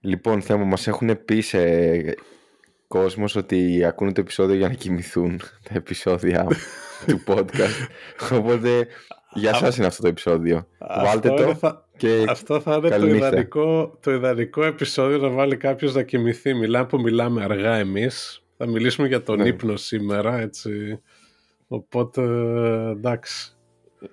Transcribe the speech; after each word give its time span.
Λοιπόν, 0.00 0.42
θέμα, 0.42 0.64
μας 0.64 0.86
έχουν 0.86 1.24
πει 1.24 1.40
σε 1.40 1.58
κόσμος 2.88 3.36
ότι 3.36 3.84
ακούνε 3.84 4.12
το 4.12 4.20
επεισόδιο 4.20 4.56
για 4.56 4.68
να 4.68 4.74
κοιμηθούν 4.74 5.40
τα 5.62 5.74
επεισόδια 5.74 6.46
του 7.06 7.22
podcast. 7.26 7.86
Οπότε, 8.32 8.86
για 9.38 9.54
σας 9.54 9.76
είναι 9.76 9.86
αυτό 9.86 10.02
το 10.02 10.08
επεισόδιο. 10.08 10.66
Βάλτε 11.04 11.28
το 11.28 11.54
θα... 11.54 11.88
και 11.96 12.24
Αυτό 12.28 12.60
θα 12.60 12.74
είναι 12.74 12.98
το 12.98 13.06
ιδανικό, 13.06 13.98
το 14.02 14.10
ιδανικό 14.10 14.64
επεισόδιο 14.64 15.18
να 15.18 15.28
βάλει 15.28 15.56
κάποιος 15.56 15.94
να 15.94 16.02
κοιμηθεί. 16.02 16.54
Μιλάμε 16.54 16.86
που 16.86 17.00
μιλάμε 17.00 17.42
αργά 17.44 17.76
εμείς. 17.76 18.42
Θα 18.56 18.66
μιλήσουμε 18.66 19.08
για 19.08 19.22
τον 19.22 19.38
Ναι. 19.38 19.48
ύπνο 19.48 19.76
σήμερα, 19.76 20.38
έτσι. 20.38 21.00
Οπότε, 21.68 22.22
εντάξει. 22.90 23.52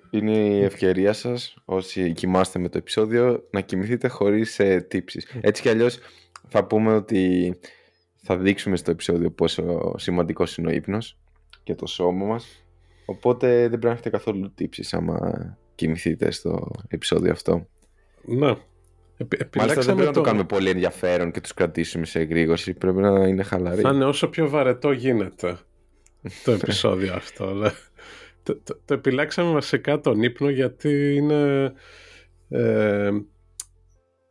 Είναι 0.09 0.37
η 0.37 0.63
ευκαιρία 0.63 1.13
σας, 1.13 1.55
όσοι 1.65 2.11
κοιμάστε 2.13 2.59
με 2.59 2.69
το 2.69 2.77
επεισόδιο, 2.77 3.47
να 3.49 3.61
κοιμηθείτε 3.61 4.07
χωρίς 4.07 4.59
ε, 4.59 4.85
τύψεις. 4.89 5.27
Έτσι 5.41 5.61
κι 5.61 5.69
αλλιώς 5.69 5.99
θα 6.47 6.65
πούμε 6.65 6.93
ότι 6.93 7.55
θα 8.15 8.37
δείξουμε 8.37 8.75
στο 8.75 8.91
επεισόδιο 8.91 9.31
πόσο 9.31 9.93
σημαντικός 9.97 10.57
είναι 10.57 10.67
ο 10.71 10.73
ύπνος 10.73 11.17
και 11.63 11.75
το 11.75 11.85
σώμα 11.85 12.25
μας. 12.25 12.64
Οπότε 13.05 13.47
δεν 13.59 13.69
πρέπει 13.69 13.85
να 13.85 13.91
έχετε 13.91 14.09
καθόλου 14.09 14.51
τύψεις 14.55 14.93
άμα 14.93 15.19
κοιμηθείτε 15.75 16.31
στο 16.31 16.71
επεισόδιο 16.87 17.31
αυτό. 17.31 17.67
Ναι. 18.21 18.55
Επι, 19.17 19.37
Μάλιστα 19.37 19.81
δεν 19.81 19.93
επιλέξαμε 19.93 19.93
πρέπει 19.95 19.99
να 20.07 20.11
το 20.13 20.19
το- 20.19 20.21
κάνουμε 20.21 20.43
πολύ 20.45 20.69
ενδιαφέρον 20.69 21.31
και 21.31 21.41
τους 21.41 21.53
κρατήσουμε 21.53 22.05
σε 22.05 22.19
εγρήγορση. 22.19 22.73
Πρέπει 22.73 22.97
να 23.01 23.27
είναι 23.27 23.43
χαλαροί. 23.43 23.81
Θα 23.81 23.89
είναι 23.93 24.05
όσο 24.05 24.27
πιο 24.29 24.49
βαρετό 24.49 24.91
γίνεται 24.91 25.57
το 26.43 26.51
επεισόδιο 26.51 27.13
αυτό. 27.21 27.53
ναι. 27.53 27.69
το, 28.43 28.55
το, 28.63 28.79
το 28.85 28.93
επιλέξαμε 28.93 29.51
βασικά 29.51 29.99
τον 29.99 30.23
ύπνο 30.23 30.49
γιατί 30.49 31.15
είναι... 31.15 31.73
Ε, 32.49 33.09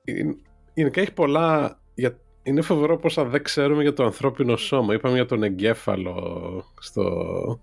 είναι 0.05 0.37
γενικά 0.75 1.01
έχει 1.01 1.13
πολλά... 1.13 1.81
Για, 1.95 2.19
είναι 2.43 2.61
φοβερό 2.61 2.97
πόσα 2.99 3.25
δεν 3.25 3.43
ξέρουμε 3.43 3.83
για 3.83 3.93
το 3.93 4.05
ανθρώπινο 4.05 4.57
σώμα. 4.57 4.95
Είπαμε 4.95 5.15
για 5.15 5.27
τον 5.27 5.43
εγκέφαλο 5.43 6.65
στο 6.81 7.61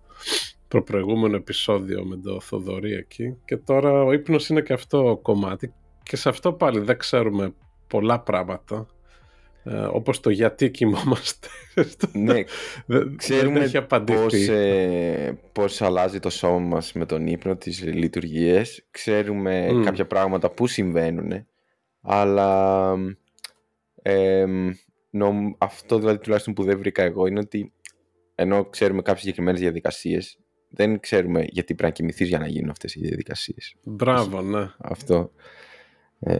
προπροηγούμενο 0.71 1.35
επεισόδιο 1.35 2.03
με 2.05 2.17
το 2.17 2.39
Θοδωρή 2.39 2.93
εκεί 2.93 3.37
και 3.45 3.57
τώρα 3.57 4.03
ο 4.03 4.11
ύπνος 4.11 4.49
είναι 4.49 4.61
και 4.61 4.73
αυτό 4.73 5.19
κομμάτι 5.21 5.73
και 6.03 6.15
σε 6.15 6.29
αυτό 6.29 6.53
πάλι 6.53 6.79
δεν 6.79 6.97
ξέρουμε 6.97 7.53
πολλά 7.87 8.19
πράγματα 8.19 8.87
ε, 9.63 9.75
όπως 9.75 10.19
το 10.19 10.29
γιατί 10.29 10.71
κοιμόμαστε. 10.71 11.47
Ναι, 12.13 12.43
δεν, 12.85 13.15
Ξέρουμε 13.15 13.53
δεν 13.53 13.61
έχει 13.61 13.77
απαντηθεί. 13.77 14.19
πώς, 14.21 14.33
ε, 14.47 15.39
πώς 15.51 15.81
αλλάζει 15.81 16.19
το 16.19 16.29
σώμα 16.29 16.59
μας 16.59 16.93
με 16.93 17.05
τον 17.05 17.27
ύπνο, 17.27 17.55
τις 17.55 17.83
λειτουργίες. 17.83 18.85
Ξέρουμε 18.91 19.73
Μμ. 19.73 19.83
κάποια 19.83 20.07
πράγματα 20.07 20.49
που 20.51 20.67
συμβαίνουν. 20.67 21.45
Αλλά 22.01 22.93
ε, 24.01 24.45
νομ- 25.09 25.53
αυτό 25.57 25.99
δηλαδή 25.99 26.17
τουλάχιστον 26.17 26.53
που 26.53 26.63
δεν 26.63 26.77
βρήκα 26.77 27.03
εγώ 27.03 27.25
είναι 27.27 27.39
ότι 27.39 27.71
ενώ 28.35 28.65
ξέρουμε 28.65 29.01
κάποιες 29.01 29.19
συγκεκριμένες 29.21 29.59
διαδικασίες 29.59 30.39
δεν 30.73 30.99
ξέρουμε 30.99 31.45
γιατί 31.49 31.75
πρέπει 31.75 31.83
να 31.83 31.89
κοιμηθείς 31.89 32.27
για 32.27 32.39
να 32.39 32.47
γίνουν 32.47 32.69
αυτές 32.69 32.95
οι 32.95 32.99
διαδικασίες. 32.99 33.75
Μπράβο, 33.83 34.41
ναι. 34.41 34.71
Αυτό. 34.77 35.31
Ε, 36.19 36.37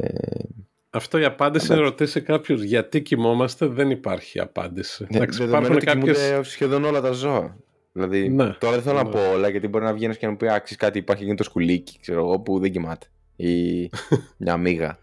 Αυτό 0.90 1.18
η 1.18 1.24
απάντηση 1.24 1.74
είναι 1.74 1.82
ρωτήσει 1.82 2.22
κάποιος 2.22 2.62
γιατί 2.62 3.02
κοιμόμαστε, 3.02 3.66
δεν 3.66 3.90
υπάρχει 3.90 4.40
απάντηση. 4.40 5.06
Ναι, 5.09 5.18
Εντάξει, 5.18 5.40
δεδομένου 5.40 5.66
υπάρχουν 5.66 5.76
ότι 5.76 5.86
κάποιες... 5.86 6.28
κοιμούνται 6.28 6.44
σχεδόν 6.44 6.84
όλα 6.84 7.02
τα 7.02 7.12
ζώα. 7.12 7.58
Δηλαδή, 7.91 8.30
Ναι, 8.30 8.50
τώρα 8.59 8.74
δεν 8.74 8.81
θέλω 8.81 8.97
ναι. 8.97 9.03
να 9.03 9.09
πω 9.09 9.31
όλα, 9.31 9.50
γιατί 9.50 9.68
μπορεί 9.68 9.84
να 9.84 9.94
βγαίνεις 9.94 10.18
και 10.18 10.25
να 10.25 10.31
μου 10.31 10.38
πει 10.38 10.50
άξι 10.50 10.75
κάτι, 10.75 10.97
υπάρχει 10.97 11.22
εκείνο 11.22 11.38
το 11.38 11.44
σκουλίκι, 11.44 12.00
ξέρω 12.02 12.20
εγώ, 12.20 12.40
που 12.40 12.59
δεν 12.59 12.72
κοιμάται. 12.72 13.08
Ή 13.36 13.90
μια 14.38 14.58
μίγα. 14.58 15.00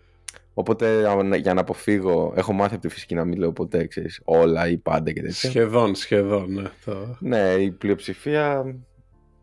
Οπότε 0.55 1.09
α, 1.09 1.37
για 1.37 1.55
να 1.55 1.61
αποφύγω, 1.61 2.33
έχω 2.37 2.53
μάθει 2.53 2.75
από 2.75 2.83
τη 2.83 2.89
φυσική 2.89 3.15
να 3.15 3.25
μην 3.25 3.39
λέω 3.39 3.53
ποτέ, 3.53 3.87
ξέρεις, 3.87 4.21
όλα 4.25 4.69
ή 4.69 4.77
πάντα 4.77 5.13
και 5.13 5.21
τέτοια. 5.21 5.49
Σχεδόν, 5.51 5.95
σχεδόν, 5.95 6.53
ναι. 6.53 6.63
Το... 6.85 7.17
Ναι, 7.21 7.39
η 7.39 7.71
πλειοψηφία 7.71 8.77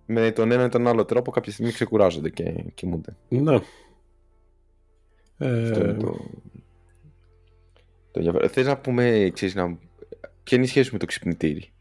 με 0.05 0.31
τον 0.31 0.51
ένα 0.51 0.63
ή 0.63 0.69
τον 0.69 0.87
άλλο 0.87 1.05
τρόπο 1.05 1.31
κάποια 1.31 1.51
στιγμή 1.51 1.71
ξεκουράζονται 1.71 2.29
και 2.29 2.63
κοιμούνται. 2.73 3.15
Ναι. 3.27 3.55
Αυτό 5.37 5.79
είναι 5.81 5.89
Ε, 5.89 5.93
το... 5.93 6.11
το 8.11 8.19
ενδιαφέρον. 8.19 8.49
Θες 8.49 8.65
να 8.65 8.77
πούμε, 8.77 9.29
ξέρεις, 9.33 9.55
να... 9.55 9.77
ποια 10.43 10.57
είναι 10.57 10.65
η 10.65 10.69
σχέση 10.69 10.89
με 10.91 10.97
το 10.99 11.05
ξυπνητήρι; 11.05 11.73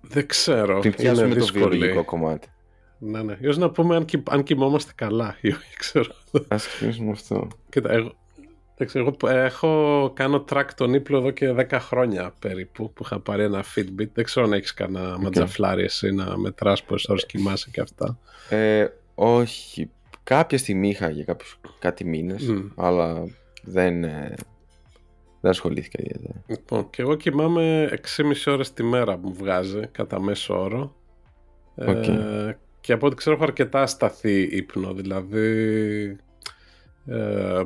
δεν 0.00 0.26
ξέρω. 0.26 0.78
Πριν 0.78 0.92
είναι 0.92 1.02
πιάσουμε 1.02 1.28
το 1.28 1.34
δύσκολη. 1.34 1.64
βιολογικό 1.64 2.04
κομμάτι. 2.04 2.48
Ναι, 2.98 3.22
ναι. 3.22 3.36
Ίσως 3.40 3.58
να 3.58 3.70
πούμε 3.70 3.96
αν, 3.96 4.04
κοι- 4.04 4.30
αν 4.30 4.42
κοιμόμαστε 4.42 4.92
καλά 4.94 5.36
ή 5.40 5.48
όχι, 5.48 5.76
ξέρω. 5.76 6.14
Ας 6.48 6.66
ξεκινήσουμε 6.66 7.10
αυτό. 7.10 7.48
Κοίτα, 7.68 7.92
εγώ, 7.92 8.00
εντάξει, 8.00 8.16
εγώ 8.92 9.10
που- 9.10 9.26
έχω 9.26 10.10
κάνω 10.14 10.44
track 10.52 10.64
τον 10.76 10.94
ύπνο 10.94 11.16
εδώ 11.18 11.30
και 11.30 11.52
10 11.52 11.78
χρόνια 11.80 12.32
περίπου 12.38 12.92
που 12.92 13.02
είχα 13.04 13.20
πάρει 13.20 13.42
ένα 13.42 13.64
Fitbit. 13.74 14.08
Δεν 14.12 14.24
ξέρω 14.24 14.46
αν 14.46 14.52
έχεις 14.52 14.74
κανένα 14.74 15.18
ματζαφλάρι 15.18 15.82
εσύ 15.82 16.10
να 16.12 16.38
μετράς 16.38 16.82
πόσες 16.82 17.08
ώρες 17.08 17.26
κοιμάσαι 17.26 17.70
και 17.72 17.80
αυτά. 17.80 18.18
Ε, 18.48 18.86
όχι. 19.14 19.90
Κάποια 20.24 20.58
στιγμή 20.58 20.88
είχα 20.88 21.10
για 21.10 21.24
κάποιους, 21.24 21.60
κάτι 21.78 22.04
μήνες, 22.04 22.42
Μμ. 22.48 22.66
αλλά 22.76 23.22
δεν, 23.62 24.04
ε, 24.04 24.34
δεν 25.40 25.50
ασχολήθηκα 25.50 25.98
ιδιαίτερα. 26.02 26.42
Λοιπόν, 26.46 26.90
και 26.90 27.02
εγώ 27.02 27.14
κοιμάμαι 27.14 27.88
6,5 27.92 28.46
ώρες 28.52 28.72
τη 28.72 28.82
μέρα 28.82 29.16
που 29.18 29.28
μου 29.28 29.34
βγάζει, 29.34 29.80
κατά 29.92 30.20
μέσο 30.20 30.62
όρο. 30.62 30.94
Οκ. 31.74 32.06
Ε, 32.06 32.58
και 32.80 32.92
από 32.92 33.06
ό,τι 33.06 33.14
ξέρω 33.16 33.34
έχω 33.34 33.44
αρκετά 33.44 33.86
ασταθή 33.86 34.42
ύπνο, 34.42 34.92
δηλαδή 34.94 35.46
ε, 37.06 37.62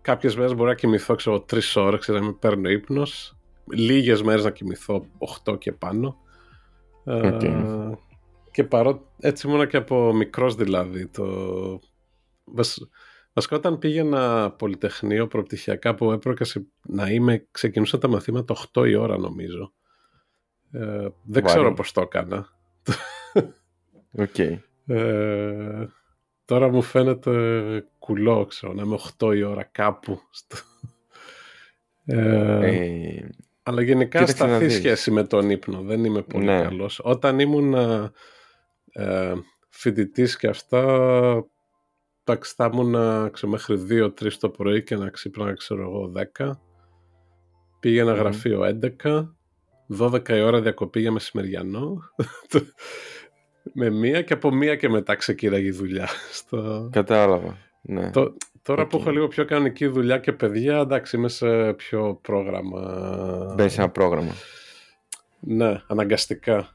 κάποιες 0.00 0.36
μέρες 0.36 0.54
μπορεί 0.54 0.68
να 0.68 0.74
κοιμηθώ 0.74 1.14
ξέρω, 1.14 1.44
3 1.50 1.58
ώρες, 1.76 2.00
ξέρω, 2.00 2.18
να 2.18 2.24
με 2.24 2.32
παίρνει 2.32 2.68
ο 2.68 2.70
ύπνος. 2.70 3.36
Λίγες 3.72 4.22
μέρες 4.22 4.44
να 4.44 4.50
κοιμηθώ 4.50 5.06
8 5.44 5.58
και 5.58 5.72
πάνω. 5.72 6.16
Ε, 7.04 7.28
Οκ. 7.28 7.40
και 8.50 8.64
παρότι 8.64 9.04
έτσι 9.20 9.48
ήμουνα 9.48 9.66
και 9.66 9.76
από 9.76 10.12
μικρός 10.12 10.54
δηλαδή. 10.54 11.06
Το... 11.06 11.24
βασ- 12.44 12.82
Βασικά 13.32 13.56
όταν 13.56 13.78
πήγαινα 13.78 14.50
πολυτεχνείο 14.50 15.26
προπτυχιακά 15.26 15.94
που 15.94 16.12
έπρεπε 16.12 16.44
σε- 16.44 16.66
να 16.86 17.10
είμαι, 17.10 17.46
ξεκινούσα 17.50 17.98
τα 17.98 18.08
μαθήματα 18.08 18.54
8 18.72 18.86
η 18.88 18.94
ώρα 18.94 19.18
νομίζω. 19.18 19.72
Ε, 20.72 20.80
δεν 20.80 21.10
Βαρύ. 21.42 21.46
ξέρω 21.46 21.74
πώς 21.74 21.92
το 21.92 22.00
έκανα. 22.00 22.48
Οκ. 24.12 24.38
Ε, 24.86 25.86
τώρα 26.44 26.68
μου 26.68 26.82
φαίνεται 26.82 27.32
κουλό, 28.08 28.46
ξέρω, 28.46 28.72
να 28.72 28.82
είμαι 28.82 28.98
8 29.18 29.36
η 29.36 29.42
ώρα 29.42 29.62
κάπου. 29.72 30.20
Στο... 30.30 30.56
Ε, 32.04 32.66
Ε, 32.66 33.28
αλλά 33.62 33.82
γενικά 33.82 34.18
κοίταξε 34.18 34.42
να 34.44 34.48
ασταθή 34.48 34.64
δεις. 34.64 34.74
σχέση 34.74 35.10
με 35.10 35.24
τον 35.24 35.50
ύπνο. 35.50 35.80
Δεν 35.82 36.04
είμαι 36.04 36.22
πολύ 36.22 36.44
Ναι. 36.44 36.62
καλός. 36.62 37.00
Όταν 37.04 37.38
ήμουν 37.38 37.74
ε, 38.92 39.34
φοιτητής 39.68 40.36
και 40.36 40.46
αυτά, 40.48 40.82
εντάξει, 42.24 42.52
θα 42.56 42.70
ήμουν 42.72 43.30
ξέρω, 43.30 43.52
μέχρι 43.52 43.86
2-3 43.90 44.32
το 44.40 44.48
πρωί 44.50 44.82
και 44.82 44.96
να 44.96 45.08
ξύπνα, 45.08 45.52
ξέρω 45.52 45.82
εγώ, 45.82 46.12
10. 46.38 46.50
Πήγαινα 47.80 48.10
Μμμ. 48.12 48.18
γραφείο 48.18 48.62
11. 49.02 49.34
12 49.98 50.28
η 50.28 50.40
ώρα 50.40 50.60
διακοπή 50.60 51.00
για 51.00 51.12
μεσημεριανό. 51.12 51.98
με 53.74 53.90
μία 53.90 54.22
και 54.22 54.32
από 54.32 54.50
μία 54.54 54.76
και 54.76 54.88
μετά 54.88 55.14
ξεκίναγε 55.14 55.66
η 55.66 55.70
δουλειά. 55.70 56.08
Στο... 56.32 56.88
κατάλαβα. 56.92 57.56
Ναι. 57.90 58.10
Το- 58.10 58.36
Τώρα 58.62 58.86
που 58.86 58.96
Οκ. 58.96 59.00
έχω 59.00 59.10
λίγο 59.10 59.28
πιο 59.28 59.44
κανονική 59.44 59.86
δουλειά 59.86 60.18
και 60.18 60.32
παιδιά, 60.32 60.78
εντάξει, 60.78 61.16
είμαι 61.16 61.28
σε 61.28 61.72
πιο 61.72 62.18
πρόγραμμα. 62.22 62.80
Μπαίνεις 63.56 63.72
σε 63.72 63.80
ένα 63.80 63.90
πρόγραμμα. 63.90 64.32
Ναι, 65.40 65.82
αναγκαστικά. 65.86 66.72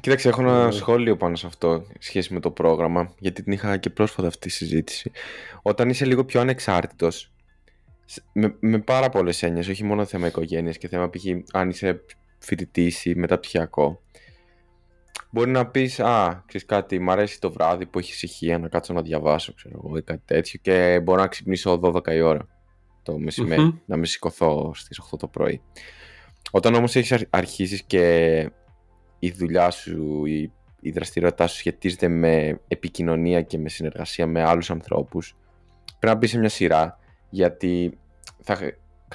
Κοίταξε, 0.00 0.28
έχω 0.28 0.40
ένα 0.42 0.66
Ε. 0.66 0.70
σχόλιο 0.70 1.16
πάνω 1.16 1.36
σε 1.36 1.46
αυτό 1.46 1.84
σχέση 1.98 2.34
με 2.34 2.40
το 2.40 2.50
πρόγραμμα, 2.50 3.14
γιατί 3.18 3.42
την 3.42 3.52
είχα 3.52 3.76
και 3.76 3.90
πρόσφατα 3.90 4.28
αυτή 4.28 4.38
τη 4.40 4.50
συζήτηση. 4.50 5.10
Όταν 5.62 5.88
είσαι 5.88 6.04
λίγο 6.04 6.24
πιο 6.24 6.40
ανεξάρτητος, 6.40 7.32
σ- 8.04 8.22
με, 8.32 8.54
με 8.60 8.78
πάρα 8.78 9.08
πολλές 9.08 9.42
έννοιες, 9.42 9.68
όχι 9.68 9.84
μόνο 9.84 10.04
θέμα 10.04 10.26
οικογένειας 10.26 10.78
και 10.78 10.88
θέμα 10.88 11.10
π.χ. 11.10 11.24
αν 11.52 11.68
είσαι 11.68 12.00
φοιτητής 12.38 13.04
ή 13.04 13.14
μεταπτυχιακό, 13.14 14.02
μπορεί 15.34 15.50
να 15.50 15.66
πεις, 15.66 16.00
α, 16.00 16.42
ξέρεις 16.46 16.66
κάτι, 16.66 16.98
μ' 16.98 17.10
αρέσει 17.10 17.40
το 17.40 17.52
βράδυ 17.52 17.86
που 17.86 17.98
έχεις 17.98 18.14
ησυχία 18.22 18.58
να 18.58 18.68
κάτσω 18.68 18.92
να 18.92 19.02
διαβάσω, 19.02 19.54
ξέρω 19.54 19.80
εγώ, 19.84 19.96
ή 19.96 20.02
κάτι 20.02 20.22
τέτοιο 20.24 20.58
και 20.62 21.00
μπορώ 21.02 21.20
να 21.20 21.26
ξυπνήσω 21.26 21.80
12 21.82 22.14
η 22.14 22.20
ώρα 22.20 22.46
το 23.02 23.18
μεσημέρι, 23.18 23.62
Μμμ. 23.62 23.78
να 23.86 23.96
με 23.96 24.06
σηκωθώ 24.06 24.72
στις 24.74 24.98
8 24.98 25.16
το 25.18 25.26
πρωί. 25.28 25.62
Όταν 26.50 26.74
όμως 26.74 26.96
έχεις 26.96 27.12
αρχ- 27.12 27.26
αρχίσεις 27.36 27.82
και 27.82 28.50
η 29.18 29.30
δουλειά 29.30 29.70
σου, 29.70 30.24
η, 30.26 30.52
η 30.80 30.90
δραστηριότητά 30.90 31.46
σου 31.46 31.56
σχετίζεται 31.56 32.08
με 32.08 32.60
επικοινωνία 32.68 33.42
και 33.42 33.58
με 33.58 33.68
συνεργασία 33.68 34.26
με 34.26 34.42
άλλους 34.42 34.70
ανθρώπους, 34.70 35.36
πρέπει 35.98 36.06
να 36.06 36.14
μπεις 36.14 36.30
σε 36.30 36.38
μια 36.38 36.48
σειρά 36.48 36.98
γιατί 37.30 37.98
θα, 38.40 38.58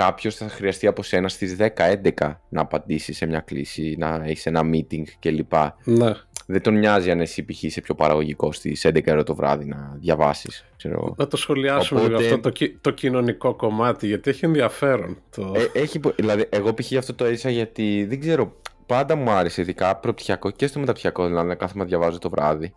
κάποιος 0.03 0.35
θα 0.35 0.49
χρειαστεί 0.49 0.87
από 0.87 1.03
σένα 1.03 1.27
στις 1.27 1.55
10-11 1.59 2.35
να 2.49 2.61
απαντήσεις 2.61 3.17
σε 3.17 3.25
μια 3.25 3.39
κλίση, 3.39 3.95
να 3.97 4.21
έχεις 4.25 4.45
ένα 4.45 4.61
meeting 4.73 5.03
κλπ. 5.19 5.53
Ναι. 5.83 6.11
Δεν 6.45 6.61
τον 6.61 6.73
νοιάζει 6.73 7.11
αν 7.11 7.19
εσύ 7.19 7.45
π.χ. 7.45 7.63
είσαι 7.63 7.81
πιο 7.81 7.95
παραγωγικό 7.95 8.51
στις 8.51 8.85
11 8.87 9.23
το 9.25 9.35
βράδυ 9.35 9.65
να 9.65 9.97
διαβάσεις. 9.99 10.65
Ξέρω. 10.77 11.15
Να 11.17 11.27
το 11.27 11.37
σχολιάσουμε 11.37 11.99
Οπότε... 11.99 12.17
λίγο 12.17 12.35
αυτό 12.35 12.51
το, 12.51 12.71
το 12.81 12.91
κοινωνικό 12.91 13.55
κομμάτι, 13.55 14.07
γιατί 14.07 14.29
έχει 14.29 14.45
ενδιαφέρον. 14.45 15.17
Το... 15.35 15.53
Ε, 15.55 15.79
έχει, 15.79 15.99
δηλαδή, 16.15 16.45
εγώ 16.49 16.73
π.χ. 16.73 16.93
αυτό 16.97 17.13
το 17.13 17.25
έζησα 17.25 17.49
γιατί 17.49 18.05
δεν 18.09 18.19
ξέρω, 18.19 18.55
πάντα 18.85 19.15
μου 19.15 19.29
άρεσε 19.31 19.61
ειδικά 19.61 19.95
προπτυχιακό 19.95 20.49
και 20.51 20.67
στο 20.67 20.79
μεταπτυχιακό, 20.79 21.27
δηλαδή 21.27 21.47
να 21.47 21.55
κάθομαι 21.55 21.83
να 21.83 21.89
διαβάζω 21.89 22.17
το 22.17 22.29
βράδυ. 22.29 22.73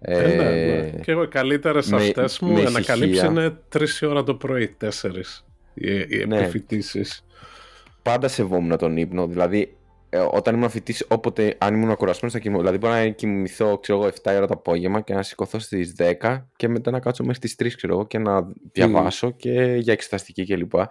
Ε, 0.00 0.32
ε, 0.32 0.36
ναι, 0.36 0.50
ναι. 0.50 0.90
Και 1.02 1.10
εγώ 1.12 1.22
οι 1.22 1.28
καλύτερες 1.28 1.92
αυτές 1.92 2.38
μου 2.38 2.66
ανακαλύψει 2.66 3.26
είναι 3.26 3.56
3 3.76 3.84
ώρα 4.02 4.22
το 4.22 4.34
πρωί, 4.34 4.76
4 4.80 4.88
οι, 5.74 5.96
οι 5.98 6.24
ναι. 6.26 6.50
Πάντα 8.02 8.28
σεβόμουν 8.28 8.76
τον 8.78 8.96
ύπνο. 8.96 9.26
Δηλαδή, 9.26 9.76
ε, 10.08 10.18
όταν 10.18 10.54
ήμουν 10.54 10.70
φοιτής, 10.70 11.04
όποτε 11.08 11.54
αν 11.58 11.74
ήμουν 11.74 11.90
ακουρασμένο 11.90 12.32
θα 12.32 12.38
κοιμώ. 12.38 12.58
Δηλαδή, 12.58 12.78
μπορεί 12.78 12.92
να 12.92 13.08
κοιμηθώ 13.08 13.78
ξέρω 13.78 13.98
εγώ, 13.98 14.10
7 14.22 14.32
ώρα 14.36 14.46
το 14.46 14.54
απόγευμα 14.54 15.00
και 15.00 15.14
να 15.14 15.22
σηκωθώ 15.22 15.58
στις 15.58 15.94
10 15.98 16.48
και 16.56 16.68
μετά 16.68 16.90
να 16.90 17.00
κάτσω 17.00 17.24
μέχρι 17.24 17.40
τις 17.40 17.54
3 17.58 17.76
ξέρω 17.76 17.92
εγώ, 17.92 18.06
και 18.06 18.18
να 18.18 18.48
διαβάσω 18.72 19.28
mm. 19.28 19.36
και 19.36 19.76
για 19.78 19.92
εξεταστική 19.92 20.46
κλπ. 20.46 20.70
Και, 20.70 20.86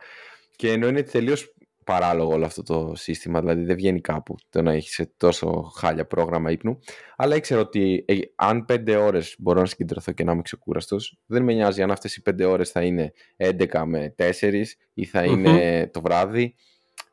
και 0.55 0.71
ενώ 0.71 0.87
είναι 0.87 1.03
τελείως 1.03 1.53
παράλογο 1.83 2.33
όλο 2.33 2.45
αυτό 2.45 2.63
το 2.63 2.91
σύστημα, 2.95 3.39
δηλαδή 3.39 3.63
δεν 3.63 3.75
βγαίνει 3.75 4.01
κάπου 4.01 4.35
το 4.49 4.61
να 4.61 4.71
έχεις 4.71 5.01
τόσο 5.17 5.71
χάλια 5.75 6.05
πρόγραμμα 6.05 6.51
ύπνου. 6.51 6.79
Αλλά 7.15 7.35
ήξερα 7.35 7.61
ότι 7.61 8.05
ε, 8.07 8.17
αν 8.35 8.65
5 8.69 8.97
ώρες 8.99 9.35
μπορώ 9.39 9.59
να 9.59 9.65
συγκεντρωθώ 9.65 10.11
και 10.11 10.23
να 10.23 10.31
είμαι 10.31 10.41
ξεκούραστος, 10.41 11.19
δεν 11.25 11.43
με 11.43 11.53
νοιάζει 11.53 11.81
αν 11.81 11.91
αυτές 11.91 12.15
οι 12.15 12.21
5 12.29 12.45
ώρες 12.47 12.69
θα 12.69 12.81
είναι 12.81 13.13
11 13.37 13.83
με 13.85 14.15
4 14.17 14.63
ή 14.93 15.05
θα 15.05 15.23
ειναι 15.23 15.89
το 15.93 16.01
βράδυ 16.01 16.55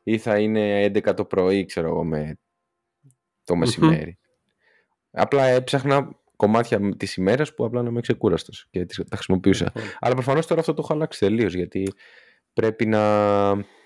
ή 0.03 0.17
θα 0.17 0.39
είναι 0.39 0.85
11 0.85 1.13
το 1.15 1.25
πρωί, 1.25 1.65
ξέρω 1.65 1.87
εγώ, 1.87 2.03
με 2.03 2.37
το 3.43 3.55
μεσημέρι. 3.55 4.17
Απλά 5.11 5.45
έψαχνα 5.45 6.21
κομμάτια 6.35 6.95
της 6.97 7.15
ημέρας 7.15 7.53
που 7.53 7.65
απλά 7.65 7.81
να 7.81 7.89
είμαι 7.89 8.01
ξεκούραστος 8.01 8.67
και 8.69 8.85
τα 8.85 9.15
χρησιμοποιούσα. 9.15 9.71
Αλλά 9.99 10.13
προφανώς 10.13 10.47
τώρα 10.47 10.59
αυτό 10.59 10.73
το 10.73 10.81
έχω 10.83 10.93
αλλάξει 10.93 11.19
τελείως 11.19 11.53
γιατί 11.53 11.93
πρέπει 12.53 12.85
να 12.85 13.01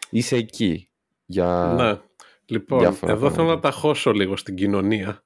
είσαι 0.09 0.35
εκεί. 0.35 0.89
Για... 1.25 1.73
Ναι. 1.77 1.99
Λοιπόν, 2.45 2.97
εδώ 3.01 3.31
θέλω 3.31 3.47
να 3.47 3.59
τα 3.59 3.71
χώσω 3.71 4.11
λίγο 4.11 4.37
στην 4.37 4.55
κοινωνία 4.55 5.23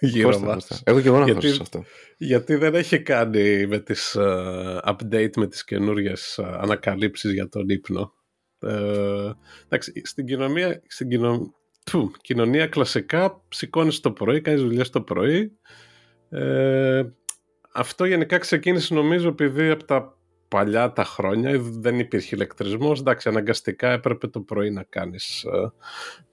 γύρω 0.00 0.38
μας. 0.38 0.82
Εγώ 0.84 1.00
και 1.00 1.08
εγώ 1.08 1.18
να 1.18 1.24
γιατί, 1.24 1.50
αυτό. 1.60 1.84
Γιατί 2.16 2.54
δεν 2.54 2.74
έχει 2.74 3.02
κάνει 3.02 3.66
με 3.66 3.78
τις 3.78 4.16
uh, 4.18 4.78
update 4.80 5.36
με 5.36 5.46
τις 5.46 5.64
καινούριες 5.64 6.38
uh, 6.42 6.58
ανακαλύψεις 6.60 7.32
για 7.32 7.48
τον 7.48 7.68
ύπνο. 7.68 8.12
Uh, 8.60 9.32
εντάξει, 9.64 10.02
στην 10.04 10.26
κοινωνία, 10.26 10.82
στην 10.86 11.08
κοινο... 11.08 11.54
Του, 11.90 12.12
κοινωνία 12.20 12.66
κλασικά 12.66 13.42
σηκώνεις 13.48 14.00
το 14.00 14.12
πρωί, 14.12 14.40
κάνεις 14.40 14.60
δουλειές 14.60 14.90
το 14.90 15.00
πρωί. 15.00 15.58
Ε, 16.28 17.02
αυτό 17.72 18.04
γενικά 18.04 18.38
ξεκίνησε 18.38 18.94
νομίζω 18.94 19.28
επειδή 19.28 19.70
από 19.70 19.84
τα 19.84 20.15
παλιά 20.48 20.92
τα 20.92 21.04
χρόνια 21.04 21.58
δεν 21.60 21.98
υπήρχε 21.98 22.34
ηλεκτρισμός, 22.34 23.00
εντάξει 23.00 23.28
αναγκαστικά 23.28 23.90
έπρεπε 23.90 24.26
το 24.26 24.40
πρωί 24.40 24.70
να 24.70 24.82
κάνεις 24.82 25.42
ε, 25.42 25.72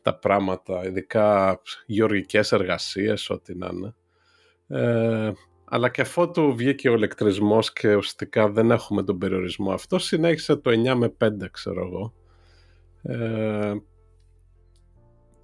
τα 0.02 0.16
πράγματα, 0.16 0.86
ειδικά 0.86 1.60
γεωργικές 1.86 2.52
εργασίες, 2.52 3.30
ό,τι 3.30 3.56
να 3.56 3.70
είναι. 3.74 3.94
Ε, 4.68 5.32
αλλά 5.66 5.90
και 5.90 6.02
αφότου 6.02 6.56
βγήκε 6.56 6.90
ο 6.90 6.94
ηλεκτρισμός 6.94 7.74
και 7.74 7.96
ουσιαστικά 7.96 8.50
δεν 8.50 8.72
έχουμε 8.72 9.04
τον 9.04 9.18
περιορισμό 9.18 9.72
αυτό, 9.72 10.00
συνέχισε 10.00 10.56
το 10.56 10.72
9 10.92 10.96
με 10.96 11.14
5 11.24 11.30
ξέρω 11.52 11.86
εγώ. 11.86 12.14
Ε, 13.02 13.74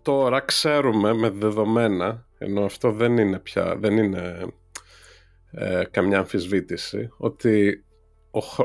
τώρα 0.02 0.40
ξέρουμε 0.40 1.14
με 1.14 1.30
δεδομένα, 1.30 2.28
ενώ 2.38 2.66
αυτό 2.66 2.92
δεν 2.92 3.18
είναι 3.18 3.40
πια, 3.40 3.78
δεν 3.78 3.98
είναι 3.98 4.46
ε, 5.52 5.84
καμιά 5.92 6.18
αμφισβήτηση, 6.20 7.10
ότι 7.18 7.84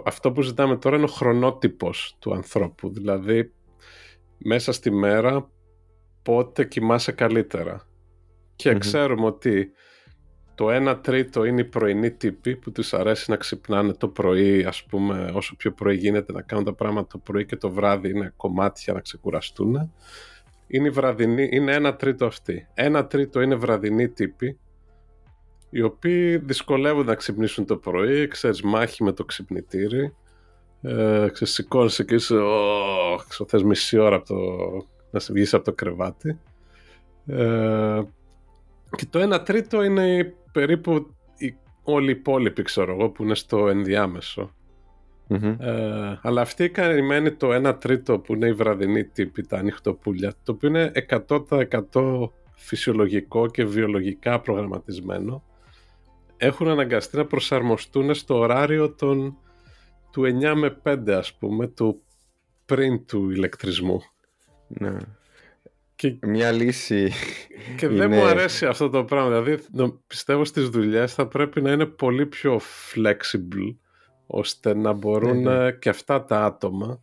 αυτό 0.05 0.33
που 0.33 0.43
ζητάμε 0.43 0.77
τώρα 0.77 0.97
είναι 0.97 1.05
ο 1.05 1.09
χρονότυπος 1.09 2.17
του 2.19 2.35
ανθρώπου. 2.35 2.93
Δηλαδή, 2.93 3.53
μέσα 4.39 4.73
στη 4.73 4.91
μέρα 4.91 5.51
πότε 6.23 6.65
κοιμάσαι 6.65 7.13
καλύτερα. 7.13 7.89
Και 8.57 8.79
ξέρουμε 8.79 9.27
ότι 9.27 9.71
το 10.55 10.67
1 10.71 10.99
τρίτο 11.03 11.45
είναι 11.45 11.61
οι 11.61 11.65
πρωινοί 11.65 12.11
τύποι 12.11 12.57
που 12.57 12.73
τους 12.73 12.95
αρέσει 12.95 13.31
να 13.31 13.37
ξυπνάνε 13.37 13.93
το 13.93 14.09
πρωί, 14.09 14.65
ας 14.65 14.85
πούμε, 14.85 15.31
όσο 15.35 15.57
πιο 15.57 15.73
πρωί 15.73 15.97
γίνεται 15.97 16.33
να 16.33 16.43
κάνουν 16.43 16.65
τα 16.65 16.75
πράγματα 16.75 17.07
το 17.07 17.19
πρωί 17.19 17.47
και 17.47 17.57
το 17.57 17.71
βράδυ 17.71 18.09
είναι 18.09 18.33
κομμάτια 18.37 18.93
να 18.93 19.01
ξεκουραστούν. 19.01 19.93
Είναι, 20.67 20.91
βραδινή, 20.91 21.49
είναι 21.53 21.75
ένα 21.75 21.97
τρίτο 21.97 22.27
αυτοί. 22.27 22.67
Ένα 22.75 23.07
τρίτο 23.07 23.41
είναι 23.41 23.55
βραδινοί 23.55 24.09
τύποι 24.09 24.59
οι 25.75 25.83
οποίοι 25.83 26.37
δυσκολεύονται 26.37 27.11
να 27.11 27.15
ξυπνήσουν 27.15 27.67
το 27.67 27.77
πρωί, 27.77 28.29
ξέρεις, 28.29 28.63
μάχη 28.63 29.03
με 29.03 29.13
το 29.13 29.25
ξυπνητήρι, 29.25 30.15
ε, 30.83 31.29
ξέρεις, 31.33 31.55
σηκώνεσαι 31.55 32.05
και 32.05 32.15
είσαι, 32.15 32.35
oh, 32.39 33.47
θες 33.47 33.63
μισή 33.63 33.99
ώρα 33.99 34.17
από 34.17 34.27
το, 34.27 34.37
να 35.11 35.21
σε 35.21 35.33
βγεις 35.33 35.55
από 35.55 35.65
το 35.65 35.73
κρεβάτι. 35.73 36.39
Ε, 37.27 38.03
και 38.97 39.07
το 39.11 39.35
1 39.35 39.45
τρίτο 39.45 39.83
είναι 39.83 40.35
περίπου 40.53 41.15
η, 41.37 41.55
όλοι 41.83 42.09
οι 42.09 42.17
υπόλοιποι, 42.19 42.63
ξέρω 42.63 42.93
εγώ, 42.93 43.09
που 43.09 43.23
είναι 43.23 43.35
στο 43.35 43.69
ενδιαμεσο 43.69 44.55
Ε, 45.59 46.19
αλλά 46.23 46.41
αυτή 46.41 46.65
η 46.65 46.71
καημένη 46.71 47.33
το 47.33 47.69
1 47.69 47.81
τρίτο 47.81 48.19
που 48.19 48.35
είναι 48.35 48.47
η 48.47 48.53
βραδινή 48.53 49.05
τύπη, 49.05 49.43
τα 49.43 49.57
ανοιχτοπούλια, 49.57 50.35
το 50.43 50.53
οποίο 50.53 50.69
είναι 50.69 50.93
100% 51.09 52.31
φυσιολογικό 52.57 53.47
και 53.47 53.65
βιολογικά 53.65 54.41
προγραμματισμένο 54.41 55.43
έχουν 56.37 56.69
αναγκαστεί 56.69 57.17
να 57.17 57.27
προσαρμοστούν 57.27 58.15
στο 58.15 58.39
ωράριο 58.39 58.95
των, 58.95 59.39
του 60.13 60.23
9 60.23 60.55
με 60.57 60.81
5 60.83 61.11
ας 61.11 61.35
πούμε, 61.35 61.67
του 61.67 62.03
πριν 62.65 63.07
του 63.07 63.31
ηλεκτρισμού. 63.31 64.03
Ναι. 64.69 64.97
Και... 65.97 66.19
Μια 66.27 66.53
λύση 66.53 67.13
Και 67.77 67.89
δεν 67.89 68.11
μου 68.13 68.25
αρέσει 68.25 68.67
αυτό 68.67 68.91
το 68.91 69.05
πράγμα. 69.05 69.41
Δηλαδή 69.41 69.63
πιστεύω 70.07 70.45
στις 70.45 70.69
δουλειές 70.69 71.15
θα 71.15 71.27
πρέπει 71.27 71.63
να 71.63 71.73
είναι 71.73 71.87
πολύ 71.87 72.27
πιο 72.27 72.61
flexible 72.95 73.77
ώστε 74.27 74.75
να 74.75 74.93
μπορούν 74.93 75.43
ναι, 75.43 75.57
ναι. 75.57 75.73
και 75.73 75.89
αυτά 75.89 76.25
τα 76.25 76.45
άτομα 76.45 77.03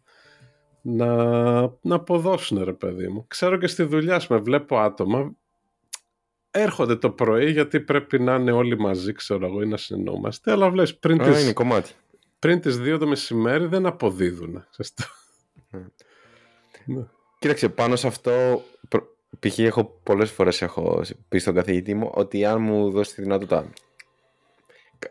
να, 0.81 1.15
να 1.61 1.95
αποδώσουν 1.95 2.63
ρε 2.63 2.73
παιδί 2.73 3.07
μου. 3.07 3.25
Ξέρω 3.27 3.57
και 3.57 3.67
στη 3.67 3.83
δουλειά 3.83 4.21
με 4.29 4.37
βλέπω 4.37 4.77
άτομα 4.77 5.35
έρχονται 6.51 6.95
το 6.95 7.09
πρωί 7.09 7.51
γιατί 7.51 7.79
πρέπει 7.79 8.19
να 8.19 8.35
είναι 8.35 8.51
όλοι 8.51 8.79
μαζί, 8.79 9.11
ξέρω 9.11 9.45
εγώ, 9.45 9.61
ή 9.61 9.65
να 9.65 9.77
συνεννοούμαστε. 9.77 10.51
Αλλά 10.51 10.69
βλέπεις 10.69 10.97
πριν 10.97 11.17
τις. 11.17 11.53
Πριν 12.39 12.61
τις 12.61 12.79
2 12.81 12.97
το 12.99 13.07
μεσημέρι 13.07 13.65
δεν 13.65 13.85
αποδίδουν. 13.85 14.65
Ναι. 15.69 15.85
ναι. 16.85 17.03
Κοίταξε, 17.39 17.69
πάνω 17.69 17.95
σε 17.95 18.07
αυτό, 18.07 18.63
π.χ. 19.39 19.59
έχω 19.59 19.99
πολλές 20.03 20.31
φορές 20.31 20.61
έχω 20.61 21.01
πει 21.29 21.37
στον 21.37 21.53
καθηγητή 21.53 21.93
μου 21.93 22.11
ότι 22.13 22.45
αν 22.45 22.61
μου 22.61 22.91
δώσει 22.91 23.15
τη 23.15 23.21
δυνατότητα 23.21 23.69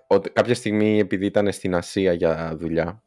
ότι 0.06 0.30
κάποια 0.30 0.54
στιγμή 0.54 0.98
επειδή 0.98 1.26
ήταν 1.26 1.52
στην 1.52 1.74
Ασία 1.74 2.12
για 2.12 2.56
δουλειά 2.56 3.02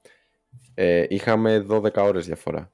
ε, 0.73 1.05
είχαμε 1.09 1.65
12 1.69 1.93
ώρες 1.95 2.25
διαφορά. 2.25 2.71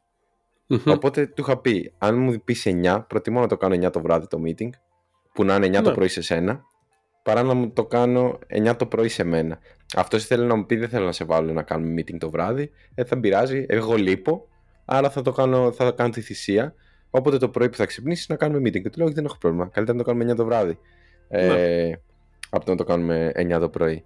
Οπότε 0.86 1.25
του 1.25 1.42
είχα 1.42 1.58
πει, 1.58 1.94
αν 1.98 2.18
μου 2.18 2.42
πεις 2.44 2.63
9, 2.68 3.04
προτιμώ 3.08 3.39
να 3.39 3.48
το 3.48 3.58
κάνω 3.58 3.88
9 3.88 3.92
το 3.92 4.01
βράδυ 4.01 4.28
το 4.28 4.42
meeting 4.46 4.70
που 5.34 5.44
να 5.44 5.56
είναι 5.56 5.68
9 5.68 5.84
το 5.84 5.90
ναι. 5.90 5.96
πρωί 5.96 6.08
σε 6.08 6.22
σένα, 6.22 6.64
παρά 7.24 7.44
να 7.44 7.54
μου 7.54 7.72
το 7.72 7.86
κάνω 7.86 8.40
9 8.68 8.76
το 8.78 8.86
πρωί 8.86 9.08
σε 9.08 9.24
μένα. 9.24 9.60
Αυτός 9.96 10.26
θέλει 10.26 10.46
να 10.46 10.56
μου 10.56 10.66
πει: 10.66 10.76
Δεν 10.76 10.90
θέλω 10.90 11.06
να 11.06 11.12
σε 11.12 11.24
βάλω 11.24 11.54
να 11.54 11.62
κάνουμε 11.62 12.02
meeting 12.02 12.18
το 12.18 12.30
βράδυ. 12.30 12.72
Ε, 12.96 13.04
θα 13.04 13.20
πειράζει, 13.20 13.66
εγώ 13.68 13.96
λείπω, 13.96 14.48
άρα 14.86 15.10
θα, 15.10 15.22
το 15.22 15.32
κάνω, 15.32 15.72
θα 15.72 15.92
κάνω 15.92 16.10
τη 16.10 16.22
θυσία. 16.22 16.74
Όποτε 17.10 17.38
το 17.38 17.50
πρωί 17.50 17.70
που 17.70 17.78
θα 17.78 17.86
ξυπνήσεις 17.86 18.28
να 18.28 18.36
κάνουμε 18.36 18.60
meeting. 18.60 18.82
Και 18.82 18.90
του 18.90 19.00
λέω: 19.00 19.12
Δεν 19.12 19.26
έχω 19.26 19.38
πρόβλημα. 19.38 19.70
Καλύτερα 19.74 19.98
να 19.98 20.04
το 20.04 20.10
κάνουμε 20.10 20.32
9 20.32 20.36
το 20.36 20.46
βράδυ. 20.46 20.78
Ε, 21.28 21.48
ναι. 21.48 21.92
από 22.50 22.66
το 22.66 22.72
να 22.72 22.78
το 22.78 22.84
κάνουμε 22.84 23.32
9 23.36 23.58
το 23.60 23.70
πρωί. 23.70 24.04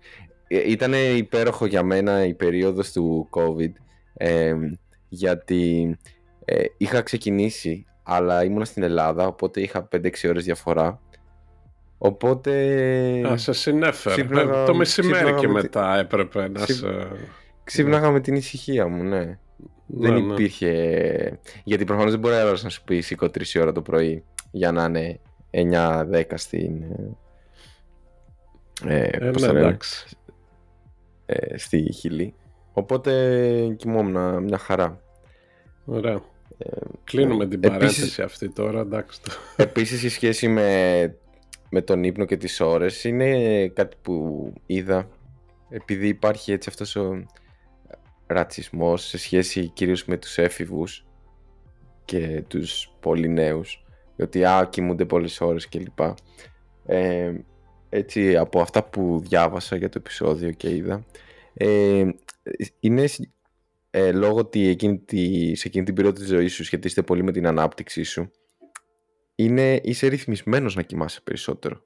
Ε, 0.48 0.72
ήταν 0.72 0.94
υπέροχο 1.16 1.66
για 1.66 1.84
μένα 1.84 2.26
η 2.26 2.34
περίοδος 2.34 2.92
του 2.92 3.30
COVID 3.32 3.72
ε, 4.14 4.56
γιατί 5.10 5.98
ε, 6.46 6.64
είχα 6.78 7.02
ξεκινήσει 7.02 7.86
αλλά 8.04 8.44
ήμουν 8.44 8.66
στην 8.66 8.84
Ελλάδα 8.84 9.28
οπότε 9.28 9.62
είχα 9.62 9.88
5-6 9.92 10.10
ώρες 10.28 10.44
διαφορά 10.44 11.02
Οπότε. 12.06 12.52
Α, 13.32 13.38
σε 13.38 13.54
συνέφερε. 13.54 14.26
το 14.66 14.76
μεσημέρι 14.76 15.34
και 15.34 15.48
μετά 15.48 15.98
έπρεπε 15.98 16.48
να 16.48 16.64
Ξύ... 16.64 16.74
σε. 16.74 17.08
Ξύπναγα 17.64 18.12
με 18.12 18.20
την 18.20 18.36
ησυχία 18.36 18.88
μου, 18.88 19.04
ναι. 19.04 19.20
ναι 19.20 19.38
δεν 19.86 20.14
ναι. 20.14 20.34
υπήρχε. 20.34 21.40
Γιατί 21.64 21.86
προφανώς 21.86 22.12
δεν 22.12 22.20
μπορεί 22.20 22.36
να 22.64 22.70
σου 22.70 22.84
πει 22.84 23.02
σηκώ 23.02 23.26
3 23.26 23.62
ώρα 23.62 23.72
το 23.72 23.82
πρωί 23.82 24.24
για 24.52 24.72
να 24.72 24.84
είναι 24.84 25.20
9-10 26.12 26.24
στην. 26.34 26.84
Ε, 28.86 29.04
ε, 29.04 29.32
ναι, 29.40 29.48
εντάξει. 29.48 30.18
Ε, 31.26 31.58
στη 31.58 31.92
Χιλή. 31.94 32.34
Οπότε 32.74 33.76
κοιμόμουν 33.78 34.44
μια 34.44 34.58
χαρά. 34.58 35.02
Ωραία. 35.86 36.22
Ε, 36.58 36.78
Κλείνουμε 37.04 37.48
την 37.48 37.60
παρένθεση 37.60 38.22
αυτή 38.22 38.50
τώρα, 38.50 38.80
εντάξει. 38.80 39.20
Επίσης 39.56 40.04
η 40.04 40.10
σχέση 40.10 40.48
με, 40.48 41.18
με 41.74 41.82
τον 41.82 42.04
ύπνο 42.04 42.26
και 42.26 42.38
τις 42.38 42.60
ώρες 42.60 43.04
είναι 43.04 43.68
κάτι 43.68 43.96
που 44.02 44.54
είδα 44.66 45.10
επειδή 45.70 46.08
υπάρχει 46.08 46.52
έτσι 46.52 46.70
αυτός 46.70 46.96
ο 46.96 47.26
ρατσισμός 48.28 49.06
σε 49.06 49.18
σχέση 49.18 49.68
κυρίως 49.68 50.06
με 50.06 50.18
τους 50.18 50.38
έφηβους 50.38 51.06
και 52.06 52.44
τους 52.48 52.94
πολύ 53.00 53.28
νέους 53.28 53.86
ότι 54.20 54.46
α, 54.46 54.68
κοιμούνται 54.72 55.06
πολλές 55.06 55.42
ώρες 55.42 55.70
κλπ. 55.70 56.00
Ε, 56.86 57.34
έτσι 57.90 58.38
από 58.38 58.62
αυτά 58.62 58.84
που 58.84 59.20
διάβασα 59.24 59.76
για 59.76 59.90
το 59.90 59.98
επεισόδιο 59.98 60.52
και 60.52 60.76
είδα 60.76 61.06
ε, 61.54 62.06
είναι 62.80 63.06
ε, 63.90 64.12
λόγω 64.12 64.38
ότι 64.38 64.68
εκείνη 64.68 64.98
τη, 64.98 65.56
σε 65.56 65.68
εκείνη 65.68 65.86
την 65.86 65.94
περίοδο 65.94 66.20
της 66.20 66.28
ζωής 66.28 66.54
σου 66.54 66.64
σχετίζεται 66.64 67.02
πολύ 67.02 67.24
με 67.24 67.32
την 67.32 67.48
ανάπτυξή 67.48 68.04
σου 68.04 68.32
είναι, 69.36 69.80
είσαι 69.84 70.08
ρυθμισμένος 70.08 70.76
να 70.76 70.82
κοιμάσαι 70.82 71.22
περισσότερο 71.24 71.84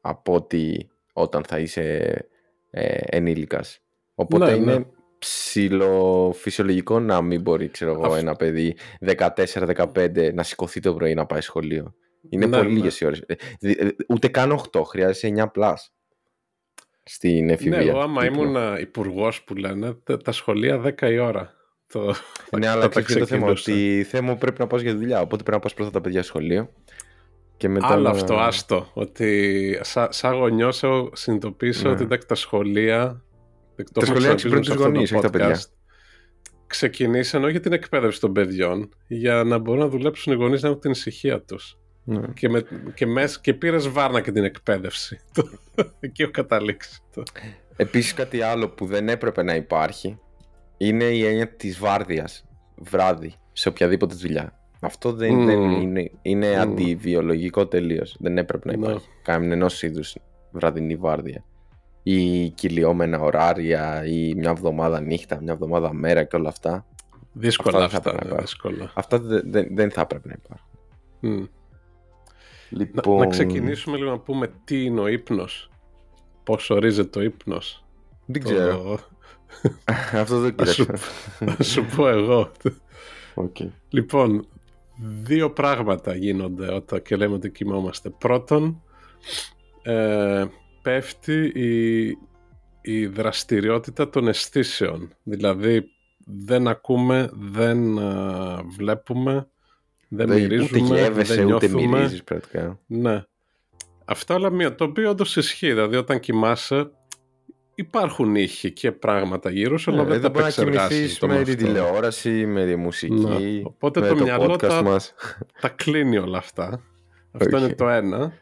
από 0.00 0.34
ότι 0.34 0.90
όταν 1.12 1.44
θα 1.44 1.58
είσαι 1.58 2.16
ε, 2.70 2.98
ενήλικας. 3.04 3.80
Οπότε 4.14 4.50
ναι, 4.50 4.56
είναι 4.56 4.78
ναι. 4.78 4.84
ψηλοφυσιολογικό 5.18 7.00
να 7.00 7.22
μην 7.22 7.40
μπορεί 7.40 7.68
ξέρω 7.68 7.90
εγώ, 7.90 8.14
ένα 8.14 8.34
παιδί 8.34 8.76
14-15 9.16 10.34
να 10.34 10.42
σηκωθεί 10.42 10.80
το 10.80 10.94
πρωί 10.94 11.14
να 11.14 11.26
πάει 11.26 11.40
σχολείο. 11.40 11.94
Είναι 12.28 12.46
ναι, 12.46 12.56
πολύ 12.56 12.68
ναι. 12.68 12.74
λίγες 12.74 13.00
οι 13.00 13.04
ώρες. 13.04 13.22
Ε, 13.26 13.34
ε, 13.60 13.88
ούτε 14.08 14.28
καν 14.28 14.60
8, 14.72 14.82
χρειάζεσαι 14.84 15.34
9 15.36 15.52
πλάς 15.52 15.94
στην 17.02 17.50
εφηβεία. 17.50 17.78
Ναι, 17.78 17.84
εγώ 17.84 18.00
άμα 18.00 18.24
ήμουν 18.24 18.56
υπουργός 18.80 19.42
που 19.42 19.54
λένε, 19.54 19.98
τα 20.24 20.32
σχολεία 20.32 20.82
10 21.00 21.10
η 21.10 21.18
ώρα. 21.18 21.55
Το... 21.92 22.14
Ναι, 22.58 22.68
αλλά 22.68 22.88
ξέρεις 22.88 23.16
το 23.16 23.26
θέμα 23.26 23.46
ότι 23.46 24.06
θέμα 24.08 24.36
πρέπει 24.36 24.60
να 24.60 24.66
πας 24.66 24.80
για 24.80 24.94
δουλειά, 24.94 25.20
οπότε 25.20 25.42
πρέπει 25.42 25.56
να 25.56 25.62
πας 25.62 25.74
πρώτα 25.74 25.90
τα 25.90 26.00
παιδιά 26.00 26.22
σχολείο. 26.22 26.70
Και 27.56 27.68
μετά 27.68 27.86
Άλλο 27.86 28.08
αυτό, 28.08 28.34
άστο. 28.34 28.90
Ότι 28.92 29.78
σαν 29.82 30.08
σα 30.10 30.32
γονιό 30.32 30.72
συνειδητοποίησα 31.12 31.82
ναι. 31.82 31.90
ότι 31.90 32.02
εντάξει, 32.02 32.26
τα 32.26 32.34
σχολεία. 32.34 33.24
Το 33.76 34.00
τα 34.00 34.06
σχολεία 34.06 34.30
εξυπηρετούν 34.30 34.74
τους 34.74 34.84
γονείς, 34.84 35.12
όχι 35.12 35.22
τα 35.22 35.30
παιδιά. 35.30 35.60
Ξεκινήσαν 36.66 37.44
όχι 37.44 37.60
την 37.60 37.72
εκπαίδευση 37.72 38.20
των 38.20 38.32
παιδιών, 38.32 38.88
για 39.06 39.44
να 39.44 39.58
μπορούν 39.58 39.80
να 39.80 39.88
δουλέψουν 39.88 40.32
οι 40.32 40.36
γονείς 40.36 40.62
να 40.62 40.68
έχουν 40.68 40.80
την 40.80 40.90
ησυχία 40.90 41.42
τους. 41.42 41.78
Ναι. 42.04 42.20
Και, 42.34 42.48
με, 42.48 42.64
και, 42.94 43.06
μες, 43.06 43.40
και 43.40 43.54
πήρες 43.54 43.88
βάρνα 43.88 44.20
και 44.20 44.32
την 44.32 44.44
εκπαίδευση. 44.44 45.20
Εκεί 46.00 46.22
έχω 46.22 46.30
καταλήξει. 46.30 47.02
Επίσης, 47.76 48.14
κάτι 48.14 48.40
άλλο 48.40 48.68
που 48.68 48.86
δεν 48.86 49.08
έπρεπε 49.08 49.42
να 49.42 49.54
υπάρχει 49.54 50.18
είναι 50.76 51.04
η 51.04 51.24
έννοια 51.24 51.48
της 51.48 51.78
βάρδιας 51.78 52.44
βράδυ 52.76 53.34
σε 53.52 53.68
οποιαδήποτε 53.68 54.14
δουλειά. 54.14 54.60
Αυτό 54.80 55.12
δεν, 55.12 55.44
δεν 55.44 55.60
είναι, 55.60 56.10
είναι 56.22 56.52
mm. 56.52 56.58
αντιβιολογικό 56.58 57.66
τελείως. 57.66 58.16
Δεν 58.18 58.38
έπρεπε 58.38 58.70
να 58.70 58.76
ναι. 58.76 58.86
υπάρχει. 58.86 59.08
No. 59.10 59.20
Κανένα 59.22 59.70
είδους 59.80 60.16
βραδινή 60.50 60.96
βάρδια. 60.96 61.44
Ή 62.02 62.50
κυλιόμενα 62.50 63.18
ωράρια, 63.18 64.04
ή 64.06 64.34
μια 64.34 64.50
εβδομάδα 64.50 65.00
νύχτα, 65.00 65.42
μια 65.42 65.52
εβδομάδα 65.52 65.92
μέρα 65.92 66.24
και 66.24 66.36
όλα 66.36 66.48
αυτά. 66.48 66.86
Δύσκολα 67.32 67.84
αυτά. 67.84 67.96
αυτά, 67.96 68.28
δεν, 68.28 68.36
δύσκολα. 68.40 68.92
αυτά 68.94 69.18
δεν, 69.20 69.68
δεν 69.70 69.90
θα 69.90 70.00
έπρεπε 70.00 70.28
να 70.28 70.34
υπάρχουν. 70.44 70.68
Mm. 71.22 71.48
Λοιπόν... 72.70 73.18
Να, 73.18 73.24
να, 73.24 73.30
ξεκινήσουμε 73.30 73.96
λίγο 73.96 74.10
να 74.10 74.18
πούμε 74.18 74.52
τι 74.64 74.84
είναι 74.84 75.00
ο 75.00 75.06
ύπνος. 75.06 75.70
Πώς 76.44 76.70
ορίζεται 76.70 77.18
ο 77.18 77.22
ύπνος. 77.22 77.84
Δεν 78.26 78.42
ξέρω. 78.42 78.98
Αυτό 80.12 80.38
δεν 80.38 80.56
ξέρω. 80.56 80.96
Θα 81.38 81.62
σου 81.62 81.86
πω 81.96 82.08
εγώ. 82.08 82.50
Okay. 83.34 83.68
Λοιπόν, 83.88 84.46
δύο 85.22 85.50
πράγματα 85.50 86.14
γίνονται 86.14 86.72
όταν 86.72 87.02
και 87.02 87.16
λέμε 87.16 87.34
ότι 87.34 87.50
κοιμόμαστε. 87.50 88.10
Πρώτον, 88.10 88.82
ε, 89.82 90.44
πέφτει 90.82 91.52
η, 91.54 92.06
η 92.80 93.06
δραστηριότητα 93.06 94.10
των 94.10 94.28
αισθήσεων. 94.28 95.14
Δηλαδή, 95.22 95.84
δεν 96.24 96.68
ακούμε, 96.68 97.30
δεν 97.32 97.98
βλέπουμε, 98.76 99.48
δεν, 100.08 100.28
δεν 100.28 100.40
μυρίζουμε, 100.40 100.82
ούτε 100.82 100.94
γεύεσαι, 100.94 101.34
δεν 101.34 101.44
νιώθουμε. 101.44 101.82
Ούτε 101.82 101.96
μυρίζεις 101.96 102.24
πρακτικά. 102.24 102.80
Ναι. 102.86 103.24
Αυτό 104.04 104.34
αλλά 104.34 104.50
μία, 104.50 104.74
το 104.74 104.84
οποίο 104.84 105.10
όντως 105.10 105.36
ισχύει. 105.36 105.68
Δηλαδή, 105.68 105.96
όταν 105.96 106.20
κοιμάσαι, 106.20 106.90
υπάρχουν 107.78 108.34
ήχοι 108.34 108.72
και 108.72 108.92
πράγματα 108.92 109.50
γύρω 109.50 109.78
σου, 109.78 109.90
αλλά 109.90 110.02
ναι, 110.02 110.08
δεν 110.08 110.20
τα 110.20 110.40
επεξεργάζεις. 110.40 111.18
με 111.20 111.42
τη 111.42 111.54
τηλεόραση, 111.54 112.46
με 112.46 112.66
τη 112.66 112.76
μουσική, 112.76 113.14
ναι. 113.14 113.62
Οπότε 113.64 114.00
με 114.00 114.08
το, 114.08 114.14
το 114.14 114.22
μυαλό 114.22 114.56
τα, 114.56 114.82
μας. 114.82 115.14
τα 115.60 115.68
κλείνει 115.68 116.18
όλα 116.18 116.38
αυτά. 116.38 116.82
Αυτό 117.30 117.58
είναι 117.58 117.74
το 117.74 117.88
ένα. 117.88 118.32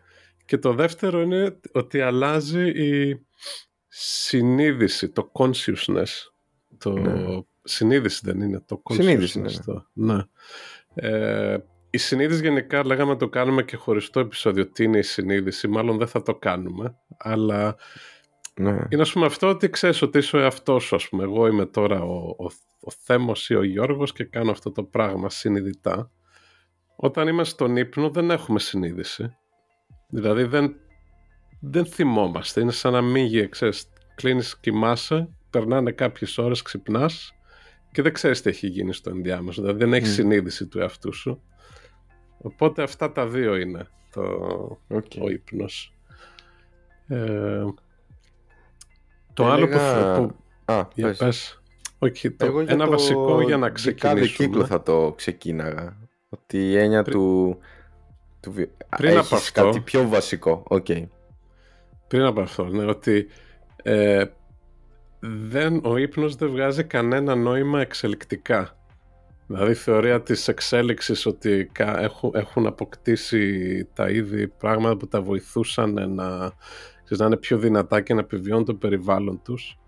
Και 0.45 0.59
το 0.59 0.73
δεύτερο 0.73 1.21
είναι 1.21 1.61
ότι 1.73 2.00
αλλάζει 2.00 2.69
η 2.69 3.26
συνείδηση, 3.88 5.09
το 5.09 5.33
consciousness. 5.33 6.31
Το... 6.79 6.91
Ναι. 6.91 7.43
Συνείδηση 7.62 8.21
δεν 8.25 8.41
είναι 8.41 8.62
το 8.67 8.83
consciousness. 8.85 8.95
Συνείδηση, 8.95 9.41
ναι. 9.41 9.50
Το... 9.64 9.87
ναι. 9.93 10.23
Ε, 10.95 11.57
η 11.91 11.99
συνείδηση 11.99 12.41
γενικά 12.41 12.87
λέγαμε 12.87 13.17
το 13.17 13.29
κάνουμε 13.29 13.62
και 13.62 13.76
χωριστό 13.76 14.21
επεισόδιο. 14.21 14.71
Τι 14.71 14.85
είναι 14.85 14.99
η 14.99 15.03
συνείδηση, 15.03 15.69
μάλλον 15.69 15.99
δεν 15.99 16.07
θα 16.07 16.23
το 16.23 16.35
κάνουμε. 16.35 16.97
Αλλά 17.17 17.76
ναι. 18.54 18.78
Είναι 18.88 19.02
ας 19.02 19.12
πούμε 19.12 19.26
αυτό 19.26 19.49
ότι 19.49 19.70
ξέρεις 19.70 20.02
ότι 20.02 20.18
είσαι 20.18 20.37
ο 20.37 20.40
εαυτός 20.40 20.84
σου. 20.84 20.96
Ας 20.96 21.08
πούμε. 21.08 21.23
Εγώ 21.23 21.46
είμαι 21.46 21.66
τώρα 21.66 22.02
ο, 22.02 22.28
ο, 22.28 22.44
ο 22.80 22.90
Θέμος 22.99 23.50
ή 23.50 23.54
ο 23.54 23.62
Γιώργος 23.62 24.12
και 24.12 24.25
κάνω 24.25 24.50
αυτό 24.50 24.70
το 24.70 24.82
πράγμα 24.82 25.30
συνειδητά. 25.30 26.11
Όταν 26.96 27.28
είμαστε 27.28 27.54
στον 27.54 27.76
ύπνο 27.76 28.11
δεν 28.11 28.30
έχουμε 28.30 28.58
συνείδηση. 28.58 29.37
Δηλαδή 30.08 30.44
δεν, 30.44 30.76
δεν 31.61 31.87
θυμόμαστε. 31.87 32.61
Είναι 32.61 32.73
σαν 32.73 32.92
να 32.92 33.02
μην 33.02 33.50
ξέρεις, 33.50 33.88
κλείνεις, 34.14 34.61
κοιμάσαι, 34.61 35.28
περνάνε 35.50 35.92
κάποιες 35.92 36.38
ώρες, 36.38 36.62
ξυπνάς 36.62 37.34
και 37.92 38.02
δεν 38.02 38.12
ξέρεις 38.12 38.42
τι 38.42 38.50
έχει 38.50 38.66
γίνει 38.66 38.92
στο 38.92 39.11
ενδιάμεσο. 39.11 39.61
Δηλαδή 39.62 39.78
δεν 39.78 39.92
έχεις 39.92 40.12
συνείδηση 40.12 40.66
του 40.66 40.78
εαυτού 40.78 41.12
σου. 41.12 41.42
Οπότε 42.38 42.82
αυτά 42.82 43.12
τα 43.12 43.26
δύο 43.26 43.56
είναι 43.56 43.88
το, 44.12 44.23
okay. 44.88 45.18
ο 45.20 45.30
ύπνος. 45.30 45.92
Ε, 47.06 47.64
το 49.35 49.47
άλλο 49.47 49.69
που... 49.69 49.79
που... 50.17 50.35
Α, 50.73 50.88
για 50.95 51.14
πες. 51.19 51.62
Okay, 51.99 52.33
το... 52.37 52.64
ένα 52.67 52.87
βασικό 52.87 53.43
για 53.43 53.57
να 53.57 53.71
ξεκινήσουμε. 53.71 54.21
Κάθε 54.21 54.35
κύκλο 54.37 54.64
θα 54.67 54.83
το 54.83 55.12
ξεκίναγα. 55.17 55.97
Ότι 56.29 56.59
η 56.59 56.79
έννοια 56.79 57.03
του... 57.03 57.59
του... 58.41 58.55
Πριν 58.97 59.19
από 59.19 59.35
αυτό... 59.35 59.62
κάτι 59.62 59.81
πιο 59.81 60.09
βασικό. 60.09 60.62
Okay. 60.69 61.07
Πριν 62.09 62.23
από 62.23 62.41
αυτό, 62.41 62.64
ναι, 62.64 62.85
ότι 62.85 63.26
ε, 63.83 64.25
δεν, 65.21 65.81
ο 65.85 65.97
ύπνος 65.97 66.37
δεν 66.37 66.50
βγάζει 66.50 66.85
κανένα 66.85 67.35
νόημα 67.35 67.81
εξελικτικά. 67.81 68.76
Δηλαδή 69.47 69.71
η 69.71 69.75
θεωρία 69.75 70.23
της 70.23 70.49
εξέλιξης 70.49 71.26
ότι 71.26 71.71
έχουν, 71.79 72.33
έχουν 72.35 72.67
αποκτήσει 72.67 73.85
τα 73.93 74.11
είδη 74.11 74.49
πράγματα 74.49 74.97
που 74.97 75.09
τα 75.09 75.23
βοηθούσαν 75.23 76.14
να 76.14 76.53
να 77.08 77.26
είναι 77.26 77.37
πιο 77.37 77.58
δυνατά 77.58 78.00
και 78.00 78.14
να 78.14 78.20
επιβιώνουν 78.20 78.64
το 78.64 78.75
περιβάλλον 78.75 79.42
τους, 79.42 79.78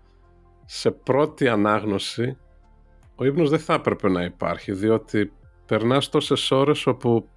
σε 0.65 0.91
πρώτη 0.91 1.47
ανάγνωση 1.47 2.37
ο 3.19 3.25
ύπνος 3.25 3.49
δεν 3.49 3.59
θα 3.59 3.73
έπρεπε 3.73 4.09
να 4.09 4.23
υπάρχει, 4.23 4.71
διότι 4.71 5.31
περνάς 5.65 6.09
τόσες 6.09 6.51
ώρες 6.51 6.87
όπου 6.87 7.29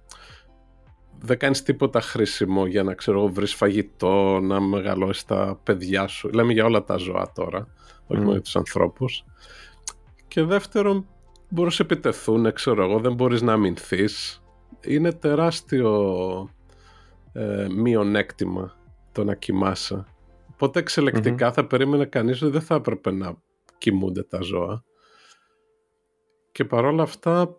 δεν 1.19 1.37
κάνεις 1.37 1.63
τίποτα 1.63 2.01
χρήσιμο 2.01 2.65
για 2.65 2.83
να 2.83 2.93
ξέρω 2.93 3.27
βρεις 3.27 3.53
φαγητό, 3.53 4.39
να 4.39 4.59
μεγαλώσεις 4.59 5.25
τα 5.25 5.59
παιδιά 5.63 6.07
σου. 6.07 6.29
Λέμε 6.29 6.53
για 6.53 6.65
όλα 6.65 6.83
τα 6.83 6.97
ζώα 6.97 7.31
τώρα, 7.35 7.67
όχι 8.07 8.19
μόνο 8.19 8.31
για 8.31 8.41
τους 8.41 8.55
ανθρώπους. 8.55 9.23
Και 10.27 10.43
δεύτερον, 10.43 11.07
μπορείς 11.49 11.79
να 11.79 11.85
σε 11.85 11.93
επιτεθούν, 11.93 12.53
ξέρω 12.53 12.83
εγώ, 12.83 12.99
δεν 12.99 13.13
μπορείς 13.13 13.41
να 13.41 13.53
αμυνθείς. 13.53 14.43
Είναι 14.81 15.11
τεράστιο 15.11 16.49
ε, 17.33 17.67
μειονέκτημα 17.69 18.75
το 19.11 19.23
να 19.23 19.35
κοιμάσαι. 19.35 20.05
Οπότε 20.51 20.83
θα 21.51 21.67
περίμενε 21.67 22.05
κανείς 22.05 22.41
ότι 22.41 22.51
δεν 22.51 22.61
θα 22.61 22.75
έπρεπε 22.75 23.11
να 23.11 23.41
κοιμούνται 23.77 24.23
τα 24.23 24.41
ζώα. 24.41 24.83
Και 26.51 26.65
παρόλα 26.65 27.03
αυτά 27.03 27.55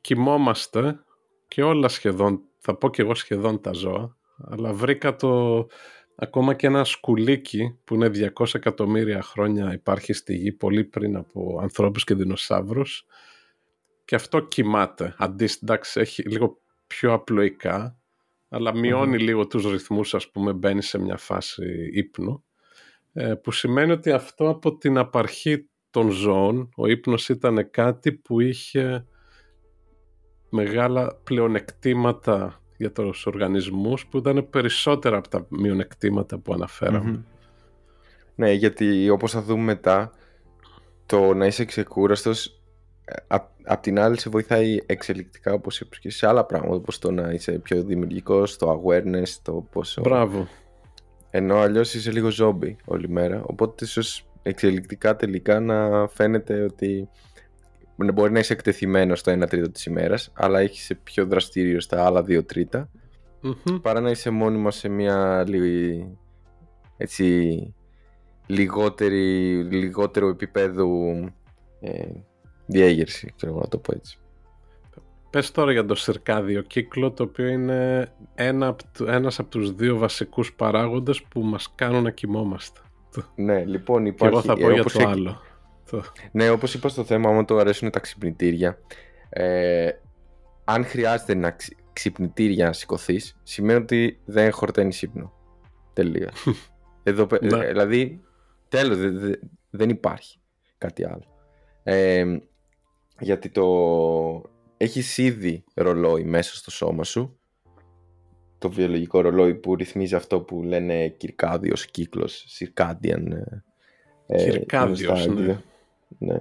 κοιμόμαστε 0.00 1.04
και 1.48 1.62
όλα 1.62 1.88
σχεδόν, 1.88 2.40
θα 2.58 2.76
πω 2.76 2.90
και 2.90 3.02
εγώ 3.02 3.14
σχεδόν 3.14 3.60
τα 3.60 3.72
ζώα, 3.72 4.16
αλλά 4.44 4.72
βρήκα 4.72 5.16
το 5.16 5.66
ακόμα 6.14 6.54
και 6.54 6.66
ένα 6.66 6.84
σκουλίκι 6.84 7.78
που 7.84 7.94
είναι 7.94 8.10
200 8.38 8.54
εκατομμύρια 8.54 9.22
χρόνια 9.22 9.72
υπάρχει 9.72 10.12
στη 10.12 10.34
γη 10.34 10.52
πολύ 10.52 10.84
πριν 10.84 11.16
από 11.16 11.58
ανθρώπους 11.62 12.04
και 12.04 12.14
δεινοσαύρους 12.14 13.06
και 14.04 14.14
αυτό 14.14 14.40
κοιμάται. 14.40 15.14
Αντίστοιχα, 15.18 15.78
έχει 15.94 16.22
λίγο 16.22 16.60
πιο 16.86 17.12
απλοϊκά 17.12 18.01
αλλά 18.54 18.72
λίγο 19.18 19.46
τους 19.46 19.70
ρυθμούς, 19.70 20.14
ας 20.14 20.30
πούμε, 20.30 20.52
μπαίνει 20.52 20.82
σε 20.82 20.98
μια 20.98 21.16
φάση 21.16 21.90
ύπνου, 21.92 22.44
ε, 23.12 23.34
που 23.34 23.50
σημαίνει 23.50 23.92
ότι 23.92 24.10
αυτό 24.10 24.48
από 24.48 24.76
την 24.76 24.98
απαρχή 24.98 25.68
των 25.90 26.10
ζώων 26.10 26.68
ο 26.76 26.86
ύπνος 26.86 27.28
ήταν 27.28 27.70
κάτι 27.70 28.12
που 28.12 28.40
είχε 28.40 29.06
μεγάλα 30.50 31.20
πλεονεκτήματα 31.24 32.62
για 32.76 32.92
τους 32.92 33.26
οργανισμούς 33.26 34.06
που 34.06 34.18
ήταν 34.18 34.50
περισσότερα 34.50 35.16
από 35.16 35.28
τα 35.28 35.46
μειονεκτήματα 35.48 36.38
που 36.38 36.52
αναφεραμε 36.52 37.24
Ναι, 38.34 38.52
γιατί 38.52 39.10
όπως 39.10 39.32
θα 39.32 39.42
δούμε 39.42 39.62
μετά, 39.62 40.12
το 41.06 41.34
να 41.34 41.46
είσαι 41.46 41.64
ξεκούραστος 41.64 42.60
ε, 43.04 43.14
απ' 43.64 43.82
την 43.82 44.00
άλλη 44.00 44.20
σε 44.20 44.30
βοηθάει 44.30 44.78
εξελικτικά 44.86 45.52
όπως 45.52 45.80
είπες 45.80 45.98
και 45.98 46.10
σε 46.10 46.26
άλλα 46.26 46.44
πράγματα 46.44 46.74
όπως 46.76 46.98
το 46.98 47.10
να 47.10 47.30
είσαι 47.30 47.52
πιο 47.52 47.82
δημιουργικός, 47.82 48.56
το 48.56 48.82
awareness, 48.84 49.28
το 49.42 49.66
πόσο... 49.72 50.00
Μπράβο. 50.00 50.48
Ενώ 51.30 51.56
αλλιώς 51.56 51.94
είσαι 51.94 52.10
λίγο 52.10 52.30
ζόμπι 52.30 52.76
όλη 52.84 53.08
μέρα, 53.08 53.42
οπότε 53.46 53.84
ίσως 53.84 54.26
εξελικτικά 54.42 55.16
τελικά 55.16 55.60
να 55.60 56.08
φαίνεται 56.08 56.62
ότι 56.62 57.08
μπορεί 57.96 58.32
να 58.32 58.38
είσαι 58.38 58.52
εκτεθειμένος 58.52 59.18
στο 59.18 59.32
1 59.32 59.48
τρίτο 59.48 59.70
της 59.70 59.86
ημέρας 59.86 60.32
αλλά 60.34 60.60
έχεις 60.60 60.90
πιο 61.02 61.26
δραστήριο 61.26 61.80
στα 61.80 62.04
άλλα 62.04 62.20
2 62.20 62.46
τριτα 62.46 62.90
παρά 63.82 64.00
να 64.00 64.10
είσαι 64.10 64.30
μόνιμα 64.30 64.70
σε 64.70 64.88
μια 64.88 65.44
λίγη, 65.48 66.18
έτσι, 66.96 67.74
λιγότερη, 68.46 69.54
λιγότερο 69.62 70.28
επίπεδο 70.28 70.86
ε, 71.80 72.08
διέγερση, 72.72 73.32
ξέρω 73.36 73.54
να 73.54 73.68
το 73.68 73.78
πω 73.78 73.94
έτσι. 73.94 74.18
Πες 75.30 75.50
τώρα 75.50 75.72
για 75.72 75.84
το 75.84 75.94
σιρκάδιο 75.94 76.62
κύκλο, 76.62 77.10
το 77.10 77.22
οποίο 77.22 77.46
είναι 77.46 78.12
ένα, 78.34 78.76
ένας 79.06 79.38
από 79.38 79.50
τους 79.50 79.74
δύο 79.74 79.96
βασικούς 79.98 80.52
παράγοντες 80.54 81.22
που 81.22 81.40
μας 81.40 81.72
κάνουν 81.74 82.02
να 82.02 82.10
κοιμόμαστε. 82.10 82.80
Ναι, 83.34 83.64
λοιπόν 83.64 84.06
υπάρχει... 84.06 84.34
Και 84.34 84.48
εγώ 84.48 84.56
θα 84.56 84.66
πω 84.66 84.72
για 84.72 84.84
το 84.84 85.08
άλλο. 85.08 85.40
Ναι, 86.32 86.50
όπως 86.50 86.74
είπα 86.74 86.88
στο 86.88 87.04
θέμα, 87.04 87.28
άμα 87.30 87.44
το 87.44 87.56
αρέσουν 87.56 87.90
τα 87.90 88.00
ξυπνητήρια, 88.00 88.78
ε, 89.28 89.90
αν 90.64 90.84
χρειάζεται 90.84 91.34
να 91.34 91.56
ξυπνητήρια 91.92 92.66
να 92.66 92.72
σηκωθείς, 92.72 93.40
σημαίνει 93.42 93.80
ότι 93.82 94.20
δεν 94.24 94.52
χορταίνει 94.52 94.96
ύπνο. 95.00 95.32
Τελεία. 95.92 96.32
Εδώ, 97.02 97.26
ναι. 97.40 97.66
δηλαδή, 97.66 98.20
τέλος, 98.68 98.98
δεν 99.70 99.88
υπάρχει 99.88 100.38
κάτι 100.78 101.04
άλλο. 101.04 101.24
Ε, 101.82 102.24
γιατί 103.18 103.48
το 103.48 103.66
έχεις 104.76 105.18
ήδη 105.18 105.64
ρολόι 105.74 106.24
μέσα 106.24 106.56
στο 106.56 106.70
σώμα 106.70 107.04
σου 107.04 107.36
το 108.62 108.70
βιολογικό 108.70 109.20
ρολόι 109.20 109.54
που 109.54 109.76
ρυθμίζει 109.76 110.14
αυτό 110.14 110.40
που 110.40 110.62
λένε 110.62 111.08
κυρκάδιος 111.08 111.86
κύκλος, 111.86 112.46
circadian. 112.58 113.26
Ε, 114.26 114.50
Κυρκάδιος, 114.50 115.26
ναι. 115.26 115.62
ναι. 116.18 116.38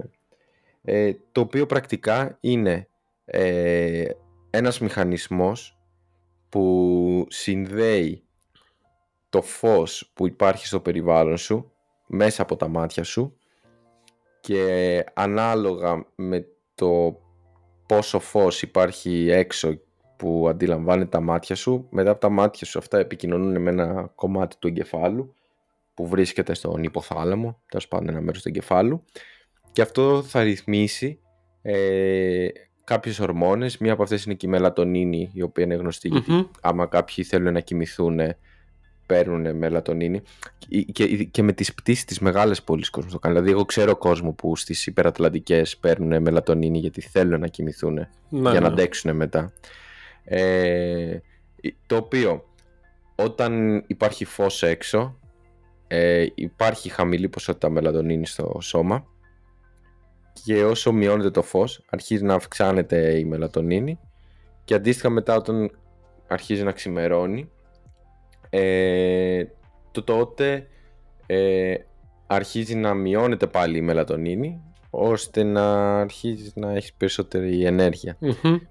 Ε, 0.84 1.14
το 1.32 1.42
οποίο 1.42 1.66
πρακτικά 1.66 2.38
είναι 2.40 2.88
ε, 3.26 4.06
ένας 4.50 4.80
μηχανισμός 4.80 5.80
που 6.50 7.26
συνδέει 7.30 8.24
το 9.30 9.42
φως 9.42 10.12
που 10.14 10.28
υπάρχει 10.28 10.68
στο 10.68 10.80
περιβάλλον 10.80 11.38
σου 11.38 11.72
μέσα 12.08 12.42
από 12.42 12.56
τα 12.56 12.68
μάτια 12.68 13.04
σου 13.04 13.38
και 14.42 15.04
ανάλογα 15.14 16.06
με 16.16 16.48
το 16.82 17.20
πόσο 17.86 18.20
φως 18.20 18.62
υπάρχει 18.62 19.30
έξω 19.30 19.80
που 20.18 20.46
αντιλαμβάνει 20.50 21.08
τα 21.08 21.22
μάτια 21.22 21.56
σου, 21.56 21.88
μετά 21.90 22.10
από 22.10 22.20
τα 22.20 22.30
μάτια 22.30 22.68
σου 22.68 22.80
αυτά 22.80 22.98
επικοινωνούν 22.98 23.62
με 23.62 23.70
ένα 23.70 24.12
κομμάτι 24.16 24.56
του 24.60 24.68
εγκεφάλου 24.68 25.34
που 25.94 26.08
βρίσκεται 26.08 26.54
στον 26.54 26.84
υποθάλαμο, 26.84 27.62
τέλος 27.68 27.88
πάντων 27.88 28.10
ένα 28.10 28.22
μέρος 28.22 28.42
του 28.42 28.48
εγκεφάλου. 28.48 29.04
Και 29.72 29.82
αυτό 29.82 30.22
θα 30.22 30.44
ρυθμίσει 30.44 31.20
ε, 31.62 32.48
κάποιες 32.84 33.20
ορμόνες, 33.20 33.78
μία 33.78 33.94
από 33.94 34.04
αυτές 34.04 34.24
είναι 34.24 34.34
και 34.36 34.46
η 34.46 34.50
μελατονίνη 34.50 35.32
η 35.34 35.42
οποία 35.42 35.64
είναι 35.64 35.80
γιατί 36.02 36.50
άμα 36.62 36.86
κάποιοι 36.86 37.24
θέλουν 37.24 37.54
να 37.54 37.60
κοιμηθούν 37.60 38.20
παίρνουν 39.12 39.56
μελατονίνη 39.58 40.22
και, 40.92 41.24
και 41.24 41.44
με 41.44 41.54
τις 41.54 41.74
πτήσεις 41.74 42.06
της 42.06 42.20
μεγάλες 42.20 42.64
πόλεις 42.64 42.90
κόσμος 42.90 43.14
το 43.14 43.20
κάνει. 43.20 43.36
Δηλαδή 43.36 43.52
εγώ 43.52 43.66
ξέρω 43.66 43.96
κόσμο 43.96 44.32
που 44.32 44.56
στις 44.56 44.86
υπερατλαντικές 44.86 45.78
παίρνουν 45.78 46.22
μελατονίνη 46.22 46.78
γιατί 46.80 47.02
θέλουν 47.02 47.40
να 47.40 47.48
κοιμηθούν 47.48 47.96
για 48.30 48.40
να 48.42 48.60
ναι. 48.60 48.68
αντέξουν 48.68 49.16
μετά. 49.16 49.54
Ε, 50.24 51.18
το 51.86 51.96
οποίο 51.96 52.44
όταν 53.16 53.84
υπάρχει 53.88 54.26
φως 54.26 54.64
έξω 54.64 55.20
ε, 55.88 56.26
υπάρχει 56.36 56.90
χαμηλή 56.90 57.30
ποσότητα 57.30 57.70
μελατονίνη 57.70 58.26
στο 58.26 58.58
σώμα 58.62 59.06
και 60.44 60.64
όσο 60.64 60.92
μειώνεται 60.92 61.32
το 61.32 61.42
φως 61.42 61.84
αρχίζει 61.90 62.24
να 62.24 62.34
αυξάνεται 62.34 63.18
η 63.18 63.26
μελατονίνη 63.26 64.00
και 64.64 64.74
αντίστοιχα 64.74 65.10
μετά 65.10 65.36
όταν 65.36 65.72
αρχίζει 66.28 66.64
να 66.64 66.72
ξημερώνει 66.72 67.50
ε, 68.54 69.44
το 69.92 70.04
τότε 70.04 70.68
ε, 71.26 71.76
αρχίζει 72.28 72.76
να 72.76 72.94
μειώνεται 72.94 73.48
πάλι 73.48 73.78
η 73.78 73.82
μελατονίνη 73.82 74.62
ώστε 74.90 75.44
να 75.44 75.98
αρχίζει 76.00 76.52
να 76.56 76.72
έχει 76.72 76.96
περισσότερη 76.98 77.58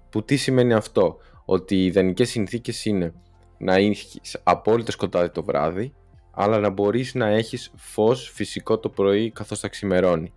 Που 0.09 0.23
τι 0.23 0.35
σημαίνει 0.35 0.73
αυτό, 0.73 1.17
ότι 1.45 1.75
οι 1.75 1.85
ιδανικές 1.85 2.29
συνθήκες 2.29 2.85
είναι 2.85 3.13
να 3.57 3.75
έχεις 3.75 4.39
απόλυτο 4.43 4.91
σκοτάδι 4.91 5.29
το 5.29 5.43
βράδυ 5.43 5.93
αλλά 6.31 6.59
να 6.59 6.69
μπορείς 6.69 7.15
να 7.15 7.27
έχεις 7.27 7.71
φως 7.75 8.31
φυσικό 8.33 8.77
το 8.77 8.89
πρωί 8.89 9.31
καθώς 9.31 9.59
θα 9.59 9.67
ξημερωνει 9.67 10.33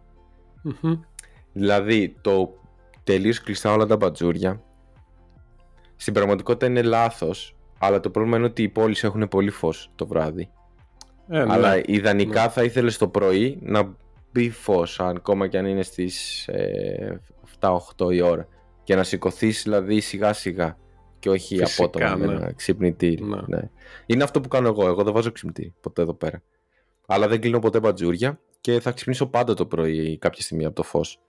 Δηλαδή 1.52 2.16
το 2.20 2.54
τελείως 3.04 3.40
κλειστά 3.40 3.72
όλα 3.72 3.86
τα 3.86 3.96
μπατζούρια 3.96 4.62
στην 5.96 6.14
πραγματικότητα 6.14 6.66
είναι 6.66 6.82
λάθος 6.82 7.56
αλλά 7.84 8.00
το 8.00 8.10
πρόβλημα 8.10 8.36
είναι 8.36 8.46
ότι 8.46 8.62
οι 8.62 8.68
πόλεις 8.68 9.04
έχουν 9.04 9.28
πολύ 9.28 9.50
φως 9.50 9.90
το 9.94 10.06
βράδυ. 10.06 10.50
Ε, 11.28 11.44
ναι. 11.44 11.52
Αλλά 11.52 11.80
ιδανικά 11.86 12.42
ναι. 12.42 12.48
θα 12.48 12.62
ήθελες 12.62 12.98
το 12.98 13.08
πρωί 13.08 13.58
να 13.62 13.96
μπει 14.32 14.50
φως, 14.50 15.00
ακόμα 15.00 15.48
και 15.48 15.58
αν 15.58 15.66
είναι 15.66 15.82
στις 15.82 16.48
ε, 16.48 17.20
7-8 17.60 18.14
η 18.14 18.20
ώρα. 18.20 18.48
Και 18.82 18.94
να 18.94 19.02
σηκωθείς 19.02 19.62
δηλαδή 19.62 20.00
σιγά 20.00 20.32
σιγά 20.32 20.76
και 21.18 21.30
όχι 21.30 21.62
απότομα 21.62 22.16
με 22.16 22.26
ναι. 22.26 22.32
ένα 22.32 22.52
ξυπνητήρι. 22.52 23.22
Ναι. 23.22 23.40
ναι. 23.46 23.70
Είναι 24.06 24.24
αυτό 24.24 24.40
που 24.40 24.48
κάνω 24.48 24.68
εγώ. 24.68 24.86
Εγώ 24.86 25.02
δεν 25.02 25.12
βάζω 25.12 25.32
ξυπνητήρι 25.32 25.74
ποτέ 25.80 26.02
εδώ 26.02 26.14
πέρα. 26.14 26.42
Αλλά 27.06 27.28
δεν 27.28 27.40
κλείνω 27.40 27.58
ποτέ 27.58 27.80
μπατζούρια 27.80 28.40
και 28.60 28.80
θα 28.80 28.92
ξυπνήσω 28.92 29.26
πάντα 29.26 29.54
το 29.54 29.66
πρωί 29.66 30.18
κάποια 30.18 30.42
στιγμή 30.42 30.64
από 30.64 30.74
το 30.74 30.82
φως. 30.82 31.20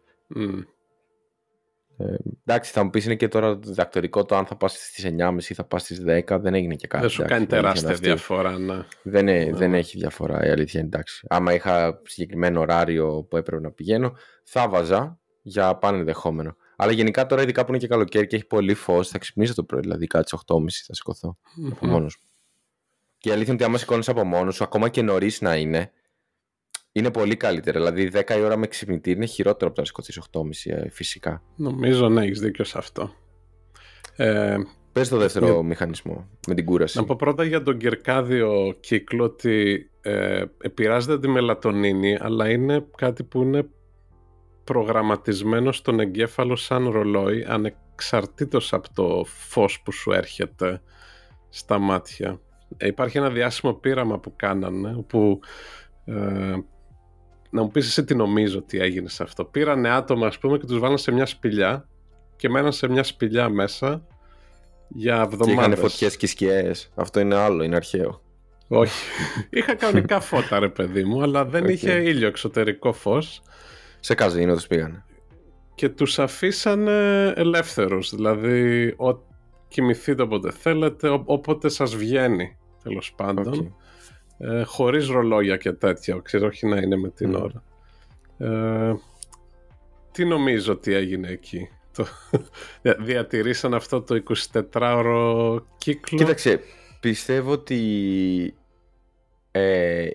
Ε, 1.98 2.16
εντάξει, 2.46 2.72
θα 2.72 2.84
μου 2.84 2.90
πεις 2.90 3.06
είναι 3.06 3.16
και 3.16 3.28
τώρα 3.28 3.56
διδακτορικό 3.56 4.26
το 4.26 4.36
αν 4.36 4.46
θα 4.46 4.56
πας 4.56 4.72
στις 4.72 5.06
9.30 5.06 5.38
ή 5.50 5.54
θα 5.54 5.64
πας 5.64 5.82
στις 5.82 6.04
10. 6.08 6.40
Δεν 6.40 6.54
έγινε 6.54 6.76
και 6.76 6.88
κάτι. 6.88 7.02
Δεν 7.02 7.12
σου 7.12 7.24
κάνει 7.28 7.46
τεράστια 7.46 7.94
διαφορά, 7.94 8.58
ναι. 8.58 8.86
Δεν, 9.04 9.28
ε, 9.28 9.50
δεν 9.54 9.74
έχει 9.74 9.98
διαφορά 9.98 10.46
η 10.46 10.50
αλήθεια. 10.50 10.80
Εντάξει. 10.80 11.26
Άμα 11.30 11.54
είχα 11.54 12.02
συγκεκριμένο 12.04 12.60
ωράριο 12.60 13.24
που 13.30 13.38
έπρεπε 13.38 13.62
να 13.62 13.72
πηγαίνω, 13.72 14.14
θα 14.44 14.70
βάζα 14.70 15.20
για 15.42 15.76
πάνω 15.76 15.98
ενδεχόμενο. 15.98 16.56
Αλλά 16.76 16.92
γενικά 16.92 17.26
τώρα, 17.26 17.42
ειδικά 17.42 17.66
που 17.66 17.70
είναι 17.70 17.80
και 17.80 17.88
καλοκαίρι 17.88 18.28
και 18.28 18.36
έχει 18.36 18.46
πολύ 18.46 18.74
φως, 18.74 19.10
θα 19.10 19.18
ξυπνήσω 19.18 19.54
το 19.54 19.64
πρωί. 19.64 19.80
Δηλαδή, 19.80 20.08
κάτι 20.08 20.38
8.30 20.48 20.64
θα 20.86 20.94
σηκωθώ 20.94 21.38
mm-hmm. 21.42 21.72
από 21.72 21.86
μόνος 21.88 22.18
μου. 22.22 22.30
Και 23.18 23.30
η 23.30 23.32
αλήθεια 23.32 23.54
είναι 23.54 23.62
ότι 23.62 23.72
άμα 23.72 23.78
σηκώνεις 23.78 24.10
από 24.10 24.24
μόνος 24.24 24.56
σου, 24.56 24.64
ακόμα 24.64 24.90
και 24.90 25.02
νωρίς 25.02 25.42
να 25.42 25.56
είναι, 25.56 25.92
είναι 26.98 27.12
πολύ 27.12 27.36
καλύτερα. 27.36 27.80
Δηλαδή 27.80 28.24
10 28.28 28.38
η 28.38 28.42
ώρα 28.42 28.58
με 28.58 28.68
ξυπνητήρι 28.68 29.16
είναι 29.16 29.26
χειρότερο 29.26 29.66
από 29.66 29.76
το 29.76 29.82
να 29.82 29.88
σηκωθείς 29.88 30.22
8.30 30.32 30.74
ε, 30.74 30.90
φυσικά. 30.90 31.42
Νομίζω 31.56 32.10
να 32.10 32.22
έχεις 32.22 32.40
δίκιο 32.40 32.64
σε 32.64 32.78
αυτό. 32.78 33.12
Ε, 34.16 34.58
Πες 34.92 35.10
το 35.10 35.18
δεύτερο 35.18 35.64
μηχανισμό 35.64 36.28
με 36.48 36.54
την 36.54 36.66
κούραση. 36.66 36.98
Να 36.98 37.06
πω 37.06 37.16
πρώτα 37.16 37.44
για 37.44 37.64
τον 37.64 37.78
κερκάδιο 37.78 38.78
κύκλο 38.80 39.24
ότι 39.24 39.90
ε, 40.02 40.44
επηρεάζεται 40.62 41.20
τη 41.20 41.28
μελατονίνη 41.28 42.18
αλλά 42.20 42.50
είναι 42.50 42.86
κάτι 42.98 43.24
που 43.24 43.42
είναι 43.42 43.68
προγραμματισμένο 44.64 45.72
στον 45.72 46.00
εγκέφαλο 46.00 46.56
σαν 46.56 46.90
ρολόι 46.90 47.46
ανεξαρτήτως 47.48 48.74
από 48.74 48.94
το 48.94 49.26
φως 49.26 49.82
που 49.82 49.92
σου 49.92 50.12
έρχεται 50.12 50.82
στα 51.50 51.80
μάτια. 51.80 52.40
Ε, 52.78 52.88
υπάρχει 52.88 53.18
ένα 53.18 53.30
διάσημο 53.30 53.74
πείραμα 53.74 54.20
που 54.20 54.34
κάνανε 54.36 54.96
όπου 54.98 55.40
ε, 56.06 56.56
να 57.56 57.62
μου 57.62 57.72
πεις 57.72 57.88
εσύ 57.88 58.04
τι 58.04 58.16
νομίζω 58.16 58.58
ότι 58.58 58.80
έγινε 58.80 59.10
σε 59.10 59.24
αυτό. 59.24 59.46
Πήρανε 59.46 59.90
άτομα 59.90 60.28
ας 60.28 60.38
πούμε 60.38 60.58
και 60.58 60.66
τους 60.66 60.80
βάλαν 60.80 60.98
σε 60.98 61.12
μια 61.12 61.26
σπηλιά 61.26 61.88
και 62.36 62.50
μέναν 62.50 62.72
σε 62.72 62.88
μια 62.88 63.04
σπηλιά 63.04 63.50
μέσα 63.50 64.08
για 64.88 65.16
εβδομάδες. 65.16 65.46
Και 65.46 65.52
είχαν 65.52 65.76
φωτιές 65.76 66.18
και 66.18 66.28
σκιές. 66.28 66.92
Αυτό 66.96 67.20
είναι 67.20 67.36
άλλο, 67.36 67.64
είναι 67.64 67.76
αρχαίο. 67.76 68.22
Όχι. 68.68 69.10
Είχα 69.50 69.76
κανονικά 69.76 70.20
φώτα 70.20 70.60
ρε 70.60 70.70
παιδί 70.70 71.04
μου, 71.04 71.22
αλλά 71.22 71.46
δεν 71.46 71.66
είχε 71.66 71.92
ήλιο 71.92 72.28
εξωτερικό 72.28 72.94
φως. 72.94 73.42
Σε 74.00 74.16
καζίνο 74.16 74.54
τους 74.54 74.68
πήγανε. 74.68 75.06
Και 75.76 75.90
τους 75.90 76.20
αφήσανε 76.20 77.28
ελεύθερους, 77.36 78.16
δηλαδή 78.16 78.88
ο... 78.88 79.20
κοιμηθείτε 79.68 80.22
όποτε 80.22 80.52
θέλετε, 80.52 81.22
όποτε 81.26 81.70
σας 81.70 81.96
βγαίνει 81.96 82.58
τέλος 82.84 83.14
πάντων 83.16 83.76
ε, 84.38 84.64
χωρίς 84.64 85.08
ρολόγια 85.08 85.58
και 85.58 85.72
τέτοια, 85.72 86.20
ξέρω, 86.24 86.48
όχι 86.48 86.68
να 86.68 86.78
είναι 86.78 86.96
με 86.96 87.10
την 87.10 87.36
ώρα. 87.36 87.64
Ε, 88.38 88.94
τι 90.12 90.26
νομίζω 90.26 90.74
ότι 90.74 90.94
έγινε 90.94 91.28
εκεί; 91.28 91.70
Το, 91.94 92.08
διατηρήσαν 93.06 93.74
αυτό 93.74 94.02
το 94.02 94.24
24ωρο 94.72 95.58
κύκλο; 95.78 96.18
Κοίταξε, 96.18 96.60
πιστεύω 97.00 97.52
ότι 97.52 98.54
ε, 99.52 100.10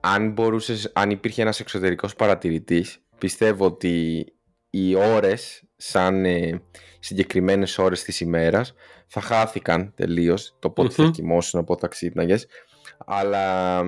αν 0.00 0.30
μπορούσες, 0.30 0.90
αν 0.94 1.10
υπήρχε 1.10 1.42
ένας 1.42 1.60
εξωτερικός 1.60 2.14
παρατηρητής, 2.14 2.98
πιστεύω 3.18 3.64
ότι 3.64 4.26
οι 4.70 4.94
ώρες 4.94 5.62
σαν 5.76 6.24
ε, 6.24 6.62
συγκεκριμένες 6.98 7.78
ώρες 7.78 8.02
της 8.02 8.20
ημέρας 8.20 8.74
θα 9.06 9.20
χάθηκαν 9.20 9.92
τελείως 9.96 10.56
το 10.58 10.70
πότε 10.70 10.88
θα 10.94 11.10
κοιμώσουν, 11.10 11.64
πότε 11.64 11.80
θα 11.80 11.88
ξύπναγες 11.88 12.46
αλλά 13.06 13.82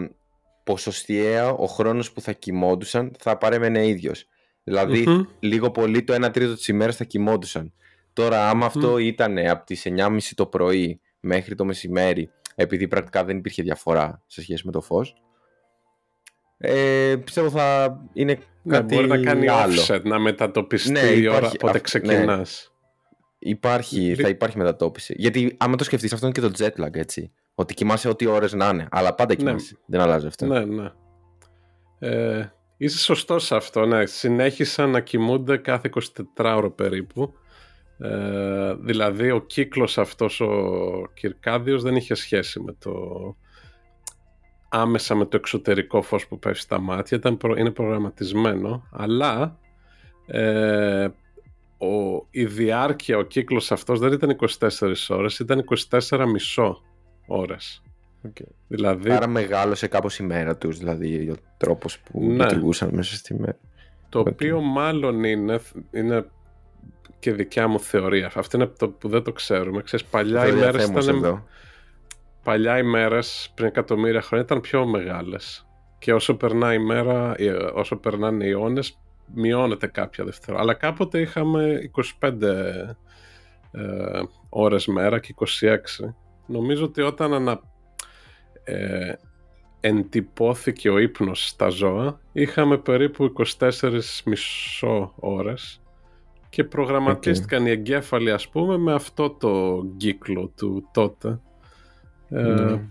ποσοστιαία 0.64 1.50
ο 1.52 1.66
χρόνος 1.66 2.12
που 2.12 2.20
θα 2.20 2.32
κοιμόντουσαν 2.32 3.14
θα 3.18 3.36
παρέμενε 3.38 3.86
ίδιος. 3.86 4.26
Δηλαδη 4.64 5.26
λίγο 5.40 5.70
πολύ 5.70 6.02
το 6.04 6.26
1 6.26 6.32
τρίτο 6.32 6.54
της 6.54 6.68
ημέρας 6.68 6.96
θα 6.96 7.04
κοιμόντουσαν. 7.04 7.72
Τώρα 8.12 8.48
άμα 8.48 8.66
αυτό 8.66 8.98
ήταν 8.98 9.38
από 9.38 9.64
τις 9.64 9.82
9.30 9.88 10.18
το 10.34 10.46
πρωί 10.46 11.00
μέχρι 11.20 11.54
το 11.54 11.64
μεσημέρι 11.64 12.30
επειδή 12.54 12.88
πρακτικά 12.88 13.24
δεν 13.24 13.36
υπήρχε 13.36 13.62
διαφορά 13.62 14.22
σε 14.26 14.42
σχέση 14.42 14.62
με 14.66 14.72
το 14.72 14.80
φως 14.80 15.14
ε, 16.58 17.16
πιστεύω 17.24 17.50
θα 17.50 17.98
είναι 18.12 18.38
ναι, 18.62 18.76
κάτι 18.76 18.94
μπορεί 18.94 19.06
να 19.06 19.18
κάνει 19.18 19.48
άλλο. 19.48 19.82
offset, 19.82 20.02
να 20.02 20.18
μετατοπιστεί 20.18 20.90
Ναι, 20.90 21.00
η 21.00 21.26
ώρα 21.26 21.36
υπάρχει 21.38 21.56
πότε 21.56 21.72
αυ- 21.72 21.82
ξεκινάς. 21.84 22.72
Υπάρχει, 23.38 24.14
θα 24.14 24.28
υπάρχει 24.28 24.58
μετατόπιση. 24.58 25.14
Γιατί 25.18 25.56
άμα 25.58 25.76
το 25.76 25.84
σκεφτείς 25.84 26.12
αυτό 26.12 26.26
είναι 26.26 26.34
και 26.40 26.48
το 26.48 26.50
jet 26.58 26.84
lag, 26.84 26.94
έτσι. 26.96 27.32
Ότι 27.54 27.74
κοιμάσαι 27.74 28.08
ό,τι 28.08 28.26
ώρες 28.26 28.52
να 28.52 28.68
είναι. 28.68 28.88
Αλλά 28.90 29.14
πάντα 29.14 29.34
κοιμάσαι. 29.34 29.78
Δεν 29.86 30.00
αλλάζει 30.00 30.26
αυτό. 30.26 30.46
Ναι, 30.46 30.64
ναι. 30.64 30.90
Ε, 31.98 32.52
είσαι 32.76 32.98
σωστός 32.98 33.44
σε 33.44 33.56
αυτό, 33.56 33.86
ναι. 33.86 34.06
Συνέχισαν 34.06 34.90
να 34.90 35.00
κοιμούνται 35.00 35.56
κάθε 35.56 35.90
24 36.36 36.56
ώρο 36.56 36.70
περίπου. 36.70 37.32
Ε, 37.98 38.74
δηλαδή 38.74 39.30
ο 39.30 39.40
κύκλος 39.40 39.98
αυτός 39.98 40.40
ο 40.40 40.60
Κυρκάδιος 41.14 41.82
δεν 41.82 41.96
είχε 41.96 42.14
σχέση 42.14 42.60
με 42.60 42.72
το 42.78 42.92
άμεσα 44.68 45.14
με 45.14 45.24
το 45.24 45.36
εξωτερικό 45.36 46.02
φως 46.02 46.26
που 46.26 46.38
πέφτει 46.38 46.60
στα 46.60 46.80
μάτια 46.80 47.16
Ήταν 47.16 47.36
προ- 47.36 47.58
είναι 47.58 47.70
προγραμματισμένο 47.70 48.88
αλλά 48.92 49.58
ε, 50.26 51.08
ο, 51.78 52.26
η 52.30 52.44
διάρκεια, 52.44 53.18
ο 53.18 53.22
κύκλος 53.22 53.72
αυτός 53.72 53.98
δεν 54.00 54.12
ήταν 54.12 54.36
24 54.58 54.68
ώρες 55.08 55.38
ήταν 55.38 55.64
24 55.90 56.24
μισό 56.32 56.82
ώρες 57.26 57.82
Okay. 58.28 58.44
δηλαδή 58.68 59.10
Άρα 59.10 59.26
μεγάλωσε 59.28 59.86
κάπως 59.88 60.18
η 60.18 60.22
μέρα 60.22 60.56
τους, 60.56 60.78
δηλαδή 60.78 61.30
ο 61.30 61.34
τρόπος 61.56 61.98
που 61.98 62.20
Ναι. 62.24 62.32
λειτουργούσαν 62.44 62.90
μέσα 62.92 63.14
στη 63.16 63.34
μέρα. 63.34 63.56
Το 64.08 64.18
Οκ. 64.18 64.26
οποίο 64.26 64.60
μάλλον 64.60 65.24
είναι, 65.24 65.60
είναι 65.90 66.26
και 67.18 67.32
δικιά 67.32 67.68
μου 67.68 67.80
θεωρία. 67.80 68.30
Αυτό 68.34 68.56
είναι 68.56 68.66
το 68.66 68.88
που 68.88 69.08
δεν 69.08 69.22
το 69.22 69.32
ξέρουμε. 69.32 69.82
Ξέρεις, 69.82 70.06
παλιά, 70.06 70.42
οι 70.42 70.44
Θεωρία 70.46 70.64
μέρες 70.64 70.84
Θέμου 70.86 71.04
ήταν, 71.04 71.16
εδώ. 71.16 71.44
παλιά 72.42 72.78
οι 72.78 72.82
μέρες 72.82 73.52
πριν 73.54 73.68
εκατομμύρια 73.68 74.20
χρόνια 74.22 74.44
ήταν 74.44 74.60
πιο 74.60 74.86
μεγάλες. 74.86 75.66
Και 75.98 76.12
όσο 76.12 76.34
περνάει 76.36 76.76
η 76.76 76.84
μέρα, 76.84 77.34
ε, 77.36 77.50
όσο 77.52 77.96
περνάνε 77.96 78.44
οι 78.44 78.50
αιώνες, 78.50 78.98
μειώνεται 79.34 79.86
κάποια 79.86 80.24
δευτερόλεπτα. 80.24 80.70
Αλλά 80.70 80.78
κάποτε 80.78 81.20
είχαμε 81.20 81.90
25 82.20 82.42
ε, 83.70 84.22
ώρες 84.48 84.86
μέρα 84.86 85.18
και 85.18 85.34
26. 85.38 86.08
Νομίζω 86.46 86.84
ότι 86.84 87.02
όταν 87.02 87.34
ανα, 87.34 87.60
ε, 88.64 89.12
εντυπώθηκε 89.80 90.90
ο 90.90 90.98
ύπνος 90.98 91.48
στα 91.48 91.68
ζώα 91.68 92.20
είχαμε 92.32 92.78
περίπου 92.78 93.32
24 93.58 94.00
μισό 94.24 95.12
ώρες 95.16 95.82
και 96.48 96.64
προγραμματίστηκαν 96.64 97.66
οι 97.66 97.70
εγκέφαλοι 97.70 98.30
ας 98.30 98.48
πούμε 98.48 98.76
με 98.76 98.92
αυτό 98.92 99.30
το 99.30 99.82
κύκλο 99.96 100.52
του 100.56 100.88
τότε. 100.92 101.40
Ε, 102.28 102.42
Ναι. 102.42 102.88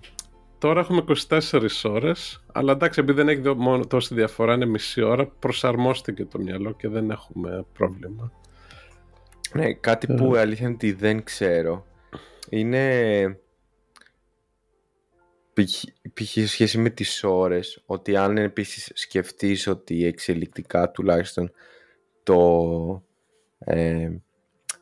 Τώρα 0.60 0.80
έχουμε 0.80 1.04
24 1.30 1.68
ώρες 1.84 2.44
αλλά 2.52 2.72
εντάξει 2.72 3.00
επειδή 3.00 3.18
δεν 3.18 3.30
έχει 3.30 3.42
δω- 3.42 3.56
μόνο 3.56 3.86
τόση 3.88 4.14
διαφορά 4.16 4.54
είναι 4.54 4.66
μισή 4.66 5.02
ώρα 5.02 5.28
προσαρμόστηκε 5.28 6.26
το 6.26 6.40
μυαλό 6.40 6.72
και 6.72 6.88
δεν 6.88 7.10
έχουμε 7.10 7.66
πρόβλημα. 7.74 8.32
Ναι, 9.54 9.74
κάτι 9.74 10.08
που 10.08 10.36
η 10.36 10.38
αλήθεια 10.38 10.66
είναι 10.66 10.76
ότι 10.76 10.92
δεν 10.92 11.24
ξέρω 11.24 11.86
είναι 12.50 13.40
π.χ. 15.54 15.84
π.χ. 16.14 16.30
σε 16.30 16.48
σχέση 16.48 16.78
με 16.78 16.90
τις 16.90 17.24
ώρες 17.24 17.84
ότι 17.86 18.16
αν 18.16 18.38
επίσης 18.38 18.92
σκεφτείς 18.94 19.68
ότι 19.68 20.06
εξελικτικά 20.06 20.92
τουλάχιστον 20.92 21.52
το, 22.24 23.04
ε, 23.60 24.10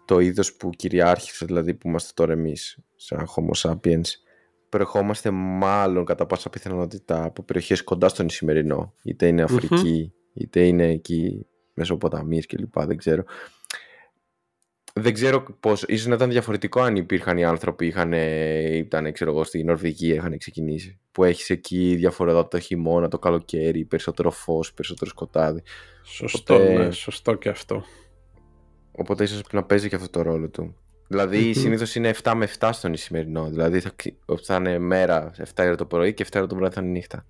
το 0.05 0.19
είδος 0.19 0.53
που 0.53 0.69
κυριάρχησε 0.69 1.45
δηλαδή 1.45 1.73
που 1.73 1.87
είμαστε 1.87 2.11
τώρα 2.15 2.31
εμείς 2.33 2.77
σαν 2.95 3.27
Homo 3.35 3.69
sapiens 3.69 4.03
προερχόμαστε 4.69 5.31
μάλλον 5.31 6.05
κατά 6.05 6.25
πάσα 6.25 6.49
πιθανότητα 6.49 7.23
από 7.23 7.43
περιοχές 7.43 7.83
κοντά 7.83 8.07
στον 8.07 8.25
Ισημερινό 8.25 8.93
είτε 9.03 9.27
είναι 9.27 9.41
Αφρική 9.41 10.13
είτε 10.33 10.65
είναι 10.65 10.87
εκεί 10.87 11.45
Μεσοποταμίες 11.73 12.45
κλπ 12.45 12.79
δεν 12.79 12.97
ξέρω 12.97 13.23
δεν 14.97 15.13
ξέρω 15.13 15.45
πώς, 15.59 15.83
ίσως 15.87 16.07
να 16.07 16.15
ήταν 16.15 16.29
διαφορετικό 16.29 16.81
αν 16.81 16.95
υπήρχαν 16.95 17.37
οι 17.37 17.43
άνθρωποι, 17.43 17.85
είχαν, 17.87 18.13
ήταν 18.13 19.11
ξέρω 19.11 19.31
εγώ 19.31 19.43
στη 19.43 19.63
Νορβηγία, 19.63 20.15
είχαν 20.15 20.37
ξεκινήσει. 20.37 20.99
Που 21.11 21.23
έχεις 21.23 21.49
εκεί 21.49 21.95
διαφορετικά 21.95 22.47
το 22.47 22.59
χειμώνα, 22.59 23.07
το 23.07 23.19
καλοκαίρι, 23.19 23.85
περισσότερο 23.85 24.31
φως, 24.31 24.73
περισσότερο 24.73 25.09
σκοτάδι. 25.09 25.61
Σωστό, 26.03 26.53
Οπότε- 26.53 26.77
ναι, 26.77 26.91
σωστό 26.91 27.33
και 27.33 27.49
αυτό. 27.49 27.83
Οπότε 28.91 29.23
ίσως 29.23 29.41
να 29.51 29.63
παίζει 29.63 29.89
και 29.89 29.95
αυτό 29.95 30.09
το 30.09 30.21
ρόλο 30.21 30.49
του. 30.49 30.75
Δηλαδή 31.07 31.53
συνήθως 31.53 31.95
είναι 31.95 32.13
7 32.23 32.33
με 32.35 32.47
7 32.59 32.69
στον 32.73 32.93
Ισημερινό. 32.93 33.45
Δηλαδή 33.49 33.79
θα, 33.79 33.91
ξυ- 33.95 34.15
θα 34.43 34.55
είναι 34.55 34.79
μέρα 34.79 35.31
7 35.37 35.43
ώρα 35.57 35.75
το 35.75 35.85
πρωί 35.85 36.13
και 36.13 36.25
7 36.31 36.33
ώρα 36.37 36.47
το 36.47 36.55
βράδυ 36.55 36.73
θα 36.75 36.81
είναι 36.81 36.91
νύχτα. 36.91 37.25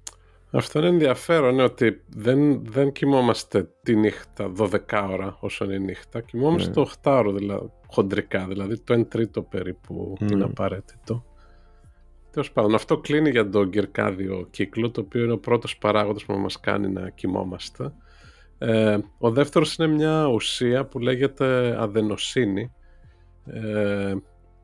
Αυτό 0.51 0.79
είναι 0.79 0.87
ενδιαφέρον, 0.87 1.53
είναι 1.53 1.63
ότι 1.63 2.01
δεν, 2.07 2.65
δεν 2.65 2.91
κοιμόμαστε 2.91 3.69
τη 3.83 3.95
νύχτα 3.95 4.51
12 4.57 5.07
ώρα 5.11 5.37
όσο 5.39 5.65
είναι 5.65 5.73
η 5.73 5.79
νύχτα. 5.79 6.21
Κοιμόμαστε 6.21 6.67
Ναι. 6.67 6.73
το 6.75 6.81
8 7.03 7.11
ώρα 7.11 7.31
δηλαδή, 7.33 7.71
χοντρικά, 7.87 8.45
δηλαδή 8.47 8.79
το 8.79 8.93
1 8.93 9.07
τρίτο 9.07 9.41
περίπου 9.41 10.17
Mm. 10.19 10.31
είναι 10.31 10.43
απαραίτητο. 10.43 11.25
Τέλος 12.31 12.51
πάντων, 12.51 12.75
αυτό 12.75 12.97
κλείνει 12.97 13.29
για 13.29 13.49
τον 13.49 13.69
κυρκάδιο 13.69 14.47
κύκλο, 14.51 14.89
το 14.91 15.01
οποίο 15.01 15.23
είναι 15.23 15.33
ο 15.33 15.37
πρώτος 15.39 15.77
παράγοντας 15.77 16.25
που 16.25 16.33
μας 16.33 16.59
κάνει 16.59 16.89
να 16.89 17.09
κοιμόμαστε. 17.09 17.91
Ε, 18.57 18.97
ο 19.17 19.31
δεύτερος 19.31 19.75
είναι 19.75 19.87
μια 19.87 20.25
ουσία 20.27 20.85
που 20.85 20.99
λέγεται 20.99 21.75
αδενοσύνη, 21.79 22.71
ε, 23.45 24.15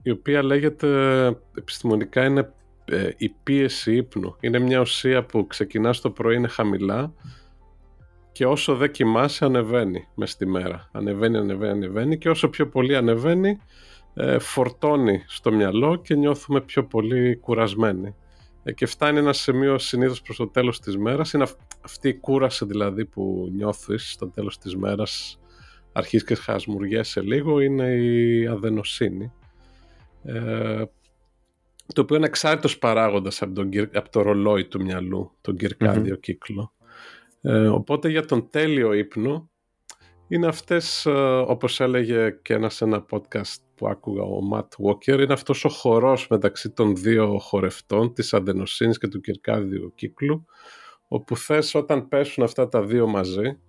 η 0.04 0.12
οποία 0.12 0.44
λέγεται 0.44 1.26
επιστημονικά 1.58 2.26
είναι 2.26 2.54
ε, 2.86 3.10
η 3.18 3.30
πίεση 3.30 3.96
ύπνου. 3.96 4.36
Είναι 4.40 4.60
μια 4.60 4.80
ουσία 4.80 5.24
που 5.26 5.48
ξεκινάς 5.48 6.02
το 6.02 6.10
πρωί 6.10 6.36
είναι 6.36 6.48
χαμηλά 6.48 7.14
και 8.32 8.46
όσο 8.46 8.76
δεν 8.76 8.92
κοιμάσαι 8.92 9.46
ανεβαίνει 9.46 10.08
μες 10.16 10.32
στη 10.32 10.46
μέρα. 10.46 10.90
Ανεβαίνει, 10.92 11.38
ανεβαίνει, 11.38 11.72
ανεβαίνει 11.72 12.18
και 12.18 12.30
όσο 12.30 12.50
πιο 12.50 12.68
πολύ 12.68 12.96
ανεβαίνει 12.96 13.58
ε, 14.14 14.40
φορτώνει 14.40 15.24
στο 15.28 15.52
μυαλό 15.52 15.96
και 15.96 16.16
νιώθουμε 16.16 16.62
πιο 16.62 16.84
πολύ 16.86 17.36
κουρασμένοι. 17.36 18.16
Ε, 18.64 18.72
και 18.74 18.86
φτάνει 18.86 19.18
ένα 19.18 19.34
σημείο 19.34 19.78
συνήθως 19.78 20.22
προς 20.22 20.38
το 20.38 20.48
τέλος 20.48 20.80
της 20.80 20.98
μέρας. 20.98 21.34
Είναι 21.34 21.44
αυ- 21.44 21.60
αυτή 21.86 22.08
η 22.08 22.14
κούραση 22.14 22.66
δηλαδή 22.66 23.06
που 23.06 23.50
νιώθεις 23.56 24.12
στο 24.12 24.28
τέλος 24.28 24.58
της 24.58 24.76
μέρας 24.76 25.40
αρχίζεις 25.92 26.28
και 26.28 26.36
χασμουριέσαι 26.36 27.22
λίγο 27.22 27.60
είναι 27.60 27.96
η 27.96 28.48
αδενοσύνη. 28.48 29.32
Ε, 30.24 30.84
το 31.94 32.02
οποίο 32.02 32.16
είναι 32.16 32.26
εξάρτητος 32.26 32.78
παράγοντας 32.78 33.42
από, 33.42 33.54
τον, 33.54 33.70
κυρ- 33.70 33.98
από 33.98 34.10
το 34.10 34.22
ρολόι 34.22 34.66
του 34.66 34.82
μυαλού, 34.82 35.38
τον 35.42 35.58
κυρκάδιο 35.58 36.16
κύκλο. 36.16 36.74
Ε, 37.42 37.68
οπότε 37.68 38.10
για 38.10 38.26
τον 38.26 38.50
τέλειο 38.50 38.94
ύπνο 38.94 39.50
είναι 40.28 40.48
αυτές, 40.48 41.06
ε, 41.06 41.12
όπως 41.48 41.80
έλεγε 41.80 42.40
και 42.42 42.54
ένας 42.54 42.76
σε 42.76 42.84
ένα 42.84 43.06
podcast 43.10 43.56
που 43.76 43.88
άκουγα 43.88 44.24
ο 44.24 44.40
Matt 44.54 44.68
Walker, 44.86 45.20
είναι 45.20 45.34
αυτός 45.34 45.66
ο 45.66 45.70
χορός 45.70 46.28
μεταξύ 46.28 46.70
των 46.70 46.96
δύο 46.96 47.40
χορευτών, 47.40 48.14
της 48.14 48.34
αδενοσύνης 48.34 48.98
και 48.98 49.08
του 49.08 49.20
κυρκάδιου 49.20 49.94
κύκλου, 49.96 50.46
όπου 51.08 51.38
θες 51.38 51.76
όταν 51.76 52.08
πέσουν 52.08 52.44
αυτά 52.44 52.68
τα 52.68 52.84
δύο 52.84 53.08
μαζί, 53.08 53.60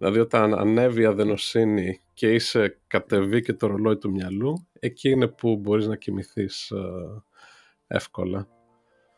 δηλαδή 0.00 0.18
όταν 0.18 0.54
ανέβει 0.54 1.02
η 1.02 1.04
αδενοσύνη 1.04 2.00
και 2.14 2.32
είσαι 2.32 2.78
κατεβεί 2.86 3.42
και 3.42 3.52
το 3.52 3.66
ρολόι 3.66 3.96
του 3.96 4.10
μυαλού, 4.10 4.66
εκεί 4.78 5.10
είναι 5.10 5.26
που 5.26 5.56
μπορείς 5.56 5.86
να 5.86 5.96
κοιμηθείς 5.96 6.70
ε, 6.70 6.76
εύκολα. 7.86 8.48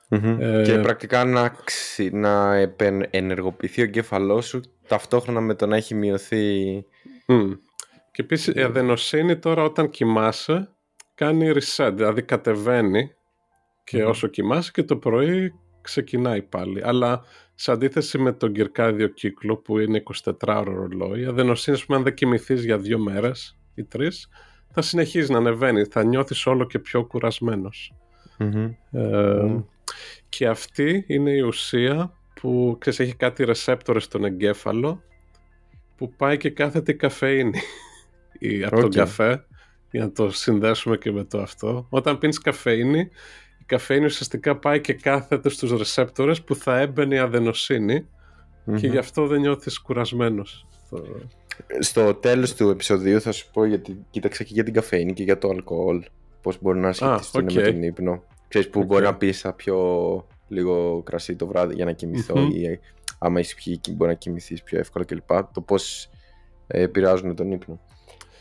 Μμμ. 0.09 0.41
Ε, 0.41 0.63
Και 0.63 0.79
πρακτικά 0.79 1.25
να, 1.25 1.49
ξυ... 1.65 2.11
να 2.13 2.55
επεν- 2.55 3.07
ενεργοποιηθεί 3.11 3.81
ο 3.81 3.85
εγκέφαλός 3.85 4.47
σου 4.47 4.61
ταυτόχρονα 4.87 5.41
με 5.41 5.55
το 5.55 5.67
να 5.67 5.77
έχει 5.77 5.95
μειωθεί. 5.95 6.75
Μμ. 7.27 7.53
Και 8.13 8.23
επίσης 8.23 8.55
η 8.55 8.61
αδενοσύνη 8.63 9.39
τώρα 9.39 9.63
όταν 9.63 9.91
κοιμάσαι 9.91 10.69
κάνει 11.15 11.53
reset, 11.55 11.91
δηλαδή 11.95 12.23
κατεβαίνει 12.23 13.11
και 13.85 13.99
Μμμ. 14.03 14.09
όσο 14.09 14.27
κοιμάσαι 14.27 14.71
και 14.71 14.83
το 14.83 14.97
πρωί 14.97 15.55
ξεκινάει 15.83 16.43
πάλι. 16.43 16.83
Αλλά 16.85 17.25
σε 17.55 17.73
αντίθεση 17.73 18.19
με 18.19 18.33
τον 18.33 18.53
κυρκάδιο 18.53 19.09
κύκλο 19.09 19.57
που 19.57 19.79
είναι 19.79 20.03
24 20.23 20.33
ώρο 20.47 20.75
ρολόι, 20.75 21.21
η 21.21 21.25
αδενοσύνη, 21.25 21.79
πούμε, 21.87 21.99
αν 21.99 22.05
δεν 22.05 22.15
κοιμηθείς 22.15 22.65
για 22.65 22.79
δύο 22.79 22.99
μέρες 22.99 23.59
ή 23.75 23.85
τρεις, 23.85 24.29
θα 24.73 24.83
συνεχίζει 24.83 25.33
να 25.33 25.39
ανεβαίνει, 25.39 25.85
θα 25.85 26.05
νιώθεις 26.05 26.47
όλο 26.47 26.67
και 26.67 26.79
πιο 26.79 27.05
κουρασμένος. 27.05 27.95
Ε, 28.91 29.57
Και 30.29 30.47
αυτή 30.49 31.05
είναι 31.07 31.31
η 31.31 31.41
ουσία 31.41 32.13
που 32.41 32.77
ξέρεις, 32.79 33.01
έχει 33.01 33.15
κάτι 33.15 33.45
ρεσέπτορες 33.45 34.05
στον 34.05 34.25
εγκέφαλο 34.25 35.03
που 35.97 36.15
πάει 36.17 36.37
και 36.37 36.51
κάθεται 36.51 36.93
η 36.93 36.97
καφεΐνη 36.97 37.61
από 38.67 38.81
τον 38.81 38.91
καφέ 38.91 39.47
για 39.91 40.01
να 40.05 40.13
το 40.13 40.31
συνδέσουμε 40.31 40.97
και 40.97 41.13
με 41.13 41.25
το 41.25 41.41
αυτό. 41.41 41.87
Όταν 41.89 42.19
πίνεις 42.19 42.39
καφεΐνη, 42.39 43.09
η 43.63 43.65
καφεΐνη 43.67 44.05
ουσιαστικά 44.05 44.57
πάει 44.57 44.81
και 44.81 44.93
κάθεται 44.93 45.49
στους 45.49 45.71
ρεσέπτορες 45.71 46.43
που 46.43 46.55
θα 46.55 46.79
έμπαινε 46.79 47.15
η 47.15 47.19
αδενοσυνη 47.19 48.07
και 48.77 48.87
γι' 48.87 48.99
αυτό 48.99 49.27
δεν 49.27 49.41
νιώθεις 49.41 49.79
κουρασμένος. 49.79 50.67
Στο 51.79 52.15
τέλος 52.15 52.55
του 52.55 52.69
επεισοδίου 52.69 53.21
θα 53.21 53.33
σου 53.33 53.51
πω 53.53 53.65
γιατί 53.65 54.05
κοίταξα 54.11 54.45
και 54.45 54.51
για 54.55 54.65
την 54.65 54.73
καφεΐνη 54.73 55.13
και 55.13 55.23
για 55.23 55.39
το 55.39 55.49
αλκοόλ 55.49 56.03
πώς 56.43 56.59
μπορεί 56.61 56.79
να 56.79 56.93
σχετιστούν 56.93 57.47
okay. 57.49 57.53
με 57.53 57.63
τον 57.63 57.83
ύπνο. 57.83 58.23
Ξέρεις 58.49 58.69
που 58.69 58.85
μπορεί 58.85 59.05
να 59.05 59.15
πεις 59.15 59.47
πιο 59.57 59.77
λίγο 60.49 61.03
κρασί 61.03 61.37
το 61.37 61.47
βράδυ 61.47 61.75
για 61.75 61.85
να 61.85 61.93
κοιμηθω 61.93 62.39
ή 62.39 62.81
άμα 63.19 63.41
είσαι 63.41 63.55
πιει 63.55 63.81
μπορεί 63.91 64.11
να 64.11 64.17
κοιμηθείς 64.17 64.63
πιο 64.63 64.79
εύκολα 64.79 65.05
κλπ. 65.05 65.31
Το 65.53 65.61
πώς 65.61 66.11
ε, 66.67 66.83
επηρεάζουν 66.83 67.35
τον 67.35 67.53
ύπνο. 67.53 67.81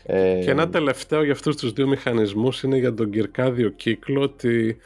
Ε, 0.04 0.40
και 0.44 0.50
ένα 0.50 0.68
τελευταίο 0.68 1.22
για 1.24 1.32
αυτούς 1.32 1.56
τους 1.56 1.72
δύο 1.72 1.86
μηχανισμούς 1.88 2.62
είναι 2.62 2.76
για 2.76 2.94
τον 2.94 3.10
κυρκάδιο 3.10 3.70
κύκλο 3.70 4.20
ότι 4.20 4.76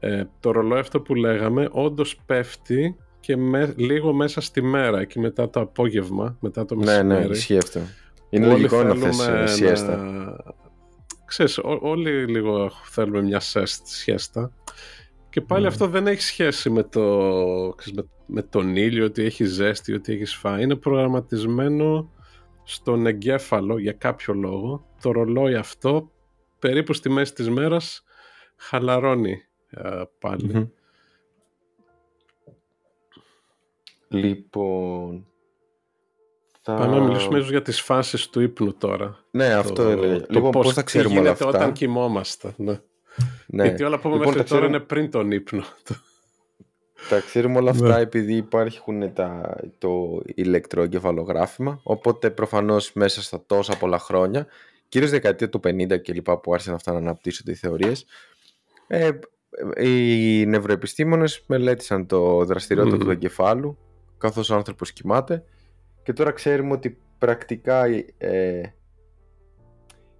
ε, 0.00 0.24
το 0.40 0.50
ρολόι 0.50 0.78
αυτό 0.78 1.00
που 1.00 1.14
λέγαμε 1.14 1.68
όντως 1.70 2.16
πέφτει 2.26 2.96
και 3.20 3.36
με, 3.36 3.74
λίγο 3.76 4.12
μέσα 4.12 4.40
στη 4.40 4.62
μέρα 4.62 5.00
εκεί 5.00 5.18
μετά 5.18 5.50
το 5.50 5.60
απόγευμα, 5.60 6.36
μετά 6.40 6.64
το 6.64 6.76
μεσημέρι. 6.76 7.06
Ναι, 7.06 7.18
ναι, 7.18 7.26
ισχύει 7.26 7.56
αυτό. 7.56 7.80
Είναι 8.30 8.46
λογικό 8.46 8.82
να 8.82 8.94
θες 8.94 9.28
ε, 9.28 9.46
σιέστα. 9.46 9.96
Να... 9.96 10.36
Ξέρεις, 11.24 11.58
ό, 11.58 11.78
όλοι 11.82 12.26
λίγο 12.26 12.70
θέλουμε 12.84 13.22
μια 13.22 13.40
σιέστα 13.82 14.52
και 15.30 15.40
πάλι 15.40 15.62
ναι. 15.62 15.68
αυτό 15.68 15.86
δεν 15.86 16.06
έχει 16.06 16.22
σχέση 16.22 16.70
με, 16.70 16.82
το, 16.82 17.00
με, 17.94 18.04
με 18.26 18.42
τον 18.42 18.76
ήλιο, 18.76 19.04
ότι 19.04 19.24
έχει 19.24 19.44
ζέστη, 19.44 19.92
ότι 19.92 20.12
έχεις 20.12 20.34
φάει. 20.34 20.62
Είναι 20.62 20.76
προγραμματισμένο 20.76 22.10
στον 22.64 23.06
εγκέφαλο 23.06 23.78
για 23.78 23.92
κάποιο 23.92 24.34
λόγο. 24.34 24.86
Το 25.02 25.10
ρολόι 25.10 25.54
αυτό 25.54 26.10
περίπου 26.58 26.92
στη 26.92 27.08
μέση 27.08 27.34
της 27.34 27.48
μέρας 27.48 28.04
χαλαρώνει 28.56 29.42
ε, 29.70 30.02
παλι 30.18 30.72
Λοιπόν... 34.08 35.24
Θα... 36.62 36.74
Πάμε 36.74 36.96
να 36.96 37.04
μιλήσουμε 37.04 37.38
για 37.38 37.62
τις 37.62 37.80
φάσεις 37.80 38.28
του 38.28 38.40
ύπνου 38.40 38.74
τώρα. 38.74 39.24
Ναι, 39.30 39.52
αυτό 39.52 39.82
έλεγα. 39.82 40.24
Λοιπόν, 40.28 40.50
πώς, 40.50 40.72
θα 40.72 40.82
ξέρουμε 40.82 41.18
όλα 41.18 41.30
αυτά; 41.30 41.46
όταν 41.46 41.72
κοιμόμαστε. 41.72 42.54
Ναι. 42.56 42.80
ναι. 43.46 43.64
Γιατί 43.64 43.82
όλα 43.82 43.98
που 43.98 44.08
είπαμε 44.08 44.24
λοιπόν, 44.24 44.36
μέχρι 44.36 44.50
τώρα 44.50 44.66
είναι 44.66 44.80
πριν 44.80 45.10
τον 45.10 45.30
ύπνο. 45.30 45.64
Τα 47.08 47.20
ξέρουμε 47.20 47.58
όλα 47.58 47.70
αυτά 47.70 47.96
ναι. 47.96 48.00
επειδή 48.00 48.34
υπάρχουν 48.34 49.12
τα, 49.12 49.56
το 49.78 50.22
ηλεκτροεγκεφαλογράφημα, 50.24 51.80
οπότε 51.82 52.30
προφανώς 52.30 52.92
μέσα 52.92 53.22
στα 53.22 53.42
τόσα 53.46 53.76
πολλά 53.76 53.98
χρόνια, 53.98 54.46
κυρίως 54.88 55.10
δεκαετία 55.10 55.48
του 55.48 55.60
50 55.64 56.02
και 56.02 56.12
λοιπά 56.12 56.38
που 56.38 56.52
άρχισαν 56.52 56.74
αυτά 56.74 56.92
να 56.92 56.98
αναπτύσσονται 56.98 57.50
οι 57.50 57.54
θεωρίες, 57.54 58.06
ε, 58.86 59.10
οι 59.76 60.46
νευροεπιστήμονες 60.46 61.44
μελέτησαν 61.46 62.06
το 62.06 62.44
δραστηριότητα 62.44 62.96
του 62.98 63.10
εγκεφάλου 63.10 63.78
καθώς 64.18 64.50
ο 64.50 64.54
άνθρωπος 64.54 64.92
κοιμάται. 64.92 65.44
Και 66.02 66.12
τώρα 66.12 66.30
ξέρουμε 66.30 66.72
ότι 66.72 66.98
πρακτικά 67.18 67.84
ε, 68.18 68.74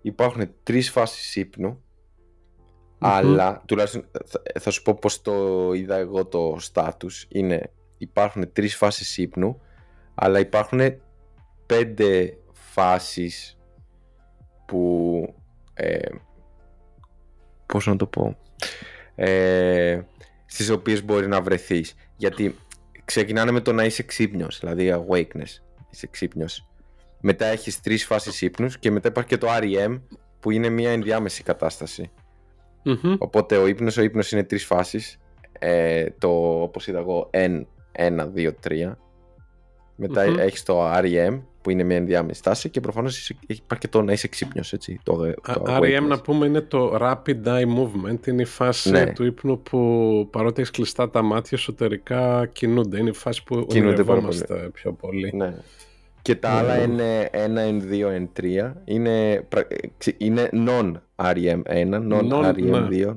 υπάρχουν 0.03 0.51
τρεις 0.62 0.90
φάσεις 0.90 1.37
ύπνου 1.37 1.83
αλλά 2.99 3.62
τουλάχιστον 3.66 4.05
θα, 4.61 4.71
σου 4.71 4.83
πω 4.83 4.95
πως 4.95 5.23
το 5.23 5.71
είδα 5.73 5.97
εγώ 5.97 6.27
το 6.27 6.57
στάτους. 6.59 7.27
Είναι 7.29 7.73
υπάρχουν 7.99 8.53
τρεις 8.53 8.77
φάσεις 8.77 9.19
ύπνου 9.19 9.61
αλλά 10.14 10.38
υπάρχουν 10.38 10.81
πέντε 11.66 12.38
φάσεις 12.53 13.59
που 14.66 15.35
ε, 15.75 16.09
πώς 17.66 17.87
να 17.87 17.97
το 17.97 18.07
πω 18.07 18.37
ε, 19.24 20.00
στις 20.46 20.70
οποίες 20.70 21.04
μπορεί 21.04 21.28
να 21.28 21.40
βρεθείς 21.40 21.94
γιατί 22.16 22.56
ξεκινάνε 23.04 23.50
με 23.50 23.61
το 23.61 23.72
να 23.72 23.85
είσαι 23.85 24.02
ξύπνιος 24.02 24.59
δηλαδή 24.59 24.94
awakeness 24.94 25.62
είσαι 25.90 26.06
ξύπνιος 26.11 26.66
μετά 27.20 27.46
έχεις 27.46 27.80
τρεις 27.80 28.04
φάσεις 28.04 28.42
ύπνους 28.42 28.78
και 28.78 28.90
μετά 28.90 29.09
υπάρχει 29.09 29.28
και 29.28 29.38
το 29.38 29.48
REM 29.61 30.00
που 30.40 30.50
είναι 30.50 30.68
μια 30.68 30.90
ενδιάμεση 30.90 31.42
κατάσταση 31.42 32.11
Mm-hmm. 32.85 33.16
Οπότε 33.18 33.56
ο 33.56 33.66
ύπνος, 33.66 33.96
ο 33.96 34.02
ύπνος 34.02 34.33
είναι 34.33 34.44
τρεις 34.44 34.64
φάσεις. 34.64 35.18
Ε, 35.59 36.06
το, 36.18 36.62
όπως 36.62 36.87
είδα 36.87 36.98
εγώ, 36.98 37.30
N, 37.33 37.64
1, 37.92 38.30
2, 38.35 38.50
3. 38.68 38.92
Μετά 39.96 40.24
mm-hmm. 40.24 40.38
έχεις 40.38 40.62
το 40.62 40.92
REM 40.92 41.40
που 41.62 41.70
είναι 41.70 41.83
μια 41.83 41.96
ενδιάμεση 41.96 42.38
στάση 42.38 42.70
και 42.70 42.81
προφανώς 42.81 43.29
υπάρχει 43.31 43.79
και 43.79 43.88
το 43.88 44.03
να 44.03 44.12
είσαι 44.12 44.29
ξύπνιος, 44.29 44.73
έτσι. 44.73 45.01
Το, 45.03 45.35
το 45.42 45.79
REM 45.81 46.03
να 46.09 46.20
πούμε 46.20 46.46
είναι 46.46 46.61
το 46.61 46.96
Rapid 47.01 47.44
Eye 47.44 47.64
Movement, 47.64 48.27
είναι 48.27 48.42
η 48.42 48.44
φάση 48.44 48.90
ναι. 48.90 49.12
του 49.12 49.25
ύπνου 49.25 49.62
που 49.62 50.29
παρότι 50.31 50.61
έχεις 50.61 50.73
κλειστά 50.73 51.11
τα 51.11 51.23
μάτια 51.23 51.59
εσωτερικά 51.59 52.46
κινούνται. 52.53 52.99
Είναι 52.99 53.11
η 53.11 53.14
φάση 53.14 53.44
που 53.44 53.66
ονειρευόμαστε 53.70 54.70
πιο 54.73 54.92
πολύ. 54.92 55.33
Ναι. 55.35 55.55
Και 56.23 56.35
τα 56.35 56.49
άλλα 56.51 56.77
ναι. 56.77 56.83
είναι 56.83 57.31
1, 57.33 57.83
N2, 57.83 58.23
N3. 58.23 58.73
Είναι, 58.85 59.46
είναι 60.16 60.51
non-REM1, 60.53 61.62
non-REM2. 62.12 63.16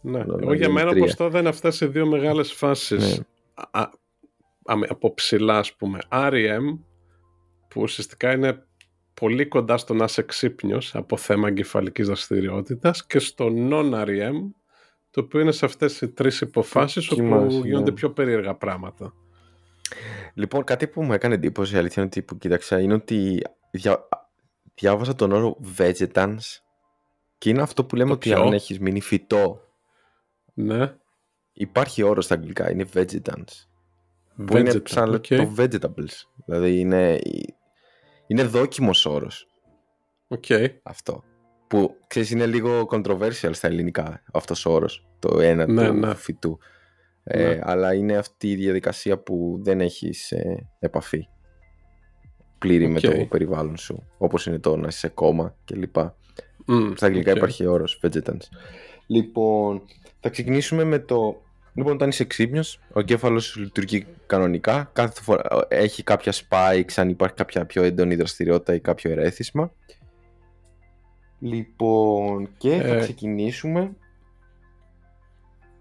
Ναι. 0.00 0.18
ναι. 0.18 0.34
Εγώ 0.40 0.52
για 0.52 0.70
μένα 0.70 0.90
όπως 0.90 1.14
το 1.14 1.30
είναι 1.34 1.48
αυτές 1.48 1.80
οι 1.80 1.86
δύο 1.86 2.06
μεγάλες 2.06 2.52
φάσεις 2.52 3.18
ναι. 3.18 4.86
από 4.88 5.14
ψηλά 5.14 5.58
ας 5.58 5.72
πούμε. 5.72 5.98
REM 6.10 6.78
που 7.74 7.80
ουσιαστικά 7.80 8.32
είναι 8.32 8.66
πολύ 9.14 9.46
κοντά 9.46 9.76
στο 9.76 9.94
να 9.94 10.04
είσαι 10.04 10.22
ξύπνιος 10.22 10.94
από 10.94 11.16
θέμα 11.16 11.48
εγκεφαλικής 11.48 12.06
δραστηριότητας 12.06 13.06
και 13.06 13.18
στο 13.18 13.48
non-REM 13.70 14.32
το 15.10 15.20
οποίο 15.20 15.40
είναι 15.40 15.52
σε 15.52 15.64
αυτές 15.64 16.00
οι 16.00 16.08
τρεις 16.08 16.40
υποφάσεις 16.40 17.10
όπου 17.10 17.60
γίνονται 17.64 17.92
πιο 17.92 18.10
περίεργα 18.10 18.54
πράγματα. 18.54 19.14
Λοιπόν, 20.34 20.64
κάτι 20.64 20.86
που 20.86 21.02
μου 21.02 21.12
έκανε 21.12 21.34
εντύπωση, 21.34 21.74
η 21.74 21.78
αλήθεια 21.78 22.02
είναι 22.02 22.10
ότι 22.14 22.22
που 22.22 22.38
κοίταξα, 22.38 22.80
είναι 22.80 22.94
ότι 22.94 23.42
δια... 23.70 24.08
διάβασα 24.74 25.14
τον 25.14 25.32
όρο 25.32 25.56
vegetans 25.78 26.38
και 27.38 27.50
είναι 27.50 27.62
αυτό 27.62 27.84
που 27.84 27.96
λέμε 27.96 28.12
ότι 28.12 28.32
αν 28.32 28.52
έχεις 28.52 28.78
μείνει 28.78 29.00
φυτό. 29.00 29.60
Ναι. 30.54 30.94
Υπάρχει 31.52 32.02
όρος 32.02 32.24
στα 32.24 32.34
αγγλικά, 32.34 32.70
είναι 32.70 32.86
vegetans. 32.94 33.66
Που 34.46 34.56
είναι 34.56 34.82
σαν 34.84 35.14
okay. 35.14 35.36
το 35.36 35.54
vegetables. 35.58 36.14
Δηλαδή 36.44 36.78
είναι, 36.78 37.20
είναι 38.26 38.42
δόκιμος 38.42 39.06
όρος. 39.06 39.48
Okay. 40.28 40.68
Αυτό. 40.82 41.22
Που 41.66 41.96
ξέρεις 42.06 42.30
είναι 42.30 42.46
λίγο 42.46 42.86
controversial 42.90 43.50
στα 43.52 43.66
ελληνικά 43.66 44.22
αυτός 44.32 44.66
ο 44.66 44.72
όρος. 44.72 45.06
Το 45.18 45.40
ένα 45.40 45.66
ναι, 45.66 45.86
του 45.86 45.94
ναι. 45.94 46.14
φυτού. 46.14 46.58
Ε, 47.24 47.48
ναι. 47.48 47.58
αλλά 47.62 47.94
είναι 47.94 48.16
αυτή 48.16 48.50
η 48.50 48.54
διαδικασία 48.54 49.18
που 49.18 49.58
δεν 49.62 49.80
έχεις 49.80 50.32
ε, 50.32 50.68
επαφή 50.78 51.28
πλήρη 52.58 52.88
με 52.88 53.00
το 53.00 53.26
περιβάλλον 53.28 53.76
σου 53.76 54.06
όπως 54.18 54.46
είναι 54.46 54.58
το 54.58 54.76
να 54.76 54.86
είσαι 54.86 54.98
σε 54.98 55.08
κόμμα 55.08 55.56
κλπ. 55.64 55.96
Mm, 56.66 56.92
Στα 56.96 57.06
αγγλικά 57.06 57.32
okay. 57.32 57.36
υπάρχει 57.36 57.66
όρος 57.66 58.00
vegetants. 58.02 58.48
Λοιπόν, 59.06 59.82
θα 60.20 60.28
ξεκινήσουμε 60.28 60.84
με 60.84 60.98
το... 60.98 61.42
Λοιπόν, 61.74 61.92
όταν 61.92 62.08
είσαι 62.08 62.24
ξύπνιος, 62.24 62.80
ο 62.92 63.00
εγκέφαλος 63.00 63.56
λειτουργεί 63.56 64.06
κανονικά. 64.26 64.90
Κάθε 64.92 65.20
φορά 65.22 65.66
έχει 65.68 66.02
κάποια 66.02 66.32
spikes, 66.32 66.92
αν 66.96 67.08
υπάρχει 67.08 67.34
κάποια 67.34 67.64
πιο 67.64 67.82
έντονη 67.82 68.14
δραστηριότητα 68.14 68.74
ή 68.74 68.80
κάποιο 68.80 69.10
ερέθισμα. 69.10 69.72
Λοιπόν, 71.38 72.48
και 72.56 72.70
θα 72.70 72.94
ε, 72.94 72.98
ξεκινήσουμε 72.98 73.92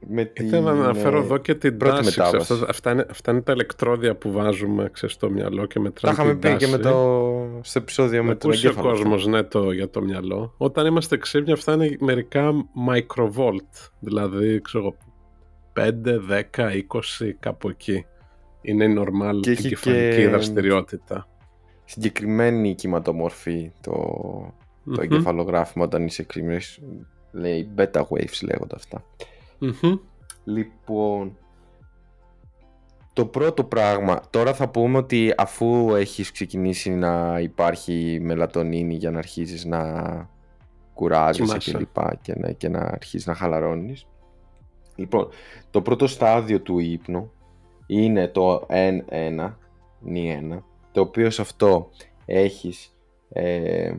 με 0.08 0.26
την... 0.26 0.46
Ήθελα 0.46 0.74
να 0.74 0.84
αναφέρω 0.84 1.18
εδώ 1.18 1.38
και 1.38 1.56
την 1.56 1.78
πρώτη 1.78 2.14
τάση. 2.14 2.22
Αυτά, 2.22 2.66
αυτά, 2.68 2.92
είναι, 2.92 3.06
αυτά 3.10 3.32
είναι 3.32 3.42
τα 3.42 3.52
ηλεκτρόδια 3.52 4.16
που 4.16 4.32
βάζουμε 4.32 4.90
ξέρεις, 4.92 5.16
στο 5.16 5.30
μυαλό 5.30 5.66
και 5.66 5.80
μετράμε 5.80 6.16
Τα 6.16 6.24
είχαμε 6.24 6.40
πει 6.40 6.56
και 6.56 6.68
με 6.68 6.78
το... 6.78 7.60
στο 7.62 7.80
επεισόδιο 7.80 8.24
με, 8.24 8.36
τον 8.36 8.52
εγκέφαλο. 8.52 8.90
ο 8.90 8.92
κόσμος 8.92 9.28
ναι, 9.28 9.44
το, 9.44 9.72
για 9.72 9.90
το 9.90 10.02
μυαλό. 10.02 10.54
Όταν 10.58 10.86
είμαστε 10.86 11.18
ξύπνοι 11.18 11.52
αυτά 11.52 11.74
είναι 11.74 11.96
μερικά 12.00 12.52
microvolt. 12.90 13.90
Δηλαδή, 14.00 14.62
ξέρω 14.62 14.96
5, 15.76 15.92
10, 16.56 16.84
20, 17.20 17.32
κάπου 17.40 17.70
εκεί. 17.70 18.06
Είναι 18.62 18.86
η 18.86 18.96
normal 18.98 19.40
και 19.42 19.52
εγκεφαλική 19.52 20.16
και... 20.16 20.28
δραστηριότητα. 20.28 21.28
Συγκεκριμένη 21.86 22.76
κυματομορφή 22.76 23.72
το, 23.82 23.92
το 24.86 24.92
mm-hmm. 24.92 25.04
εγκεφαλογράφημα 25.04 25.86
όταν 25.86 26.06
είσαι 26.06 26.24
ξύπνιος. 26.24 26.80
Λέει 27.32 27.70
beta 27.78 28.02
waves 28.02 28.44
λέγονται 28.44 28.76
αυτά. 28.76 29.04
Mm-hmm. 29.62 30.00
Λοιπόν, 30.44 31.38
το 33.14 33.26
πρώτο 33.26 33.64
πράγμα, 33.64 34.22
τώρα 34.30 34.54
θα 34.54 34.70
πούμε 34.70 34.98
ότι 34.98 35.34
αφού 35.38 35.96
έχεις 35.96 36.32
ξεκινήσει 36.32 36.90
να 36.90 37.40
υπάρχει 37.40 38.20
μελατονίνη 38.22 38.96
για 38.96 39.12
να 39.12 39.18
αρχίζεις 39.18 39.66
να 39.66 39.82
κουράζεσαι 40.94 41.58
και 41.58 41.78
λοιπά 41.78 42.20
και, 42.22 42.36
να, 42.38 42.52
και 42.52 42.70
να 42.70 42.80
αρχίσεις 42.80 43.28
να 43.28 43.34
χαλαρώνεις. 43.34 44.08
Λοιπόν, 44.96 45.30
το 45.72 45.82
πρώτο 45.82 46.08
στάδιο 46.08 46.62
του 46.62 46.80
ύπνου 46.80 47.32
είναι 47.88 48.28
το 48.28 48.68
N1, 48.70 49.54
N1 50.08 50.62
το 50.92 51.02
οποίο 51.02 51.30
σε 51.30 51.42
αυτό 51.42 51.90
έχεις 52.26 52.96
ε, 53.30 53.94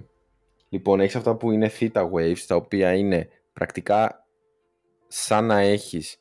λοιπόν 0.68 1.00
έχεις 1.00 1.16
αυτά 1.16 1.34
που 1.36 1.50
είναι 1.50 1.70
theta 1.80 2.10
waves 2.10 2.38
τα 2.46 2.56
οποία 2.56 2.94
είναι 2.94 3.28
πρακτικά 3.52 4.26
σαν 5.08 5.46
να 5.46 5.58
έχεις 5.58 6.18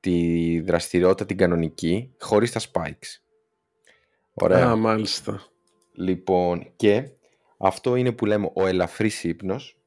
τη 0.00 0.60
δραστηριότητα 0.60 1.26
την 1.26 1.36
κανονική 1.36 2.14
χωρίς 2.20 2.52
τα 2.52 2.60
spikes. 2.60 3.20
Ωραία. 4.34 4.70
Α, 4.70 4.76
μάλιστα. 4.76 5.42
Λοιπόν, 5.92 6.72
και 6.76 7.10
αυτό 7.58 7.96
είναι 7.96 8.12
που 8.12 8.26
λέμε 8.26 8.50
ο 8.54 8.66
ελαφρύς 8.66 9.24
ύπνος 9.24 9.78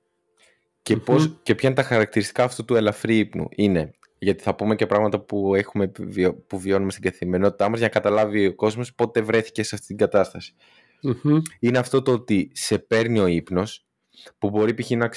και, 0.82 0.97
πώς, 0.97 1.39
και 1.43 1.56
ποια 1.56 1.69
είναι 1.69 1.78
τα 1.78 1.84
χαρακτηριστικά 1.84 2.43
αυτού 2.43 2.65
του 2.65 2.76
ελαφρύ 2.76 3.17
ύπνου. 3.17 3.47
Είναι, 3.50 3.93
γιατί 4.19 4.43
θα 4.43 4.56
πούμε 4.56 4.75
και 4.75 4.86
πράγματα 4.86 5.19
που, 5.19 5.56
έχουμε, 5.56 5.91
που 6.47 6.60
βιώνουμε 6.60 6.91
στην 6.91 7.03
καθημερινότητά 7.03 7.69
μας 7.69 7.80
για 7.80 7.88
να 7.88 7.93
καταλάβει 7.93 8.47
ο 8.47 8.56
κόσμος 8.56 8.93
πότε 8.93 9.21
βρέθηκε 9.21 9.63
σε 9.63 9.75
αυτή 9.75 9.88
την 9.88 9.97
κατασταση 9.97 10.56
Είναι 11.60 11.77
αυτό 11.77 12.01
το 12.01 12.12
ότι 12.12 12.51
σε 12.53 12.80
παίρνει 12.80 13.19
ο 13.19 13.27
ύπνος 13.27 13.86
που 14.38 14.49
μπορεί 14.49 14.73
π.χ. 14.73 14.89
να 14.89 15.10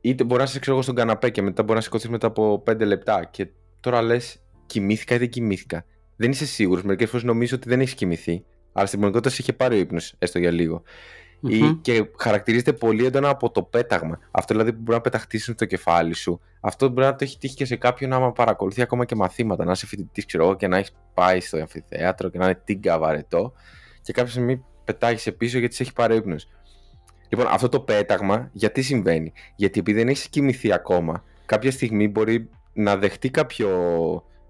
είτε 0.00 0.24
μπορεί 0.24 0.40
να 0.40 0.46
σε 0.46 0.58
ξέρω 0.58 0.82
στον 0.82 0.94
καναπέ 0.94 1.30
και 1.30 1.42
μετά 1.42 1.62
μπορεί 1.62 1.74
να 1.74 1.80
σηκωθείς 1.80 2.08
μετά 2.08 2.26
από 2.26 2.62
5 2.70 2.78
λεπτά 2.86 3.24
και 3.24 3.48
τώρα 3.80 4.02
λες 4.02 4.42
κοιμήθηκα 4.66 5.14
ή 5.14 5.18
δεν 5.18 5.28
κοιμήθηκα. 5.28 5.84
Δεν 6.16 6.30
είσαι 6.30 6.46
σίγουρος. 6.46 6.84
Μερικές 6.84 7.08
φορές 7.08 7.24
νομίζω 7.24 7.56
ότι 7.56 7.68
δεν 7.68 7.80
έχεις 7.80 7.94
κοιμηθεί, 7.94 8.44
αλλά 8.72 8.86
στην 8.86 8.98
πραγματικότητα 8.98 9.30
σε 9.30 9.36
είχε 9.40 9.52
πάρει 9.52 9.74
ο 9.74 9.78
ύπνος, 9.78 10.14
έστω 10.18 10.38
για 10.38 10.50
λίγο. 10.50 10.82
Ή, 11.40 11.74
και 11.74 12.10
χαρακτηρίζεται 12.18 12.72
πολύ 12.72 13.04
έντονα 13.04 13.28
από 13.28 13.50
το 13.50 13.62
πέταγμα. 13.62 14.18
Αυτό 14.30 14.54
δηλαδή 14.54 14.72
που 14.72 14.80
μπορεί 14.80 14.96
να 14.96 15.02
πεταχτεί 15.02 15.38
στο 15.38 15.64
κεφάλι 15.64 16.14
σου. 16.14 16.40
Αυτό 16.60 16.88
μπορεί 16.88 17.06
να 17.06 17.14
το 17.14 17.24
έχει 17.24 17.38
τύχει 17.38 17.54
και 17.54 17.64
σε 17.64 17.76
κάποιον 17.76 18.12
άμα 18.12 18.32
παρακολουθεί 18.32 18.82
ακόμα 18.82 19.04
και 19.04 19.14
μαθήματα. 19.14 19.64
Να 19.64 19.72
είσαι 19.72 19.86
φοιτητής, 19.86 20.26
ξέρω 20.26 20.44
εγώ, 20.44 20.56
και 20.56 20.68
να 20.68 20.76
έχεις 20.76 20.92
πάει 21.14 21.40
στο 21.40 21.56
αμφιθέατρο 21.56 22.28
και 22.28 22.38
να 22.38 22.44
είναι 22.44 22.60
τίγκα 22.64 22.98
βαρετό. 22.98 23.52
Και 24.02 24.12
κάποια 24.12 24.30
στιγμή 24.30 24.64
πετάγεις 24.84 25.34
πίσω 25.36 25.58
γιατί 25.58 25.74
σε 25.74 25.82
έχει 25.82 25.92
πάρει 25.92 26.16
ύπνο. 26.16 26.36
Λοιπόν, 27.28 27.46
αυτό 27.48 27.68
το 27.68 27.80
πέταγμα 27.80 28.48
γιατί 28.52 28.82
συμβαίνει; 28.82 29.32
Γιατί 29.56 29.80
επειδή 29.80 29.98
δεν 29.98 30.08
έχεις 30.08 30.28
κοιμηθεί 30.28 30.72
ακόμα, 30.72 31.24
κάποια 31.46 31.70
στιγμή 31.70 32.08
μπορεί 32.08 32.50
να 32.72 32.96
δεχτεί 32.96 33.30
κάποιο 33.30 33.68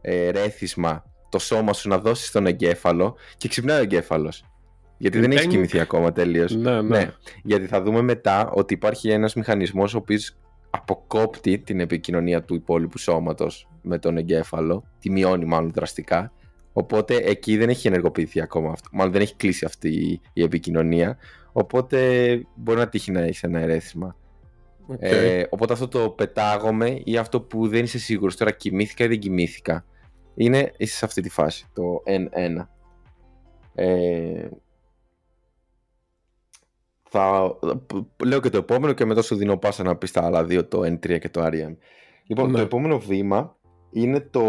ε, 0.01 0.31
ρέθισμα 0.31 1.05
το 1.29 1.39
σώμα 1.39 1.73
σου 1.73 1.89
να 1.89 1.99
δώσει 1.99 2.27
στον 2.27 2.47
εγκέφαλο 2.47 3.17
και 3.37 3.49
ξυπνάει 3.49 3.79
ο 3.79 3.83
εγκέφαλος. 3.83 4.45
Γιατί 5.01 5.19
δεν 5.19 5.31
έχει 5.31 5.47
κοιμηθεί 5.47 5.81
ακόμα 5.81 6.13
τελείως. 6.13 6.57
Ναι, 6.57 6.71
ναι. 6.71 6.99
ναι, 6.99 7.11
Γιατί 7.43 7.67
θα 7.67 7.83
δούμε 7.83 8.03
μετά 8.03 8.51
ότι 8.51 8.75
υπάρχει 8.75 9.11
ένας 9.11 9.35
μηχανισμός 9.35 9.95
ο 9.95 9.99
οποίος 9.99 10.37
αποκόπτει 10.71 11.59
την 11.59 11.81
επικοινωνία 11.81 12.43
του 12.43 12.55
υπόλοιπου 12.55 12.99
σώματος 12.99 13.69
με 13.83 13.99
τον 13.99 14.17
εγκέφαλο, 14.17 14.85
τη 14.99 15.11
μειώνει 15.11 15.45
μάλλον 15.45 15.71
δραστικά. 15.73 16.33
Οπότε 16.73 17.15
εκεί 17.17 17.57
δεν 17.57 17.69
έχει 17.69 17.87
ενεργοποιηθεί 17.87 18.41
ακόμα 18.41 18.71
αυτό. 18.71 18.89
Μάλλον 18.93 19.13
δεν 19.13 19.21
έχει 19.21 19.37
κλείσει 19.37 19.65
αυτή 19.65 20.21
η 20.33 20.43
επικοινωνία. 20.43 21.19
Οπότε 21.53 21.99
μπορεί 22.55 22.79
να 22.79 22.89
τύχει 22.89 23.11
να 23.11 23.21
έχεις 23.21 23.43
ένα 23.43 23.59
ερέθισμα. 23.61 24.17
Ε, 24.99 25.43
οπότε 25.49 25.73
αυτό 25.73 25.89
το 25.89 26.11
πετάγομαι 26.11 27.01
ή 27.05 27.17
αυτό 27.17 27.41
που 27.41 27.69
δεν 27.69 27.83
είσαι 27.83 27.99
σίγουρος 27.99 28.37
τώρα 28.37 28.51
κοιμήθηκα 28.51 29.05
ή 29.05 29.09
δεν 29.09 29.19
κοιμήθηκα 29.19 29.85
είναι 30.35 30.73
είσαι 30.77 30.97
σε 30.97 31.05
αυτή 31.05 31.23
τη 31.23 31.29
φάση 31.29 31.67
το 31.73 32.03
N1 32.07 32.67
ε, 33.75 34.49
θα 37.13 37.57
λέω 38.25 38.41
και 38.41 38.49
το 38.49 38.59
επόμενο 38.59 38.93
και 38.93 39.05
μετά 39.05 39.23
σου 39.23 39.37
δίνω 39.37 39.57
πάσα 39.57 39.83
να 39.83 39.97
πεις 39.97 40.13
τα 40.13 40.25
άλλα 40.25 40.45
δύο 40.45 40.67
το 40.67 40.81
N3 40.81 41.19
και 41.19 41.29
το 41.29 41.45
REM 41.45 41.77
λοιπόν 42.27 42.51
το 42.51 42.57
ναι. 42.57 42.63
επόμενο 42.63 42.99
βήμα 42.99 43.57
είναι 43.91 44.21
το 44.21 44.43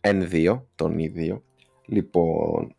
N2 0.00 0.60
τον 0.74 0.96
E2 0.98 1.40
λοιπόν 1.86 2.76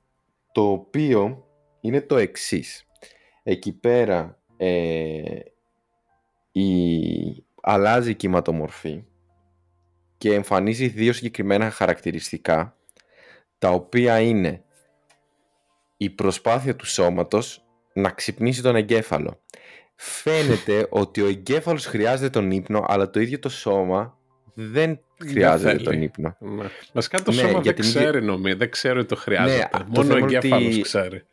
το 0.52 0.72
οποίο 0.72 1.46
είναι 1.82 2.02
το 2.02 2.18
εξής. 2.18 2.88
Εκεί 3.44 3.74
πέρα 3.74 4.40
ε, 4.58 5.40
η... 6.52 7.46
αλλάζει 7.62 8.10
η 8.10 8.16
κυματομορφή 8.16 9.04
και 10.18 10.34
εμφανίζει 10.34 10.88
δύο 10.88 11.14
συγκεκριμένα 11.14 11.70
χαρακτηριστικά 11.70 12.78
τα 13.58 13.70
οποία 13.70 14.20
είναι 14.20 14.64
η 15.98 16.10
προσπάθεια 16.10 16.76
του 16.76 16.86
σώματος 16.86 17.65
να 17.96 18.10
ξυπνήσει 18.10 18.62
τον 18.62 18.76
εγκέφαλο. 18.76 19.42
Φαίνεται 19.96 20.88
ότι 21.02 21.22
ο 21.22 21.28
εγκέφαλος 21.28 21.86
χρειάζεται 21.86 22.30
τον 22.30 22.52
ύπνο 22.52 22.86
αλλά 22.88 23.10
το 23.10 23.20
ίδιο 23.20 23.40
το 23.40 23.50
σώμα 23.50 24.18
δεν 24.54 25.00
χρειάζεται 25.26 25.84
τον 25.84 26.02
ύπνο. 26.02 26.36
Ναι. 26.40 26.66
Βασικά 26.94 27.22
το 27.22 27.32
ναι, 27.32 27.42
σώμα 27.42 27.62
δεν 27.62 27.76
ξέρει 27.76 28.24
νομίζω, 28.24 28.58
δεν 28.58 28.72
ξέρει 28.72 29.00
ότι 29.00 29.08
το 29.08 29.16
χρειάζεται. 29.16 29.70
Ναι, 29.78 29.84
Μόνο 29.88 30.14
ο 30.14 30.18
εγκέφαλος 30.18 30.74
ότι... 30.74 30.82
ξέρει. 30.82 31.26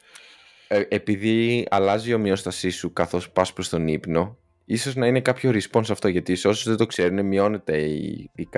Ε, 0.68 0.82
επειδή 0.88 1.66
αλλάζει 1.70 2.10
η 2.10 2.14
ομοιόστασή 2.14 2.70
σου 2.70 2.92
καθώς 2.92 3.30
πας 3.30 3.52
προς 3.52 3.68
τον 3.68 3.88
ύπνο 3.88 4.38
ίσως 4.64 4.94
να 4.94 5.06
είναι 5.06 5.20
κάποιο 5.20 5.50
response 5.50 5.90
αυτό 5.90 6.08
γιατί 6.08 6.36
σε 6.36 6.48
όσους 6.48 6.64
δεν 6.64 6.76
το 6.76 6.86
ξέρουν 6.86 7.26
μειώνεται 7.26 7.76
η, 7.76 8.30
η, 8.34 8.48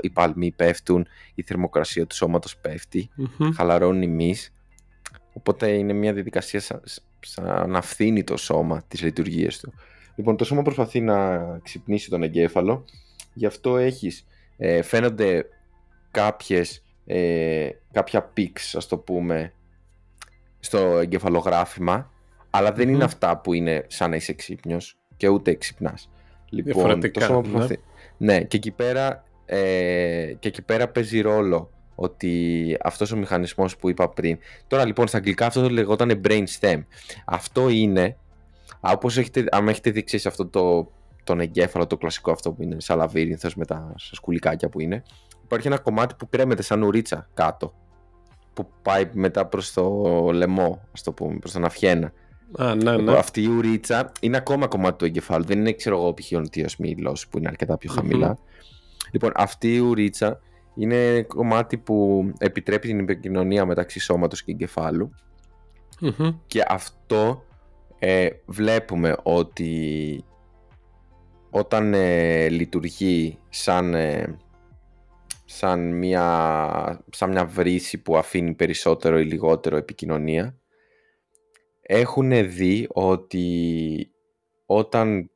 οι 0.00 0.10
παλμοί 0.10 0.50
πέφτουν, 0.50 1.06
η 1.34 1.42
θερμοκρασία 1.42 2.06
του 2.06 2.14
σώματος 2.14 2.56
πέφτει, 2.56 3.08
mm-hmm. 3.18 3.48
χαλαρώνει 3.54 4.06
μυς 4.06 4.52
οπότε 5.38 5.70
είναι 5.70 5.92
μια 5.92 6.12
διαδικασία 6.12 6.60
σαν, 6.60 6.82
σαν 7.20 7.70
να 7.70 7.82
φθήνει 7.82 8.24
το 8.24 8.36
σώμα 8.36 8.84
τις 8.88 9.02
λειτουργίες 9.02 9.60
του. 9.60 9.72
Λοιπόν, 10.14 10.36
το 10.36 10.44
σώμα 10.44 10.62
προσπαθεί 10.62 11.00
να 11.00 11.38
ξυπνήσει 11.62 12.10
τον 12.10 12.22
εγκέφαλο, 12.22 12.84
γι' 13.34 13.46
αυτό 13.46 13.76
έχεις, 13.76 14.26
ε, 14.56 14.82
φαίνονται 14.82 15.46
κάποιες, 16.10 16.84
ε, 17.06 17.68
κάποια 17.92 18.32
peaks, 18.36 18.72
ας 18.74 18.86
το 18.86 18.98
πούμε, 18.98 19.52
στο 20.60 20.78
εγκεφαλογράφημα, 20.78 22.10
αλλά 22.50 22.72
δεν 22.72 22.88
είναι 22.88 23.04
αυτά 23.04 23.38
που 23.38 23.52
είναι 23.52 23.84
σαν 23.88 24.10
να 24.10 24.16
είσαι 24.16 24.32
ξύπνιος 24.32 24.96
και 25.16 25.28
ούτε 25.28 25.54
ξυπνάς. 25.54 26.10
Λοιπόν, 26.48 27.00
το 27.00 27.20
σώμα 27.20 27.66
ναι. 27.66 27.76
ναι, 28.16 28.42
και 28.42 28.56
εκεί 28.56 28.70
πέρα, 28.70 29.24
ε, 29.46 30.34
και 30.38 30.48
εκεί 30.48 30.62
πέρα 30.62 30.88
παίζει 30.88 31.20
ρόλο 31.20 31.70
ότι 32.00 32.76
αυτός 32.82 33.12
ο 33.12 33.16
μηχανισμός 33.16 33.76
που 33.76 33.88
είπα 33.88 34.08
πριν. 34.08 34.38
Τώρα 34.66 34.84
λοιπόν 34.84 35.06
στα 35.06 35.16
αγγλικά 35.16 35.46
αυτό 35.46 35.62
το 35.62 35.68
λεγόταν 35.68 36.20
brain 36.24 36.44
stem. 36.60 36.82
Αυτό 37.24 37.68
είναι, 37.68 38.16
όπως 38.80 39.16
έχετε, 39.16 39.44
αν 39.50 39.68
έχετε 39.68 39.90
δείξει 39.90 40.20
αυτό 40.24 40.46
το, 40.46 40.90
τον 41.24 41.40
εγκέφαλο, 41.40 41.86
το 41.86 41.96
κλασικό 41.96 42.30
αυτό 42.30 42.52
που 42.52 42.62
είναι 42.62 42.76
σαν 42.80 42.98
λαβύρινθος 42.98 43.54
με 43.54 43.64
τα 43.64 43.94
σκουλικάκια 43.96 44.68
που 44.68 44.80
είναι, 44.80 45.02
υπάρχει 45.44 45.66
ένα 45.66 45.78
κομμάτι 45.78 46.14
που 46.18 46.28
κρέμεται 46.28 46.62
σαν 46.62 46.82
ουρίτσα 46.82 47.28
κάτω 47.34 47.74
που 48.52 48.68
πάει 48.82 49.10
μετά 49.12 49.46
προς 49.46 49.72
το 49.72 50.04
λαιμό, 50.32 50.82
ας 50.92 51.02
το 51.02 51.12
πούμε, 51.12 51.38
προς 51.38 51.52
τον 51.52 51.64
αυχένα. 51.64 52.12
Α, 52.58 52.74
ναι, 52.74 52.96
ναι. 52.96 53.12
Αυτή 53.12 53.42
η 53.42 53.46
ουρίτσα 53.46 54.12
είναι 54.20 54.36
ακόμα 54.36 54.66
κομμάτι 54.66 54.96
του 54.96 55.04
εγκεφάλου. 55.04 55.44
Δεν 55.44 55.58
είναι, 55.58 55.72
ξέρω 55.72 55.96
εγώ, 55.96 56.14
π.χ. 56.14 56.32
ο 56.32 56.42
μήλος 56.78 57.28
που 57.28 57.38
είναι 57.38 57.48
αρκετά 57.48 57.78
πιο 57.78 57.92
χαμηλα 57.92 58.38
Λοιπόν, 59.10 59.32
αυτή 59.34 59.74
η 59.74 59.78
ουρίτσα 59.78 60.40
είναι 60.78 61.22
κομμάτι 61.22 61.78
που 61.78 62.30
επιτρέπει 62.38 62.88
την 62.88 62.98
επικοινωνία 63.00 63.66
μεταξύ 63.66 64.00
σώματος 64.00 64.42
και 64.42 64.52
εγκεφάλου. 64.52 65.10
Και 66.46 66.64
αυτό 66.68 67.44
ε, 67.98 68.28
βλέπουμε 68.46 69.16
ότι 69.22 70.24
όταν 71.50 71.94
ε, 71.94 72.48
λειτουργεί 72.48 73.38
σαν, 73.48 73.94
ε, 73.94 74.38
σαν, 75.44 75.92
μια, 75.92 77.04
σαν 77.10 77.30
μια 77.30 77.46
βρύση 77.46 77.98
που 77.98 78.16
αφήνει 78.16 78.54
περισσότερο 78.54 79.18
ή 79.18 79.24
λιγότερο 79.24 79.76
επικοινωνία 79.76 80.58
έχουν 81.82 82.50
δει 82.50 82.86
ότι 82.90 84.10
όταν 84.66 85.30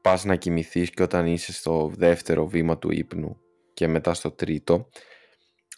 πας 0.00 0.24
να 0.24 0.36
κοιμηθείς 0.36 0.90
και 0.90 1.02
όταν 1.02 1.26
είσαι 1.26 1.52
στο 1.52 1.90
δεύτερο 1.94 2.46
βήμα 2.46 2.78
του 2.78 2.90
ύπνου 2.90 3.40
και 3.78 3.88
μετά 3.88 4.14
στο 4.14 4.30
τρίτο, 4.30 4.88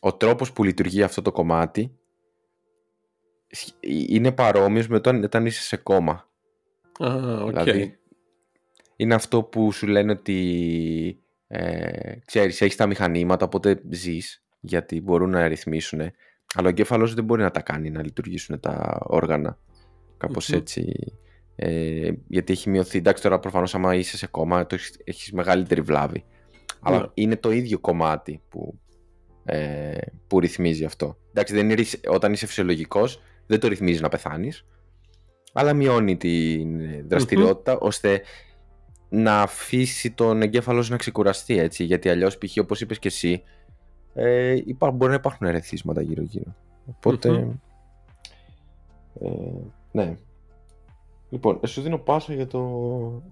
ο 0.01 0.15
τρόπος 0.15 0.53
που 0.53 0.65
λειτουργεί 0.65 1.03
αυτό 1.03 1.23
το 1.23 1.33
κομμάτι 1.33 1.99
είναι 3.81 4.33
παρόμοιος 4.33 4.89
με 4.89 4.97
όταν, 4.97 5.25
όταν 5.25 5.47
είσαι 5.47 5.63
σε 5.63 5.77
κόμμα. 5.77 6.29
okay. 7.01 7.47
Δηλαδή, 7.47 7.99
είναι 8.97 9.15
αυτό 9.15 9.43
που 9.43 9.73
σου 9.73 9.87
λένε 9.87 10.13
ότι 10.13 11.23
ε, 11.47 12.15
ξέρεις, 12.25 12.61
έχεις 12.61 12.77
τα 12.77 12.87
μηχανήματα, 12.87 13.45
οπότε 13.45 13.81
ζεις, 13.91 14.45
γιατί 14.61 15.01
μπορούν 15.01 15.31
να 15.31 15.49
ρυθμίσουν. 15.49 16.01
Αλλά 16.55 16.67
ο 16.67 16.69
εγκέφαλος 16.69 17.15
δεν 17.15 17.25
μπορεί 17.25 17.43
να 17.43 17.51
τα 17.51 17.61
κάνει 17.61 17.91
να 17.91 18.03
λειτουργήσουν 18.03 18.61
τα 18.61 18.99
όργανα 19.03 19.59
καπως 20.17 20.51
έτσι. 20.51 20.95
Ε, 21.57 22.11
γιατί 22.29 22.53
έχει 22.53 22.71
μειωθεί. 22.71 22.99
Εντάξει, 22.99 23.23
τώρα 23.23 23.39
προφανώς, 23.39 23.75
άμα 23.75 23.95
είσαι 23.95 24.17
σε 24.17 24.27
κόμμα, 24.27 24.67
το 24.67 24.77
έχεις 25.05 25.33
μεγαλύτερη 25.33 25.81
βλάβη. 25.81 26.25
Αλλά 26.81 26.99
ναι. 26.99 27.07
είναι 27.15 27.37
το 27.37 27.51
ίδιο 27.51 27.79
κομμάτι 27.79 28.43
που 28.49 28.79
ε, 29.45 29.99
που 30.27 30.41
ρυθμίζει 30.41 30.85
αυτό. 30.85 31.17
Εντάξει, 31.31 31.55
δεν 31.55 31.71
είναι, 31.71 31.85
όταν 32.09 32.33
είσαι 32.33 32.47
φυσιολογικός 32.47 33.23
δεν 33.47 33.61
το 33.61 33.69
ρυθμίζεις 33.69 34.01
να 34.01 34.09
πεθάνεις, 34.09 34.67
αλλά 35.53 35.75
μειώνει 35.75 36.17
την 36.17 36.81
δραστηριοτητα 37.09 37.79
ώστε 37.79 38.23
να 39.09 39.41
αφήσει 39.41 40.11
τον 40.11 40.43
εγκέφαλος 40.43 40.91
να 40.91 40.97
ξεκουραστεί 40.97 41.59
έτσι, 41.59 41.85
γιατί 41.85 42.09
αλλιώς 42.09 42.39
π.χ. 42.39 42.57
όπως 42.61 42.81
είπες 42.81 42.99
και 42.99 43.09
εσύ 43.09 43.43
ε, 44.15 44.55
υπά, 44.65 44.91
μπορεί 44.91 45.11
να 45.11 45.17
υπάρχουν 45.17 45.47
ερεθίσματα 45.47 46.03
γύρω 46.03 46.23
γύρω. 46.23 46.55
ε, 49.21 49.29
ναι. 49.93 50.17
Λοιπόν, 51.31 51.61
σου 51.67 51.81
δίνω 51.81 51.99
πάσα 51.99 52.35
για 52.35 52.47
το, 52.47 53.23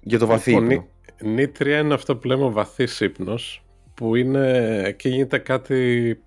για 0.00 0.18
το 0.18 0.26
βαθύ 0.26 0.50
λοιπόν, 0.50 0.70
ύπνο. 0.70 0.86
Νήτρια 1.22 1.78
είναι 1.78 1.94
αυτό 1.94 2.16
που 2.16 2.26
λέμε 2.26 2.48
βαθύς 2.48 3.00
ύπνος, 3.00 3.64
που 3.94 4.14
είναι 4.14 4.94
και 4.98 5.08
γίνεται 5.08 5.38
κάτι 5.38 6.22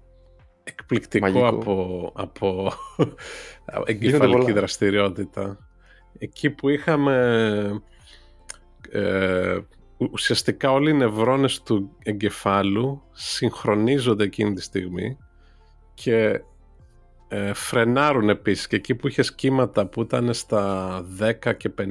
εκπληκτικό 0.64 1.48
από, 1.48 2.12
από 2.16 2.72
εγκεφαλική 3.86 4.52
δραστηριότητα. 4.52 5.58
Εκεί 6.18 6.50
που 6.50 6.70
είχαμε 6.70 7.82
ε, 8.92 9.58
ουσιαστικά 10.12 10.72
όλοι 10.72 10.89
οι 10.89 10.94
νευρώνες 10.94 11.62
του 11.62 11.98
εγκεφάλου 12.04 13.02
συγχρονίζονται 13.12 14.24
εκείνη 14.24 14.54
τη 14.54 14.62
στιγμή 14.62 15.18
και 15.94 16.42
ε, 17.34 17.54
φρενάρουν 17.54 18.30
επίσης 18.30 18.68
και 18.68 18.76
εκεί 18.76 18.96
που 18.96 19.08
είχε 19.08 19.24
κύματα 19.36 19.86
που 19.86 20.02
ήταν 20.02 20.34
στα 20.34 21.06
10 21.20 21.58
και 21.58 21.74
50 21.78 21.84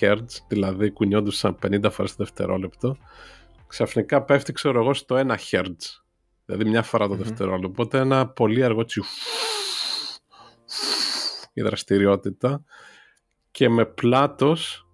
Hz, 0.00 0.18
δηλαδή 0.48 0.90
κουνιόντουσαν 0.90 1.58
50 1.62 1.90
φορές 1.90 2.16
το 2.16 2.24
δευτερόλεπτο, 2.24 2.96
ξαφνικά 3.66 4.22
πέφτει 4.22 4.52
ξέρω 4.52 4.80
εγώ 4.80 4.94
στο 4.94 5.16
1 5.16 5.34
Hz, 5.50 5.64
δηλαδή 6.44 6.64
μια 6.68 6.82
φορά 6.82 7.08
το 7.08 7.14
δευτερόλεπτο. 7.14 7.68
Οπότε 7.68 7.98
ένα 7.98 8.28
πολύ 8.28 8.64
αργό 8.64 8.84
τσι 8.84 9.00
η 11.52 11.62
δραστηριότητα 11.62 12.64
και 13.50 13.68
με 13.68 13.84
πλάτος 13.84 14.86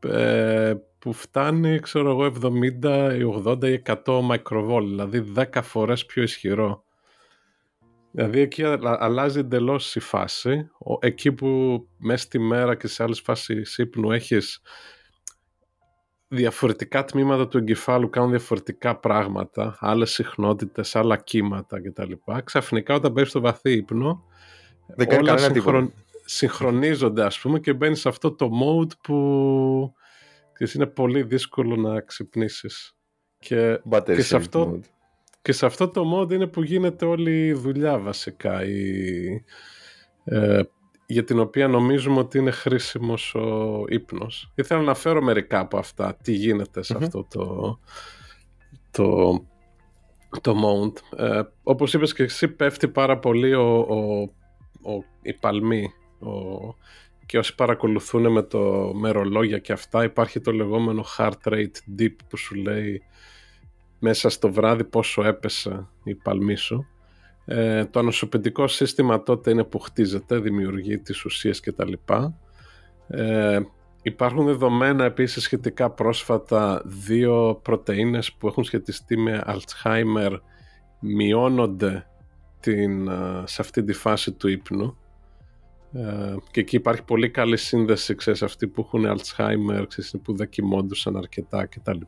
ε, 0.00 0.74
που 0.98 1.12
φτάνει 1.12 1.80
ξέρω 1.80 2.10
εγώ 2.10 2.32
70 2.42 3.16
ή 3.18 3.42
80 3.46 3.64
ή 3.64 3.82
100 4.04 4.20
μικροβόλ, 4.30 4.88
δηλαδή 4.88 5.32
10 5.36 5.60
φορές 5.62 6.06
πιο 6.06 6.22
ισχυρό. 6.22 6.84
Δηλαδή 8.12 8.40
εκεί 8.40 8.62
αλλάζει 8.82 9.38
εντελώς 9.38 9.96
η 9.96 10.00
φάση. 10.00 10.70
Εκεί 11.00 11.32
που 11.32 11.80
μέσα 11.98 12.22
στη 12.22 12.38
μέρα 12.38 12.74
και 12.74 12.86
σε 12.86 13.02
άλλες 13.02 13.20
φάσεις 13.20 13.78
ύπνου 13.78 14.10
έχεις 14.10 14.60
διαφορετικά 16.28 17.04
τμήματα 17.04 17.48
του 17.48 17.58
εγκεφάλου 17.58 18.10
κάνουν 18.10 18.30
διαφορετικά 18.30 18.96
πράγματα, 18.96 19.76
άλλες 19.80 20.10
συχνότητες, 20.10 20.96
άλλα 20.96 21.16
κύματα 21.16 21.80
κτλ. 21.80 22.12
Ξαφνικά 22.44 22.94
όταν 22.94 23.12
μπαίνεις 23.12 23.30
στο 23.30 23.40
βαθύ 23.40 23.72
ύπνο, 23.72 24.24
Δεν 24.86 25.18
όλα 25.18 25.38
συγχρον... 25.38 25.92
συγχρονίζονται 26.24 27.24
ας 27.24 27.38
πούμε 27.38 27.60
και 27.60 27.72
μπαίνεις 27.72 28.00
σε 28.00 28.08
αυτό 28.08 28.32
το 28.32 28.50
mode 28.62 28.92
που 29.02 29.94
είναι 30.74 30.86
πολύ 30.86 31.22
δύσκολο 31.22 31.76
να 31.76 32.00
ξυπνήσεις. 32.00 32.96
Και, 33.38 33.80
και 34.04 34.22
σε 34.22 34.36
αυτό, 34.36 34.80
και 35.42 35.52
σε 35.52 35.66
αυτό 35.66 35.88
το 35.88 36.02
mode 36.14 36.32
είναι 36.32 36.46
που 36.46 36.62
γίνεται 36.62 37.04
όλη 37.04 37.46
η 37.46 37.52
δουλειά 37.52 37.98
βασικά 37.98 38.64
η, 38.64 39.44
ε, 40.24 40.62
για 41.06 41.24
την 41.24 41.38
οποία 41.38 41.68
νομίζουμε 41.68 42.18
ότι 42.18 42.38
είναι 42.38 42.50
χρήσιμος 42.50 43.34
ο 43.34 43.84
ύπνος. 43.88 44.52
Ήθελα 44.54 44.82
να 44.82 44.94
φέρω 44.94 45.22
μερικά 45.22 45.58
από 45.58 45.78
αυτά, 45.78 46.16
τι 46.22 46.32
γίνεται 46.32 46.82
σε 46.82 46.96
αυτό 46.96 47.26
το, 47.30 47.78
το, 48.90 49.32
το 50.40 50.54
mode. 50.64 51.18
Ε, 51.20 51.42
όπως 51.62 51.94
είπες 51.94 52.12
και 52.12 52.22
εσύ 52.22 52.48
πέφτει 52.48 52.88
πάρα 52.88 53.18
πολύ 53.18 53.54
ο, 53.54 53.78
ο, 53.78 54.20
ο, 54.92 55.04
η 55.22 55.32
παλμή 55.32 55.92
ο, 56.18 56.30
και 57.26 57.38
όσοι 57.38 57.54
παρακολουθούν 57.54 58.32
με 58.32 58.42
το 58.42 58.92
μερολόγια 58.94 59.58
και 59.58 59.72
αυτά 59.72 60.04
υπάρχει 60.04 60.40
το 60.40 60.52
λεγόμενο 60.52 61.04
heart 61.18 61.42
rate 61.44 61.98
dip 61.98 62.14
που 62.28 62.36
σου 62.36 62.54
λέει 62.54 63.02
μέσα 64.04 64.28
στο 64.28 64.52
βράδυ 64.52 64.84
πόσο 64.84 65.24
έπεσε 65.24 65.86
η 66.04 66.14
παλμή 66.14 66.56
σου. 66.56 66.86
Ε, 67.44 67.84
το 67.84 67.98
ανοσοποιητικό 67.98 68.66
σύστημα 68.66 69.22
τότε 69.22 69.50
είναι 69.50 69.64
που 69.64 69.78
χτίζεται, 69.78 70.38
δημιουργεί 70.38 70.98
τις 70.98 71.24
ουσίες 71.24 71.60
κτλ. 71.60 71.92
Ε, 73.08 73.60
υπάρχουν 74.02 74.44
δεδομένα 74.44 75.04
επίσης 75.04 75.42
σχετικά 75.42 75.90
πρόσφατα 75.90 76.82
δύο 76.84 77.60
πρωτεΐνες 77.62 78.32
που 78.32 78.46
έχουν 78.46 78.64
σχετιστεί 78.64 79.16
με 79.16 79.42
Alzheimer 79.46 80.38
μειώνονται 81.00 82.06
την, 82.60 83.10
σε 83.44 83.62
αυτή 83.62 83.84
τη 83.84 83.92
φάση 83.92 84.32
του 84.32 84.48
ύπνου 84.48 84.96
ε, 85.92 86.34
και 86.50 86.60
εκεί 86.60 86.76
υπάρχει 86.76 87.02
πολύ 87.04 87.30
καλή 87.30 87.56
σύνδεση 87.56 88.14
ξέρεις, 88.14 88.42
αυτοί 88.42 88.66
που 88.66 88.80
έχουν 88.80 89.04
Alzheimer 89.06 89.84
ξέρεις, 89.88 90.14
που 90.22 90.36
δοκιμώντουσαν 90.36 91.16
αρκετά 91.16 91.66
κτλ. 91.66 92.00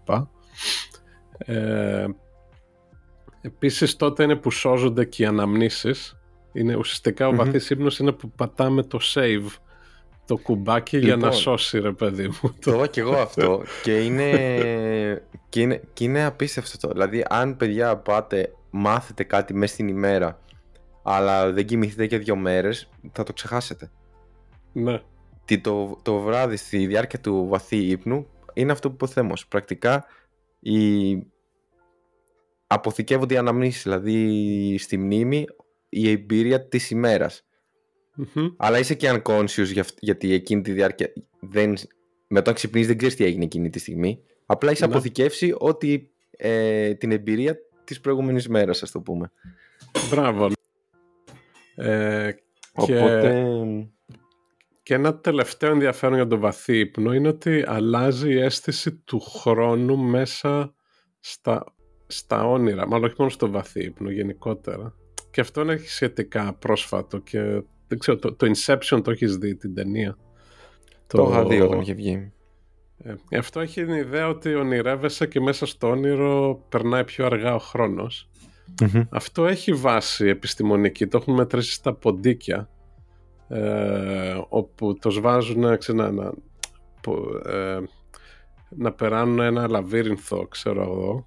Ε, 1.39 2.07
επίσης 3.41 3.97
τότε 3.97 4.23
είναι 4.23 4.37
που 4.37 4.51
σώζονται 4.51 5.05
και 5.05 5.23
οι 5.23 5.27
αναμνήσεις. 5.27 6.19
Είναι, 6.53 6.77
ουσιαστικά 6.77 7.29
ο 7.29 7.31
mm-hmm. 7.31 7.37
βαθύς 7.37 7.71
ύπνος 7.71 7.99
είναι 7.99 8.13
που 8.13 8.31
πατάμε 8.31 8.83
το 8.83 8.99
save 9.15 9.47
το 10.27 10.37
κουμπάκι 10.37 10.99
για 10.99 11.09
να 11.09 11.15
λοιπόν. 11.15 11.33
σώσει 11.33 11.79
ρε 11.79 11.93
παιδί 11.93 12.27
μου. 12.27 12.55
Το 12.65 12.75
είπα 12.75 12.87
και 12.87 13.01
εγώ 13.01 13.17
αυτό 13.17 13.63
και 13.83 14.05
είναι, 14.05 14.31
και 15.49 15.61
είναι, 15.61 15.83
και 15.93 16.05
είναι 16.05 16.25
απίστευτο. 16.25 16.89
Δηλαδή 16.89 17.25
αν 17.29 17.57
παιδιά 17.57 17.97
πάτε 17.97 18.53
μάθετε 18.71 19.25
κάτι 19.25 19.55
μέσα 19.55 19.73
στην 19.73 19.89
ημέρα 19.89 20.39
αλλά 21.03 21.53
δεν 21.53 21.67
κοιμηθείτε 21.67 22.07
και 22.07 22.19
δύο 22.19 22.37
μέρες 22.37 22.89
θα 23.13 23.23
το 23.23 23.33
ξεχάσετε. 23.33 23.91
Ναι. 24.73 25.01
Τι 25.45 25.59
το, 25.59 25.99
το 26.03 26.19
βράδυ 26.19 26.57
στη 26.57 26.87
διάρκεια 26.87 27.21
του 27.21 27.47
βαθύ 27.49 27.77
ύπνου 27.77 28.27
είναι 28.53 28.73
αυτό 28.73 28.89
που 28.89 28.95
υποθέμω. 28.95 29.33
Πρακτικά 29.49 30.05
η... 30.65 31.27
αποθηκεύονται 32.67 33.35
οι 33.35 33.37
αναμνήσεις, 33.37 33.83
δηλαδή 33.83 34.79
στη 34.79 34.97
μνήμη 34.97 35.45
η 35.89 36.11
εμπειρία 36.11 36.69
της 36.69 36.91
ημερας 36.91 37.47
Αλλά 38.57 38.79
είσαι 38.79 38.95
και 38.95 39.11
unconscious 39.11 39.67
για, 39.73 39.85
γιατί 39.99 40.33
εκείνη 40.33 40.63
τη 40.63 40.73
διάρκεια 40.73 41.13
δεν, 41.41 41.75
με 42.29 42.43
το 42.43 42.51
αν 42.51 42.57
ξυπνείς 42.57 42.87
δεν 42.87 42.97
ξέρεις 42.97 43.17
τι 43.17 43.25
έγινε 43.25 43.45
εκείνη 43.45 43.71
τη 43.71 43.79
στιγμή. 43.79 44.23
Απλά 44.47 44.71
είσαι 44.71 44.87
ναι. 44.87 44.93
αποθηκεύσει 44.93 45.55
ότι 45.59 46.11
ε, 46.31 46.95
την 46.95 47.13
εμπειρία 47.13 47.57
της 47.85 48.01
προηγούμενης 48.01 48.49
μέρας, 48.49 48.83
ας 48.83 48.91
το 48.91 49.01
πούμε. 49.01 49.31
Μπράβο. 50.11 50.51
Ε, 51.75 52.31
Οπότε... 52.75 53.21
Και 53.21 53.94
ένα 54.93 55.19
τελευταίο 55.19 55.71
ενδιαφέρον 55.71 56.15
για 56.15 56.27
τον 56.27 56.41
βαθύ 56.41 56.79
ύπνο 56.79 57.13
είναι 57.13 57.29
ότι 57.29 57.65
αλλάζει 57.67 58.33
η 58.33 58.41
αίσθηση 58.41 58.93
του 58.93 59.21
χρόνου 59.21 59.99
μέσα 59.99 60.75
στα, 61.21 61.65
στα 62.07 62.49
όνειρα, 62.49 62.87
μάλλον 62.87 63.05
όχι 63.05 63.15
μόνο 63.19 63.31
στο 63.31 63.51
βαθύ 63.51 63.85
ύπνο 63.85 64.11
γενικότερα. 64.11 64.95
Και 65.31 65.41
αυτό 65.41 65.61
είναι 65.61 65.77
σχετικά 65.77 66.55
πρόσφατο 66.55 67.19
και 67.19 67.63
δεν 67.89 67.99
ξέρω, 67.99 68.19
το, 68.19 68.35
το 68.35 68.51
Inception 68.51 69.01
το 69.05 69.11
έχεις 69.11 69.37
δει 69.37 69.57
την 69.57 69.75
ταινία; 69.75 70.17
Το, 71.07 71.17
το 71.17 71.31
είχα 71.31 71.47
δει 71.47 71.61
όταν 71.61 71.81
είχε 71.81 71.95
βγει. 71.95 72.33
Ε, 73.29 73.39
αυτό 73.39 73.61
έχει 73.61 73.85
την 73.85 73.95
ιδέα 73.95 74.29
ότι 74.29 74.55
ονειρεύεσαι 74.55 75.27
και 75.27 75.41
μέσα 75.41 75.67
στο 75.67 75.89
όνειρο 75.89 76.65
περνάει 76.69 77.05
πιο 77.05 77.27
αργά 77.27 77.55
ο 77.55 77.59
χρόνος. 77.59 78.29
Αυτό 79.11 79.47
έχει 79.47 79.73
βάση 79.73 80.27
επιστημονική, 80.27 81.07
το 81.07 81.19
έχουν 81.21 81.35
μετρήσει 81.35 81.73
στα 81.73 81.95
ποντίκια 81.95 82.69
ε, 83.49 84.41
όπου 84.49 84.99
τους 84.99 85.11
βάζουν 85.11 85.79
ξέρω, 85.79 86.11
να, 86.11 86.33
ε, 87.47 87.79
να 88.69 88.93
περάσουν 88.93 89.41
ένα 89.41 89.69
λαβύρινθο 89.69 90.47
ξέρω 90.47 90.83
εγώ 90.83 91.27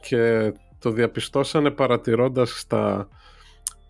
και 0.00 0.52
το 0.78 0.90
διαπιστώσανε 0.90 1.70
παρατηρώντας 1.70 2.58
στα 2.58 3.08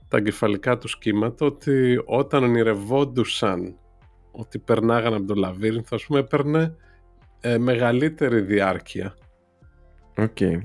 τα 0.08 0.16
εγκεφαλικά 0.16 0.78
του 0.78 0.88
κύματα 0.98 1.46
ότι 1.46 2.02
όταν 2.04 2.42
ονειρευόντουσαν 2.44 3.76
ότι 4.30 4.58
περνάγανε 4.58 5.16
από 5.16 5.26
το 5.26 5.34
λαβύρινθο 5.34 5.96
ας 5.96 6.06
πούμε 6.06 6.18
έπαιρνε 6.18 6.74
ε, 7.40 7.58
μεγαλύτερη 7.58 8.40
διάρκεια. 8.40 9.14
OK. 10.16 10.36
Okay. 10.40 10.60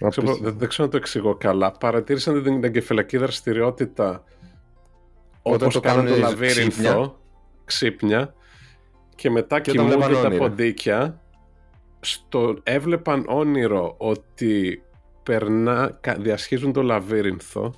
δεν, 0.00 0.58
δεν 0.58 0.68
ξέρω 0.68 0.84
να 0.84 0.90
το 0.90 0.96
εξηγώ 0.96 1.34
καλά. 1.34 1.70
Παρατήρησαν 1.70 2.42
την 2.42 2.64
εγκεφαλική 2.64 3.16
δραστηριότητα 3.16 4.24
όταν 5.42 5.68
το 5.70 5.80
κάνουν 5.80 6.06
το 6.06 6.16
λαβύρινθο, 6.16 7.18
ξύπνια, 7.64 8.34
και 9.14 9.30
μετά 9.30 9.60
και 9.60 9.70
κοιμούνται 9.70 10.22
τα 10.22 10.30
ποντίκια, 10.36 11.22
στο, 12.00 12.58
έβλεπαν 12.62 13.24
όνειρο 13.28 13.94
ότι 13.98 14.82
περνά, 15.22 16.00
διασχίζουν 16.18 16.72
το 16.72 16.82
λαβύρινθο 16.82 17.74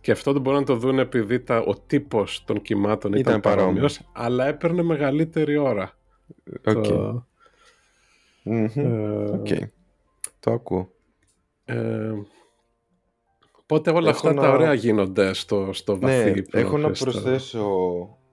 και 0.00 0.12
αυτό 0.12 0.32
δεν 0.32 0.40
μπορούν 0.40 0.58
να 0.58 0.66
το 0.66 0.76
δουν 0.76 0.98
επειδή 0.98 1.40
τα, 1.40 1.58
ο 1.58 1.74
τύπος 1.86 2.44
των 2.44 2.62
κυμάτων 2.62 3.12
ήταν, 3.12 3.20
ήταν 3.20 3.40
παρόμοιος, 3.40 4.00
αλλά 4.12 4.46
έπαιρνε 4.46 4.82
μεγαλύτερη 4.82 5.56
ώρα. 5.56 5.98
Οκ. 6.66 6.82
Το, 6.82 7.26
mm-hmm. 8.44 8.76
ε, 8.76 9.26
okay. 9.42 9.68
το 10.40 10.52
ακούω. 10.52 10.92
Ε, 11.64 12.12
Οπότε 13.72 13.90
όλα 13.90 14.10
αυτά 14.10 14.34
τα 14.34 14.50
ωραία 14.50 14.74
γίνονται 14.74 15.32
στο, 15.32 15.68
στο 15.72 15.98
βαθύ 15.98 16.30
ναι, 16.30 16.60
Έχω 16.60 16.78
να 16.78 16.90
προσθέσω... 16.90 17.66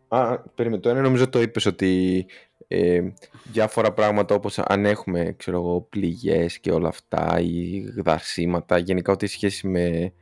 Α, 0.08 0.40
περίμενε, 0.40 0.82
το 0.82 0.90
ένα 0.90 1.02
νομίζω 1.02 1.30
το 1.30 1.42
είπες 1.42 1.66
ότι 1.66 2.26
ε, 2.68 3.02
διάφορα 3.44 3.94
πράγματα 3.94 4.36
όπως 4.36 4.60
αν 4.60 4.86
έχουμε 4.86 5.34
ξέρω 5.38 5.58
εγώ, 5.58 5.82
πληγές 5.90 6.60
και 6.60 6.72
όλα 6.72 6.88
αυτά 6.88 7.40
ή 7.40 7.84
δαρσίματα, 8.02 8.78
γενικά 8.78 9.12
ό,τι 9.12 9.28
σχέση 9.28 9.68
με 9.68 10.14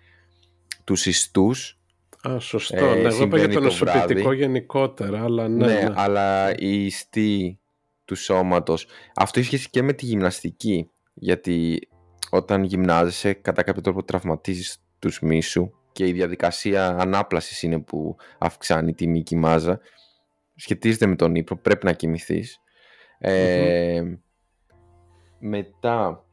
τους 0.83 1.05
ιστούς 1.05 1.79
Α, 2.27 2.39
σωστό. 2.39 2.85
Ε, 2.85 2.95
ναι, 2.95 3.07
εγώ 3.07 3.23
είπα 3.23 3.37
για 3.37 3.49
το 3.49 3.59
νοσοποιητικό 3.59 4.31
γενικότερα, 4.31 5.23
αλλά 5.23 5.47
ναι, 5.47 5.65
ναι, 5.65 5.73
ναι. 5.73 5.93
αλλά 5.95 6.57
η 6.57 6.85
ιστή 6.85 7.59
του 8.05 8.15
σώματος, 8.15 8.87
αυτό 9.15 9.39
έχει 9.39 9.47
σχέση 9.47 9.69
και 9.69 9.81
με 9.81 9.93
τη 9.93 10.05
γυμναστική, 10.05 10.89
γιατί 11.13 11.87
όταν 12.29 12.63
γυμνάζεσαι 12.63 13.33
κατά 13.33 13.63
κάποιο 13.63 13.81
τρόπο 13.81 14.03
τραυματίζεις 14.03 14.81
τους 14.99 15.19
μίσου 15.19 15.71
και 15.91 16.07
η 16.07 16.11
διαδικασία 16.11 16.87
ανάπλασης 16.87 17.63
είναι 17.63 17.79
που 17.79 18.15
αυξάνει 18.37 18.93
τη 18.93 19.07
μυϊκή 19.07 19.35
μάζα 19.35 19.79
σχετίζεται 20.57 21.05
με 21.05 21.15
τον 21.15 21.35
ύπνο, 21.35 21.57
πρέπει 21.57 21.85
να 21.85 21.93
κοιμηθείς. 21.93 22.61
Ε, 23.19 24.03
μετά, 25.39 26.25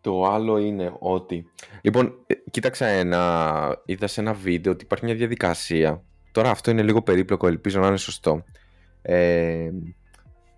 το 0.00 0.24
άλλο 0.24 0.58
είναι 0.58 0.96
ότι... 0.98 1.46
Λοιπόν, 1.82 2.24
ε, 2.26 2.34
κοίταξα 2.50 2.86
ένα... 2.86 3.82
Είδα 3.84 4.06
σε 4.06 4.20
ένα 4.20 4.32
βίντεο 4.32 4.72
ότι 4.72 4.84
υπάρχει 4.84 5.04
μια 5.04 5.14
διαδικασία. 5.14 6.04
Τώρα 6.32 6.50
αυτό 6.50 6.70
είναι 6.70 6.82
λίγο 6.82 7.02
περίπλοκο, 7.02 7.46
ελπίζω 7.46 7.80
να 7.80 7.86
είναι 7.86 7.96
σωστό. 7.96 8.44
Ε, 9.02 9.70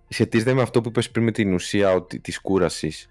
σχετίζεται 0.09 0.55
με 0.55 0.63
αυτό 0.63 0.81
που 0.81 0.89
είπες 0.89 1.11
πριν 1.11 1.25
με 1.25 1.31
την 1.31 1.55
ουσία 1.55 1.93
ότι, 1.93 2.21
της 2.21 2.41
κούρασης. 2.41 3.09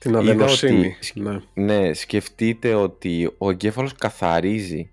Την 0.00 0.16
αδενοσύνη. 0.16 0.96
ναι. 1.14 1.40
ναι, 1.54 1.92
σκεφτείτε 1.92 2.74
ότι 2.74 3.34
ο 3.38 3.50
εγκέφαλος 3.50 3.94
καθαρίζει 3.94 4.90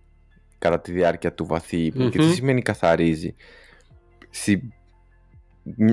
κατά 0.58 0.80
τη 0.80 0.92
διάρκεια 0.92 1.34
του 1.34 1.46
βαθύ 1.46 1.92
Και 1.92 2.18
τι 2.18 2.34
σημαίνει 2.34 2.62
καθαρίζει; 2.62 3.36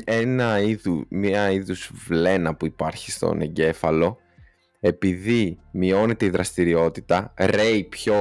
Ένα 0.04 0.60
είδου, 0.60 1.04
μια 1.08 1.50
είδους 1.50 1.90
βλένα 2.06 2.54
που 2.54 2.66
υπάρχει 2.66 3.10
στον 3.10 3.40
εγκέφαλο 3.40 4.18
επειδή 4.86 5.58
μειώνεται 5.70 6.24
η 6.24 6.28
δραστηριότητα 6.28 7.34
ρέει 7.36 7.84
πιο 7.84 8.16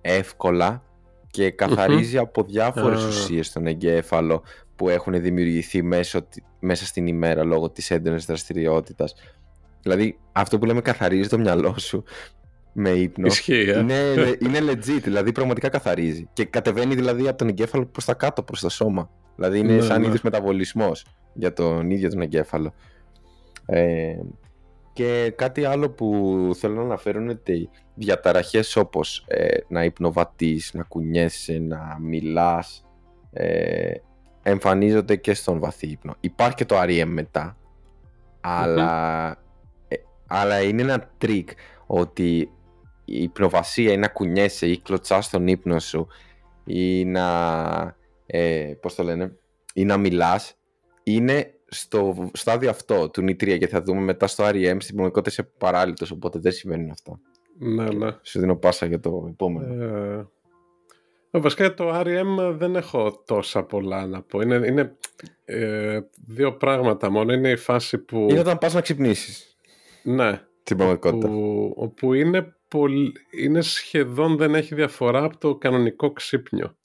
εύκολα 0.00 0.82
και 1.30 1.50
καθαριζει 1.50 2.18
από 2.18 2.42
διάφορες 2.42 3.04
uh. 3.04 3.08
ουσίες 3.08 3.46
στον 3.46 3.66
εγκέφαλο 3.66 4.42
που 4.76 4.88
έχουν 4.88 5.20
δημιουργηθεί 5.20 5.82
μέσω, 5.82 6.28
μέσα 6.60 6.86
στην 6.86 7.06
ημέρα 7.06 7.44
λόγω 7.44 7.70
της 7.70 7.90
έντονης 7.90 8.24
δραστηριότητας. 8.24 9.14
Δηλαδή 9.82 10.18
αυτό 10.32 10.58
που 10.58 10.66
λέμε 10.66 10.80
καθαρίζει 10.80 11.28
το 11.28 11.38
μυαλό 11.38 11.78
σου 11.78 12.04
με 12.72 12.90
ύπνο. 12.90 13.26
Ισχύει, 13.26 13.70
ε. 13.70 13.78
είναι, 13.78 13.96
είναι 14.38 14.58
legit, 14.70 15.00
δηλαδή 15.02 15.32
πραγματικά 15.32 15.68
καθαρίζει. 15.68 16.28
Και 16.32 16.44
κατεβαίνει 16.44 16.94
δηλαδή 16.94 17.28
από 17.28 17.38
τον 17.38 17.48
εγκέφαλο 17.48 17.86
προς 17.86 18.04
τα 18.04 18.14
κάτω, 18.14 18.42
προς 18.42 18.60
το 18.60 18.68
σώμα. 18.68 19.10
Δηλαδή 19.36 19.58
είναι 19.58 19.74
ναι, 19.74 19.80
σαν 19.80 20.00
ναι. 20.00 20.06
είδους 20.06 20.22
μεταβολισμός 20.22 21.06
για 21.34 21.52
τον 21.52 21.90
ίδιο 21.90 22.10
τον 22.10 22.20
εγκέφαλο. 22.20 22.74
Ε, 23.66 24.16
και 24.92 25.32
κάτι 25.36 25.64
άλλο 25.64 25.90
που 25.90 26.50
θέλω 26.54 26.74
να 26.74 26.82
αναφέρω 26.82 27.20
είναι 27.20 27.32
ότι 27.32 27.68
διαταραχές 27.94 28.76
όπως 28.76 29.24
ε, 29.26 29.58
να 29.68 29.84
υπνοβατείς, 29.84 30.70
να 30.74 30.82
κουνιέσαι, 30.82 31.58
να 31.58 31.96
μιλάς 32.00 32.84
ε, 33.32 33.92
εμφανίζονται 34.42 35.16
και 35.16 35.34
στον 35.34 35.58
βαθύ 35.58 35.86
ύπνο. 35.86 36.14
Υπάρχει 36.20 36.54
και 36.56 36.64
το 36.64 36.80
REM 36.80 37.04
μετά, 37.06 37.56
αλλά, 38.40 39.30
ε, 39.30 39.36
αλλά 40.32 40.60
είναι 40.62 40.82
ένα 40.82 41.10
τρικ 41.18 41.50
ότι 41.86 42.50
η 43.04 43.22
υπνοβασία 43.22 43.92
ή 43.92 43.96
να 43.96 44.08
κουνιέσαι 44.08 44.66
ή 44.66 44.78
κλωτσάς 44.78 45.24
στον 45.24 45.46
ύπνο 45.46 45.78
σου 45.78 46.06
ή 46.64 47.04
να 47.04 47.96
ε, 48.26 48.72
πώς 48.80 48.94
το 48.94 49.02
λένε, 49.02 49.36
ή 49.74 49.84
να 49.84 49.96
μιλάς, 49.96 50.54
είναι 51.02 51.54
στο 51.66 52.30
στάδιο 52.32 52.70
αυτό 52.70 53.10
του 53.10 53.22
N 53.22 53.29
τρία 53.29 53.56
και 53.58 53.66
θα 53.68 53.82
δούμε 53.82 54.00
μετά 54.00 54.26
στο 54.26 54.44
REM 54.44 54.76
στην 54.78 54.94
πραγματικότητα 54.94 55.30
είσαι 55.30 55.52
παράλυτος, 55.58 56.10
οπότε 56.10 56.38
δεν 56.38 56.52
συμβαίνουν 56.52 56.90
αυτά. 56.90 57.20
Ναι, 57.58 57.84
ναι. 57.84 58.16
Σου 58.22 58.40
δίνω 58.40 58.56
πάσα 58.56 58.86
για 58.86 59.00
το 59.00 59.26
επόμενο. 59.28 59.84
Ε, 59.84 60.26
ε 61.30 61.38
βασικά 61.38 61.64
για 61.64 61.74
το 61.74 62.00
REM 62.00 62.54
δεν 62.56 62.76
έχω 62.76 63.22
τόσα 63.26 63.62
πολλά 63.62 64.06
να 64.06 64.22
πω. 64.22 64.40
Είναι, 64.40 64.54
είναι 64.54 64.96
ε, 65.44 66.00
δύο 66.26 66.52
πράγματα 66.52 67.10
μόνο. 67.10 67.32
Είναι 67.32 67.50
η 67.50 67.56
φάση 67.56 67.98
που... 67.98 68.26
Είναι 68.30 68.38
όταν 68.38 68.58
πας 68.58 68.74
να 68.74 68.80
ξυπνήσεις. 68.80 69.49
Ναι. 70.02 70.40
Στην 70.62 70.76
πραγματικότητα. 70.76 71.28
Όπου, 71.28 71.74
όπου 71.76 72.14
είναι, 72.14 72.56
πολύ, 72.68 73.12
είναι 73.30 73.60
σχεδόν 73.60 74.36
δεν 74.36 74.54
έχει 74.54 74.74
διαφορά 74.74 75.24
από 75.24 75.38
το 75.38 75.56
κανονικό 75.56 76.12
ξύπνιο. 76.12 76.78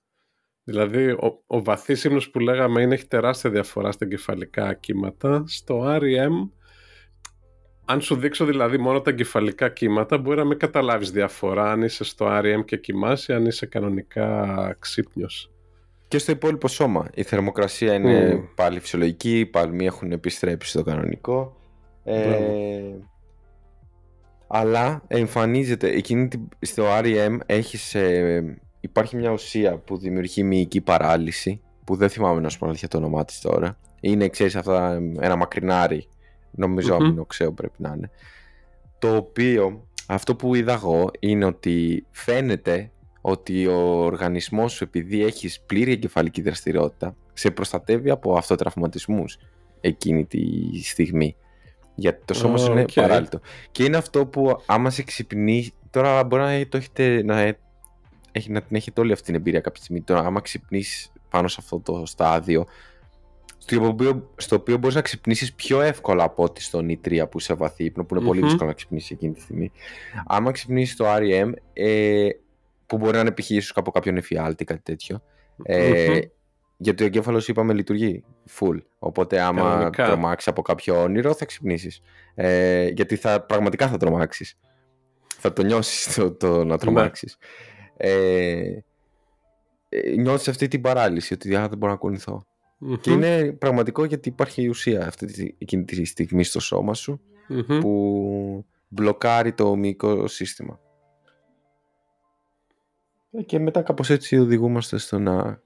Δηλαδή, 0.63 1.09
ο, 1.09 1.43
ο 1.47 1.63
βαθύς 1.63 2.03
ύμνος 2.03 2.30
που 2.30 2.39
λέγαμε 2.39 2.82
είναι, 2.82 2.93
έχει 2.93 3.07
τεράστια 3.07 3.49
διαφορά 3.49 3.91
στα 3.91 4.07
κεφαλικά 4.07 4.74
κύματα. 4.74 5.43
Στο 5.47 5.84
REM, 5.86 6.49
αν 7.86 8.01
σου 8.01 8.16
δείξω 8.16 8.45
δηλαδή 8.45 8.78
μόνο 8.78 9.01
τα 9.01 9.11
κεφαλικά 9.11 9.70
κύματα, 9.70 10.18
μπορεί 10.18 10.38
να 10.38 10.45
μην 10.45 10.57
καταλάβεις 10.57 11.11
διαφορά 11.11 11.72
αν 11.72 11.82
είσαι 11.82 12.03
στο 12.03 12.28
REM 12.30 12.66
και 12.66 12.78
κοιμάσαι, 12.78 13.34
αν 13.34 13.45
είσαι 13.45 13.66
κανονικά 13.66 14.76
ξύπνιος. 14.80 15.49
Και 16.07 16.18
στο 16.18 16.32
υπόλοιπο 16.32 16.68
σώμα. 16.68 17.09
Η 17.13 17.24
θερμοκρασία 17.24 17.93
είναι 17.93 18.43
πάλι 18.55 18.80
φυσιολογική, 18.80 19.39
οι 19.39 19.45
παλμοί 19.45 19.86
έχουν 19.86 20.11
επιστρέψει 20.11 20.70
στο 20.70 20.84
κανονικό. 20.84 21.57
Ε, 22.05 22.95
αλλά 24.47 25.03
εμφανίζεται, 25.07 25.89
εκείνη, 25.89 26.27
στο 26.59 26.85
REM 27.01 27.37
έχεις 27.45 27.95
ε, 27.95 28.59
υπάρχει 28.79 29.15
μια 29.15 29.31
ουσία 29.31 29.77
που 29.77 29.97
δημιουργεί 29.97 30.43
μυϊκή 30.43 30.81
παράλυση, 30.81 31.61
που 31.83 31.95
δεν 31.95 32.09
θυμάμαι 32.09 32.41
να 32.41 32.49
σου 32.49 32.59
πω 32.59 32.67
αλήθεια 32.67 32.87
το 32.87 32.97
όνομά 32.97 33.25
της 33.25 33.41
τώρα. 33.41 33.77
Είναι, 33.99 34.29
ξέρεις, 34.29 34.55
αυτά 34.55 35.01
ένα 35.19 35.35
μακρινάρι. 35.35 36.07
Νομίζω 36.51 36.97
mm-hmm. 36.97 37.55
πρέπει 37.55 37.75
να 37.77 37.93
είναι. 37.95 38.09
Το 38.99 39.15
οποίο, 39.15 39.87
αυτό 40.07 40.35
που 40.35 40.55
είδα 40.55 40.73
εγώ 40.73 41.11
είναι 41.19 41.45
ότι 41.45 42.05
φαίνεται 42.11 42.91
ότι 43.21 43.67
ο 43.67 44.03
οργανισμός 44.03 44.71
σου 44.71 44.83
επειδή 44.83 45.23
έχεις 45.23 45.61
πλήρη 45.61 45.91
εγκεφαλική 45.91 46.41
δραστηριότητα 46.41 47.15
σε 47.33 47.51
προστατεύει 47.51 48.09
από 48.09 48.37
αυτοτραυματισμούς 48.37 49.37
εκείνη 49.81 50.25
τη 50.25 50.41
στιγμή. 50.83 51.35
Γιατί 51.95 52.21
το 52.25 52.33
σώμα 52.33 52.57
σου 52.57 52.71
είναι 52.71 52.85
παράλληλο. 52.95 53.41
Και 53.71 53.83
είναι 53.83 53.97
αυτό 53.97 54.25
που 54.25 54.61
άμα 54.65 54.89
σε 54.89 55.03
ξυπνήσει. 55.03 55.73
Τώρα 55.89 56.23
μπορεί 56.23 56.41
να 56.41 56.67
το 56.67 56.77
έχετε 56.77 57.23
να 57.23 57.55
έχει, 58.31 58.51
να 58.51 58.61
την 58.61 58.75
έχετε 58.75 59.01
όλη 59.01 59.11
αυτή 59.11 59.25
την 59.25 59.35
εμπειρία 59.35 59.59
κάποια 59.59 59.81
στιγμή. 59.83 60.01
Τώρα, 60.01 60.19
άμα 60.19 60.41
ξυπνήσει 60.41 61.09
πάνω 61.29 61.47
σε 61.47 61.57
αυτό 61.59 61.79
το 61.79 62.05
στάδιο, 62.05 62.65
στο 63.57 63.87
οποίο, 63.87 64.31
στο 64.35 64.55
οποίο 64.55 64.77
μπορείς 64.77 64.95
να 64.95 65.01
ξυπνήσεις 65.01 65.53
πιο 65.53 65.81
εύκολα 65.81 66.23
από 66.23 66.43
ότι 66.43 66.61
στο 66.61 66.81
νητρία 66.81 67.27
που 67.27 67.37
είσαι 67.37 67.53
βαθύ 67.53 67.83
ύπνο, 67.83 68.05
που 68.05 68.15
ειναι 68.15 68.25
πολύ 68.25 68.41
δύσκολο 68.41 68.69
να 68.69 68.75
ξυπνήσεις 68.75 69.11
εκείνη 69.11 69.33
τη 69.33 69.41
στιγμή. 69.41 69.71
Άμα 70.25 70.51
ξυπνήσεις 70.51 70.95
το 70.95 71.05
REM, 71.07 71.51
ε, 71.73 72.29
που 72.85 72.97
μπορεί 72.97 73.13
να 73.13 73.19
είναι 73.19 73.31
π.χ. 73.31 73.69
από 73.73 73.91
κάποιον 73.91 74.17
εφιάλτη 74.17 74.63
ή 74.63 74.65
κάτι 74.65 74.81
τέτοιο, 74.83 75.21
ε, 75.63 76.19
γιατί 76.78 77.03
ο 77.03 77.05
εγκέφαλος 77.05 77.47
είπαμε 77.47 77.73
λειτουργεί 77.73 78.23
full. 78.59 78.78
Οπότε, 78.99 79.41
άμα 79.41 79.61
Κανονικά. 79.61 80.05
τρομάξεις 80.05 80.47
από 80.47 80.61
κάποιο 80.61 81.01
όνειρο, 81.01 81.34
θα 81.34 81.45
ξυπνήσεις. 81.45 82.01
Ε, 82.36 82.88
γιατί 82.88 83.15
θα, 83.15 83.41
πραγματικά 83.41 83.88
θα 83.88 83.97
τρομάξεις. 83.97 84.57
Θα 85.38 85.53
το 85.53 85.63
νιώσεις 85.63 86.15
το, 86.15 86.32
το 86.32 86.57
να 86.57 86.63
ναι. 86.63 86.78
τρομάξεις 86.78 87.38
ε, 87.97 88.80
ε, 89.89 90.15
νιώθεις 90.15 90.47
αυτή 90.47 90.67
την 90.67 90.82
παράλυση 90.82 91.34
ότι 91.34 91.49
δεν 91.49 91.78
μπορώ 91.78 91.91
να 91.91 91.97
κουνηθω 91.97 92.45
και 93.01 93.11
είναι 93.11 93.51
πραγματικό 93.51 94.03
γιατί 94.05 94.30
υπάρχει 94.30 94.61
η 94.61 94.67
ουσία 94.67 95.07
αυτή 95.07 95.26
τη, 95.26 95.55
εκείνη 95.57 95.84
τη 95.84 96.05
στιγμή 96.05 96.43
στο 96.43 96.59
σώμα 96.59 96.93
σου 96.93 97.21
που 97.80 98.65
μπλοκάρει 98.88 99.53
το 99.53 99.76
μυϊκό 99.76 100.28
σύστημα 100.28 100.80
ε, 103.32 103.41
και 103.41 103.59
μετά 103.59 103.82
κάπως 103.82 104.09
έτσι 104.09 104.38
οδηγούμαστε 104.38 104.97
στο 104.97 105.19
να 105.19 105.61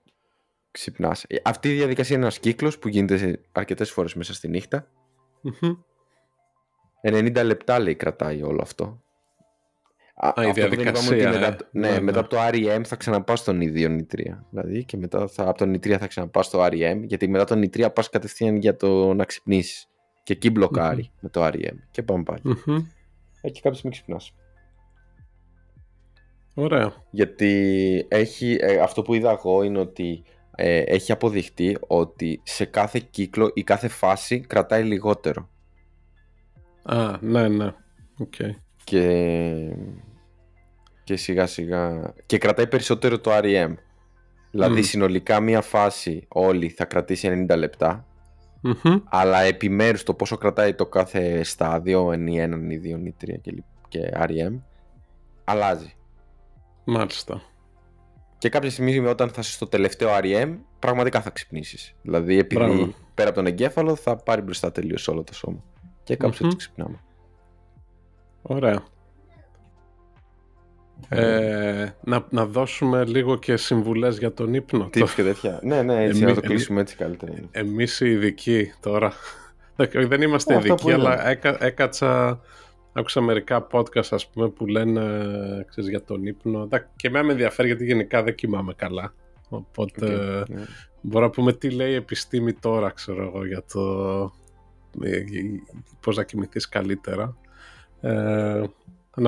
ξυπνάς 0.71 1.23
ε, 1.27 1.35
αυτή 1.43 1.69
η 1.69 1.75
διαδικασία 1.75 2.15
είναι 2.15 2.25
ένας 2.25 2.39
κύκλος 2.39 2.79
που 2.79 2.87
γίνεται 2.87 3.41
αρκετές 3.51 3.91
φορές 3.91 4.13
μέσα 4.13 4.33
στη 4.33 4.47
νυχτα 4.47 4.87
90 7.01 7.41
λεπτά 7.43 7.79
λέει 7.79 7.95
κρατάει 7.95 8.43
όλο 8.43 8.61
αυτό 8.61 9.01
Α, 10.21 10.47
η 10.47 10.51
διαδικασία. 10.51 11.29
Μετά, 11.29 11.55
ναι, 11.71 11.89
ναι, 11.91 11.99
μετά 11.99 12.19
από 12.19 12.29
το 12.29 12.37
REM 12.39 12.81
θα 12.85 12.95
ξαναπάω 12.95 13.35
στον 13.35 13.61
ίδιο 13.61 13.89
νητρία. 13.89 14.45
Δηλαδή 14.49 14.85
και 14.85 14.97
μετά 14.97 15.27
θα, 15.27 15.47
από 15.49 15.57
τον 15.57 15.69
νητρία 15.69 15.97
θα 15.97 16.07
ξαναπάω 16.07 16.43
στο 16.43 16.65
REM, 16.65 17.01
γιατί 17.03 17.27
μετά 17.27 17.43
τον 17.43 17.59
νητρία 17.59 17.91
πας 17.91 18.09
κατευθείαν 18.09 18.55
για 18.55 18.75
το 18.75 19.13
να 19.13 19.25
ξυπνήσεις. 19.25 19.89
Και 20.23 20.33
εκεί 20.33 20.51
με 20.51 21.29
το 21.31 21.45
REM. 21.45 21.75
Και 21.91 22.03
πάμε 22.03 22.23
πάλι. 22.23 22.41
Mm-hmm. 22.45 22.85
Εκεί 23.41 23.61
κάποιο 23.61 23.79
με 23.83 23.89
ξυπνάς. 23.89 24.33
Ωραία. 26.53 26.93
Γιατί 27.11 28.05
έχει, 28.07 28.57
ε, 28.61 28.77
αυτό 28.79 29.01
που 29.01 29.13
είδα 29.13 29.31
εγώ 29.31 29.63
είναι 29.63 29.79
ότι 29.79 30.23
ε, 30.61 30.79
έχει 30.79 31.11
αποδειχτεί 31.11 31.77
ότι 31.87 32.41
σε 32.43 32.65
κάθε 32.65 33.01
κύκλο 33.09 33.51
ή 33.53 33.63
κάθε 33.63 33.87
φάση 33.87 34.39
κρατάει 34.39 34.83
λιγότερο. 34.83 35.49
Α, 36.83 37.17
ναι, 37.21 37.47
ναι. 37.47 37.73
Okay. 38.19 38.49
Και 38.83 39.75
και 41.03 41.15
σιγά 41.15 41.47
σιγά 41.47 42.13
και 42.25 42.37
κρατάει 42.37 42.67
περισσότερο 42.67 43.19
το 43.19 43.31
REM. 43.33 43.73
Δηλαδή 44.51 44.81
συνολικά 44.81 45.39
μία 45.39 45.61
φάση 45.61 46.25
όλη 46.27 46.69
θα 46.69 46.85
κρατήσει 46.85 47.45
90 47.49 47.57
λεπτα 47.57 48.05
αλλά 49.09 49.41
επιμέρους 49.41 50.03
το 50.03 50.13
πόσο 50.13 50.37
κρατάει 50.37 50.73
το 50.73 50.85
κάθε 50.85 51.43
στάδιο, 51.43 52.11
εν 52.11 52.27
ή 52.27 52.39
έναν 52.39 52.69
ή 52.69 52.77
δύο 52.77 52.97
ή 53.03 53.15
τρία 53.17 53.35
και, 53.35 53.63
και 53.87 54.11
REM, 54.13 54.59
αλλάζει. 55.43 55.93
Μάλιστα. 56.83 57.41
Και 58.39 58.49
κάποια 58.49 58.69
στιγμή 58.69 58.97
όταν 58.97 59.29
θα 59.29 59.39
είσαι 59.39 59.51
στο 59.51 59.67
τελευταίο 59.67 60.09
REM, 60.21 60.57
πραγματικά 60.79 61.21
θα 61.21 61.29
ξυπνήσεις. 61.29 61.95
Δηλαδή 62.01 62.37
επειδή 62.37 62.95
πέρα 63.13 63.29
από 63.29 63.37
τον 63.37 63.45
εγκέφαλο 63.45 63.95
θα 63.95 64.15
πάρει 64.15 64.41
μπροστά 64.41 64.71
τελείως 64.71 65.07
όλο 65.07 65.23
το 65.23 65.33
σώμα. 65.33 65.63
Και 66.03 66.15
κάπως 66.15 66.41
έτσι 66.41 66.57
ξυπνάμε. 66.57 66.99
Ωραία. 68.41 68.83
Ε, 71.09 71.89
να, 72.03 72.25
να 72.29 72.45
δώσουμε 72.45 73.05
λίγο 73.05 73.35
και 73.35 73.57
συμβουλές 73.57 74.17
για 74.17 74.33
τον 74.33 74.53
ύπνο. 74.53 74.89
Tips 74.93 75.09
και 75.15 75.23
τέτοια. 75.23 75.59
ναι, 75.63 75.81
ναι, 75.81 76.03
έτσι 76.03 76.23
να 76.23 76.33
το 76.33 76.41
κλείσουμε 76.41 76.81
έτσι 76.81 76.95
καλύτερα. 76.95 77.33
Εμείς 77.51 77.99
οι 77.99 78.09
ειδικοί 78.09 78.73
τώρα, 78.79 79.13
δεν 80.09 80.21
είμαστε 80.21 80.55
ειδικοί, 80.55 80.91
αλλά 80.91 81.27
έκα, 81.27 81.65
έκατσα, 81.65 82.39
άκουσα 82.93 83.21
μερικά 83.21 83.67
podcast 83.71 84.07
ας 84.09 84.29
πούμε 84.29 84.49
που 84.49 84.65
λένε 84.65 85.01
ξέρεις, 85.67 85.89
για 85.89 86.03
τον 86.03 86.25
ύπνο 86.25 86.67
και 86.95 87.07
εμένα 87.07 87.25
με 87.25 87.31
ενδιαφέρει 87.31 87.67
γιατί 87.67 87.85
γενικά 87.85 88.23
δεν 88.23 88.35
κοιμάμαι 88.35 88.73
καλά. 88.73 89.13
Οπότε 89.49 90.07
okay, 90.09 90.53
yeah. 90.53 90.65
μπορώ 91.01 91.25
να 91.25 91.31
πούμε 91.31 91.53
τι 91.53 91.69
λέει 91.69 91.91
η 91.91 91.95
επιστήμη 91.95 92.53
τώρα, 92.53 92.89
ξέρω 92.89 93.23
εγώ, 93.23 93.45
για 93.45 93.63
το 93.73 93.81
ε, 95.01 95.23
πώς 95.99 96.17
να 96.17 96.23
κοιμηθείς 96.23 96.69
καλύτερα. 96.69 97.37
Ε, 98.01 98.63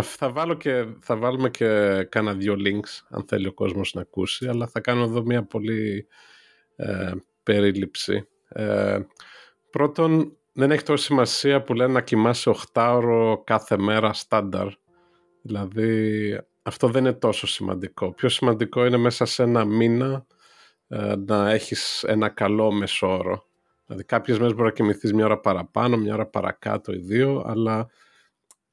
θα, 0.01 0.30
βάλω 0.30 0.53
και, 0.53 0.86
θα 0.99 1.16
βάλουμε 1.16 1.49
και 1.49 2.03
κάνα 2.09 2.34
δύο 2.34 2.55
links 2.57 3.05
αν 3.09 3.26
θέλει 3.28 3.47
ο 3.47 3.53
κόσμος 3.53 3.93
να 3.93 4.01
ακούσει 4.01 4.47
αλλά 4.47 4.68
θα 4.68 4.80
κάνω 4.80 5.03
εδώ 5.03 5.24
μια 5.24 5.43
πολύ 5.43 6.07
ε, 6.76 7.12
περίληψη. 7.43 8.28
Ε, 8.49 8.99
πρώτον, 9.70 10.38
δεν 10.62 10.72
έχει 10.72 10.84
τόση 10.84 11.03
σημασία 11.03 11.62
που 11.64 11.74
λένε 11.74 11.93
να 11.93 12.01
κοιμάσαι 12.01 12.51
8 12.74 12.93
ώρο 12.95 13.43
κάθε 13.45 13.78
μέρα 13.78 14.14
στάνταρ. 14.14 14.68
Δηλαδή, 15.41 16.39
αυτό 16.62 16.88
δεν 16.88 17.05
είναι 17.05 17.14
τόσο 17.14 17.47
σημαντικό. 17.47 18.12
Πιο 18.14 18.30
σημαντικό 18.30 18.86
είναι 18.86 18.97
μέσα 18.97 19.26
σε 19.26 19.43
ένα 19.43 19.66
μήνα 19.66 20.26
ε, 20.88 21.16
να 21.16 21.51
έχεις 21.51 22.03
ένα 22.03 22.30
καλό 22.30 22.72
μεσόωρο. 22.72 23.45
Δηλαδή, 23.86 24.03
κάποιες 24.03 24.38
μέρες 24.38 24.53
μπορεί 24.53 24.68
να 24.68 24.74
κοιμηθείς 24.74 25.14
μια 25.14 25.26
ώρα 25.26 25.39
παραπάνω, 25.39 25.97
μια 25.97 26.14
ώρα 26.14 26.26
παρακάτω 26.26 26.93
ή 26.93 26.97
δύο, 26.97 27.43
αλλά 27.45 27.89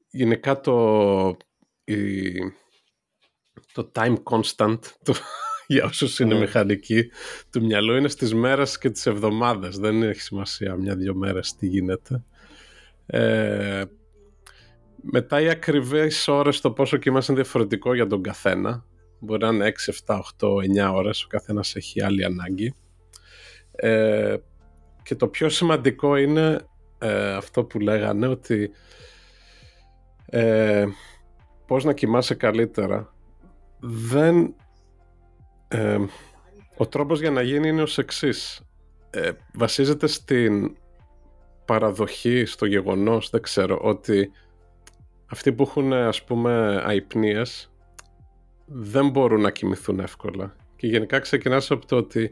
γενικά 0.09 0.59
το, 0.59 1.37
η, 1.83 2.31
το 3.73 3.91
time 3.95 4.15
constant 4.23 4.79
το, 5.03 5.13
για 5.71 5.85
όσους 5.85 6.19
είναι 6.19 6.35
mm. 6.35 6.39
μηχανικοί 6.39 7.09
του 7.49 7.65
μυαλού 7.65 7.95
είναι 7.95 8.07
στις 8.07 8.33
μέρες 8.33 8.77
και 8.77 8.89
τις 8.89 9.05
εβδομάδες. 9.05 9.77
Δεν 9.77 10.03
έχει 10.03 10.21
σημασία 10.21 10.75
μια-δυο 10.75 11.15
μέρες 11.15 11.55
τι 11.55 11.67
γίνεται. 11.67 12.23
Ε, 13.05 13.83
μετά 15.01 15.41
οι 15.41 15.49
ακριβές 15.49 16.27
ώρες 16.27 16.61
το 16.61 16.71
πόσο 16.71 16.97
κοιμάσαι 16.97 17.31
είναι 17.31 17.41
διαφορετικό 17.41 17.93
για 17.93 18.07
τον 18.07 18.21
καθένα. 18.21 18.85
Μπορεί 19.19 19.41
να 19.41 19.47
είναι 19.47 19.65
6, 19.65 19.93
7, 20.05 20.19
8, 20.39 20.89
9 20.89 20.93
ώρες 20.93 21.23
ο 21.23 21.27
καθένας 21.27 21.75
έχει 21.75 22.03
άλλη 22.03 22.25
ανάγκη. 22.25 22.75
Ε, 23.71 24.35
και 25.03 25.15
το 25.15 25.27
πιο 25.27 25.49
σημαντικό 25.49 26.15
είναι 26.15 26.59
ε, 26.97 27.33
αυτό 27.33 27.63
που 27.63 27.79
λέγανε 27.79 28.27
ότι 28.27 28.71
ε, 30.25 30.85
πώς 31.67 31.83
να 31.83 31.93
κοιμάσαι 31.93 32.35
καλύτερα. 32.35 33.13
Δεν 33.79 34.55
ε, 35.71 35.97
ο 36.77 36.87
τρόπος 36.87 37.19
για 37.19 37.31
να 37.31 37.41
γίνει 37.41 37.67
είναι 37.67 37.81
ως 37.81 37.97
εξής 37.97 38.61
ε, 39.09 39.31
βασίζεται 39.53 40.07
στην 40.07 40.77
παραδοχή 41.65 42.45
στο 42.45 42.65
γεγονός 42.65 43.29
δεν 43.29 43.41
ξέρω 43.41 43.79
ότι 43.81 44.31
αυτοί 45.25 45.53
που 45.53 45.63
έχουν 45.63 45.93
ας 45.93 46.23
πούμε 46.23 46.81
αϊπνίες 46.85 47.71
δεν 48.65 49.09
μπορούν 49.09 49.41
να 49.41 49.51
κοιμηθούν 49.51 49.99
εύκολα 49.99 50.55
και 50.75 50.87
γενικά 50.87 51.19
ξεκινάς 51.19 51.71
από 51.71 51.85
το 51.85 51.95
ότι 51.95 52.31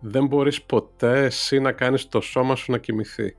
δεν 0.00 0.26
μπορείς 0.26 0.62
ποτέ 0.62 1.24
εσύ 1.24 1.58
να 1.60 1.72
κάνεις 1.72 2.08
το 2.08 2.20
σώμα 2.20 2.56
σου 2.56 2.72
να 2.72 2.78
κοιμηθεί 2.78 3.36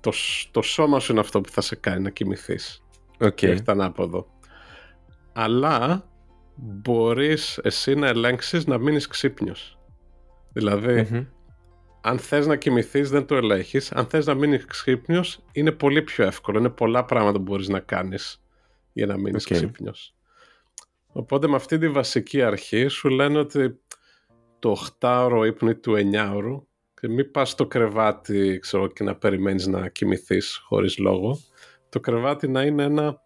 το, 0.00 0.12
το 0.50 0.62
σώμα 0.62 1.00
σου 1.00 1.12
είναι 1.12 1.20
αυτό 1.20 1.40
που 1.40 1.50
θα 1.50 1.60
σε 1.60 1.76
κάνει 1.76 2.02
να 2.02 2.10
κοιμηθείς. 2.10 2.82
Okay. 3.18 3.34
Και 3.34 3.50
όχι 3.50 3.62
ανάποδο. 3.66 4.26
Αλλά 5.32 6.04
μπορείς 6.58 7.58
εσύ 7.58 7.94
να 7.94 8.06
ελέγξεις 8.06 8.66
να 8.66 8.78
μείνεις 8.78 9.06
ξύπνιος. 9.06 9.78
δηλαδη 10.52 11.28
αν 12.00 12.18
θες 12.18 12.46
να 12.46 12.56
κοιμηθείς 12.56 13.10
δεν 13.10 13.26
το 13.26 13.34
ελέγχεις. 13.34 13.92
Αν 13.92 14.06
θες 14.06 14.26
να 14.26 14.34
μείνεις 14.34 14.64
ξύπνιος 14.64 15.44
είναι 15.52 15.72
πολύ 15.72 16.02
πιο 16.02 16.24
εύκολο. 16.24 16.58
Είναι 16.58 16.68
πολλά 16.68 17.04
πράγματα 17.04 17.36
που 17.36 17.42
μπορείς 17.42 17.68
να 17.68 17.80
κάνεις 17.80 18.42
για 18.92 19.06
να 19.06 19.18
μείνεις 19.18 19.44
okay. 19.48 19.52
ξύπνιος. 19.52 20.14
Οπότε 21.06 21.48
με 21.48 21.54
αυτή 21.54 21.78
τη 21.78 21.88
βασική 21.88 22.42
αρχή 22.42 22.86
σου 22.86 23.08
λένε 23.08 23.38
ότι 23.38 23.80
το 24.58 24.76
8ωρο 25.00 25.42
ύπνο 25.46 25.74
του 25.74 25.94
9ωρου 26.12 26.66
και 27.00 27.08
μην 27.08 27.30
πας 27.30 27.50
στο 27.50 27.66
κρεβάτι 27.66 28.58
ξέρω, 28.58 28.86
και 28.86 29.04
να 29.04 29.16
περιμένεις 29.16 29.66
να 29.66 29.88
κοιμηθείς 29.88 30.60
χωρίς 30.64 30.98
λόγο. 30.98 31.38
Το 31.88 32.00
κρεβάτι 32.00 32.48
να 32.48 32.62
είναι 32.62 32.82
ένα 32.82 33.20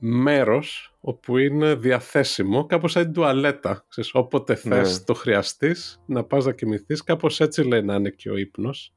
μέρος 0.00 0.94
όπου 1.00 1.38
είναι 1.38 1.74
διαθέσιμο, 1.74 2.66
κάπως 2.66 2.92
σαν 2.92 3.02
την 3.02 3.12
τουαλέτα. 3.12 3.84
Ξέρεις, 3.88 4.10
όποτε 4.14 4.60
ναι. 4.62 4.74
θες 4.74 5.04
το 5.04 5.14
χρειαστείς, 5.14 6.02
να 6.06 6.24
πας 6.24 6.44
να 6.44 6.52
κοιμηθείς. 6.52 7.04
Κάπως 7.04 7.40
έτσι 7.40 7.62
λέει 7.62 7.82
να 7.82 7.94
είναι 7.94 8.10
και 8.10 8.30
ο 8.30 8.36
ύπνος. 8.36 8.94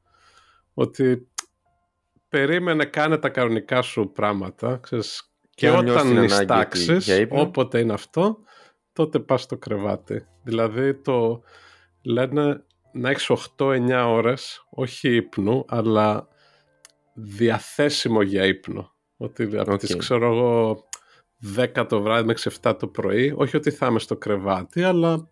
Ότι 0.74 1.28
περίμενε, 2.28 2.84
κάνε 2.84 3.18
τα 3.18 3.28
κανονικά 3.28 3.82
σου 3.82 4.10
πράγματα. 4.14 4.78
Ξέρεις, 4.82 5.32
και, 5.54 5.66
και 5.66 5.70
όταν 5.70 6.12
νηστάξεις, 6.12 7.26
όποτε 7.28 7.78
είναι 7.78 7.92
αυτό, 7.92 8.38
τότε 8.92 9.18
πας 9.18 9.42
στο 9.42 9.56
κρεβάτι. 9.56 10.26
Δηλαδή 10.42 10.94
το 10.94 11.42
λένε 12.02 12.64
να 12.92 13.10
έχεις 13.10 13.30
8-9 13.56 14.04
ώρες, 14.06 14.66
όχι 14.70 15.14
ύπνου, 15.14 15.64
αλλά 15.68 16.28
διαθέσιμο 17.14 18.22
για 18.22 18.44
ύπνο. 18.46 18.92
Ότι 19.16 19.58
από 19.58 19.76
τις, 19.76 19.96
ξέρω 19.96 20.26
εγώ, 20.26 20.84
10 21.56 21.86
το 21.88 22.02
βράδυ 22.02 22.26
μέχρι 22.26 22.50
7 22.62 22.74
το 22.78 22.86
πρωί, 22.86 23.34
όχι 23.36 23.56
ότι 23.56 23.70
θα 23.70 23.86
είμαι 23.86 23.98
στο 23.98 24.16
κρεβάτι, 24.16 24.82
αλλά 24.82 25.28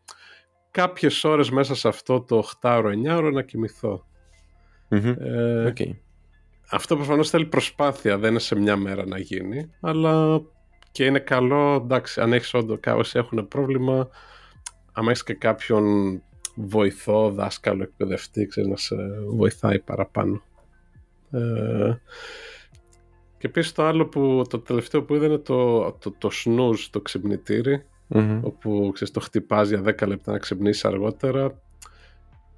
κάποιες 0.71 1.25
ώρες 1.25 1.51
μέσα 1.51 1.75
σε 1.75 1.89
αυτό 1.89 2.21
το 2.21 2.45
8-9 2.61 3.17
ώρο 3.17 3.31
να 3.31 3.43
κοιμηθώ. 3.43 4.07
Mm-hmm. 4.91 5.17
Ε, 5.19 5.73
Αυτό 6.71 6.97
προφανώς 6.97 7.31
θέλει 7.31 7.47
προσπάθεια, 7.47 8.19
δεν 8.19 8.31
είναι 8.31 8.39
σε 8.39 8.55
μια 8.55 8.77
μέρα 8.77 9.07
να 9.07 9.19
γίνει, 9.19 9.71
αλλά 9.81 10.43
και 10.93 11.05
είναι 11.05 11.19
καλό, 11.19 11.75
εντάξει, 11.75 12.21
αν 12.21 12.33
έχεις 12.33 12.55
όντω 12.55 12.79
όσοι 12.87 13.19
έχουν 13.19 13.49
πρόβλημα, 13.49 14.09
αν 14.93 15.09
έχεις 15.09 15.23
και 15.23 15.35
κάποιον 15.35 15.85
βοηθό, 16.55 17.31
δάσκαλο, 17.31 17.83
εκπαιδευτή, 17.83 18.47
ξέρεις, 18.47 18.71
να 18.71 18.77
σε 18.77 18.97
βοηθάει 19.29 19.79
παραπάνω. 19.79 20.43
Ε, 21.31 21.95
και 23.43 23.49
επίση 23.49 23.75
το 23.75 23.85
άλλο 23.85 24.07
που, 24.07 24.43
το 24.49 24.59
τελευταίο 24.59 25.03
που 25.03 25.15
είδα 25.15 25.27
είναι 25.27 25.39
το, 25.39 25.93
το, 25.93 26.15
το 26.19 26.31
snooze, 26.45 26.87
το 26.91 27.01
ξυπνητήρι, 27.01 27.85
όπου 28.43 28.91
ξέρεις, 28.95 29.15
το 29.15 29.21
χτυπάς 29.21 29.69
για 29.69 29.83
10 29.85 30.07
λεπτά 30.07 30.33
να 30.33 30.39
ξυπνήσεις 30.39 30.85
αργότερα. 30.85 31.61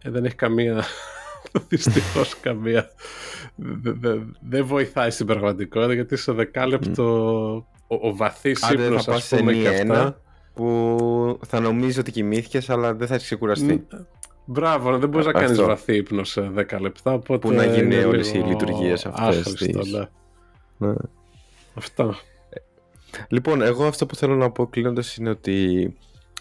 Ε, 0.03 0.11
δεν 0.11 0.25
έχει 0.25 0.35
καμία, 0.35 0.85
δυστυχώς 1.69 2.41
καμία, 2.41 2.91
δεν 3.57 4.37
δε, 4.49 4.63
βοηθάει 4.63 5.11
στην 5.11 5.27
πραγματικότητα 5.27 5.95
γιατί 5.95 6.17
σε 6.17 6.33
δεκάλεπτο 6.33 7.05
ο, 7.87 8.09
ο 8.09 8.17
βαθύς 8.17 8.71
ύπνος 8.71 9.09
ας 9.09 9.29
πούμε 9.29 9.53
και 9.53 9.69
αυτά 9.69 10.21
που 10.55 11.39
θα 11.47 11.61
νομίζεις 11.61 11.99
ότι 11.99 12.11
κοιμήθηκες, 12.11 12.71
αλλά 12.71 12.95
δεν 12.95 13.07
θα 13.07 13.15
έχεις 13.15 13.27
ξεκουραστεί. 13.27 13.87
Μπράβο, 14.45 14.99
δεν 14.99 15.09
μπορείς 15.09 15.27
να 15.27 15.33
κάνεις 15.33 15.61
βαθύ 15.61 15.97
ύπνος 15.97 16.31
σε 16.31 16.51
10 16.57 16.81
λεπτά. 16.81 17.13
Οπότε 17.13 17.49
που 17.49 17.55
να 17.55 17.65
γίνουν 17.65 18.05
όλες 18.05 18.33
οι 18.33 18.39
λειτουργίες 18.39 19.07
αυτές. 19.07 19.55
Ναι. 20.77 20.89
ναι. 20.89 20.95
Αυτά. 21.75 22.15
Λοιπόν, 23.29 23.63
εγώ 23.63 23.87
αυτό 23.87 24.07
που 24.07 24.17
θέλω 24.17 24.35
να 24.35 24.51
πω 24.51 24.67
κλείνοντας 24.67 25.17
είναι 25.17 25.31
ότι 25.31 25.97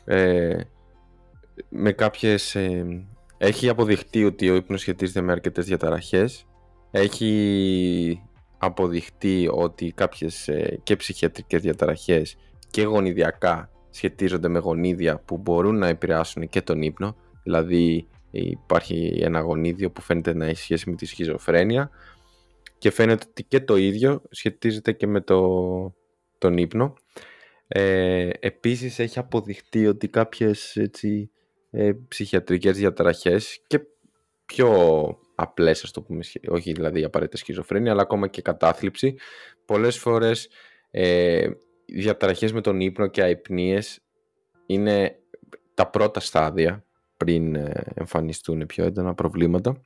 ε, 0.05 0.57
με 1.69 1.91
κάποιες 1.91 2.55
ε, 2.55 3.05
έχει 3.37 3.69
αποδειχτεί 3.69 4.25
ότι 4.25 4.49
ο 4.49 4.55
ύπνος 4.55 4.81
σχετίζεται 4.81 5.21
με 5.21 5.31
αρκετές 5.31 5.65
διαταραχές 5.65 6.45
έχει 6.91 8.21
αποδειχτεί 8.57 9.49
ότι 9.51 9.91
κάποιες 9.91 10.47
ε, 10.47 10.79
και 10.83 10.95
ψυχιατρικές 10.95 11.61
διαταραχές 11.61 12.37
και 12.69 12.83
γονιδιακά 12.83 13.69
σχετίζονται 13.89 14.47
με 14.47 14.59
γονίδια 14.59 15.19
που 15.25 15.37
μπορούν 15.37 15.77
να 15.77 15.87
επηρεάσουν 15.87 16.49
και 16.49 16.61
τον 16.61 16.81
ύπνο. 16.81 17.15
Δηλαδή 17.43 18.07
υπάρχει 18.31 19.19
ένα 19.21 19.39
γονίδιο 19.39 19.91
που 19.91 20.01
φαίνεται 20.01 20.33
να 20.33 20.45
έχει 20.45 20.61
σχέση 20.61 20.89
με 20.89 20.95
τη 20.95 21.05
σχιζοφρένεια 21.05 21.89
και 22.83 22.91
φαίνεται 22.91 23.25
ότι 23.29 23.43
και 23.43 23.59
το 23.59 23.75
ίδιο 23.75 24.21
σχετίζεται 24.29 24.91
και 24.91 25.07
με 25.07 25.21
το, 25.21 25.39
τον 26.37 26.57
ύπνο. 26.57 26.93
Ε, 27.67 28.29
επίσης 28.39 28.99
έχει 28.99 29.19
αποδειχτεί 29.19 29.87
ότι 29.87 30.07
κάποιες 30.07 30.75
έτσι, 30.75 31.31
ε, 31.71 31.91
ψυχιατρικές 32.07 32.77
διαταραχές 32.77 33.59
και 33.67 33.79
πιο 34.45 34.69
απλές, 35.35 35.83
ας 35.83 35.91
το 35.91 36.01
πούμε, 36.01 36.23
όχι 36.47 36.71
δηλαδή 36.71 37.03
απαραίτητα 37.03 37.37
σχιζοφρένεια, 37.37 37.91
αλλά 37.91 38.01
ακόμα 38.01 38.27
και 38.27 38.41
κατάθλιψη, 38.41 39.15
πολλές 39.65 39.97
φορές 39.97 40.49
ε, 40.91 41.49
διαταραχές 41.85 42.51
με 42.51 42.61
τον 42.61 42.79
ύπνο 42.79 43.07
και 43.07 43.21
αϊπνίες 43.21 43.99
είναι 44.65 45.19
τα 45.73 45.89
πρώτα 45.89 46.19
στάδια 46.19 46.85
πριν 47.17 47.55
ε, 47.55 47.83
εμφανιστούν 47.93 48.65
πιο 48.65 48.85
έντονα 48.85 49.13
προβλήματα. 49.13 49.81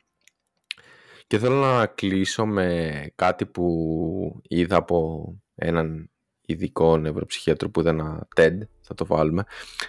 Και 1.28 1.38
θέλω 1.38 1.56
να 1.56 1.86
κλείσω 1.86 2.46
με 2.46 2.92
κάτι 3.16 3.46
που 3.46 4.42
είδα 4.48 4.76
από 4.76 5.28
έναν 5.56 6.10
ειδικό 6.46 6.98
νευροψυχίατρο 6.98 7.70
που 7.70 7.80
είδα 7.80 7.90
ένα 7.90 8.28
TED, 8.36 8.58
θα 8.82 8.94
το 8.94 9.06
βάλουμε, 9.06 9.44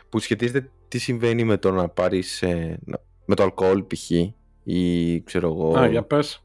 που 0.08 0.18
σχετίζεται 0.18 0.70
τι 0.88 0.98
συμβαίνει 0.98 1.44
με 1.44 1.56
το 1.56 1.70
να 1.70 1.88
πάρεις, 1.88 2.42
ε, 2.42 2.78
με 3.24 3.34
το 3.34 3.42
αλκοόλ 3.42 3.84
π.χ. 3.86 4.10
ή 4.62 5.22
ξέρω 5.22 5.48
εγώ... 5.48 5.78
Α, 5.78 5.86
για 5.86 6.02
πες. 6.02 6.42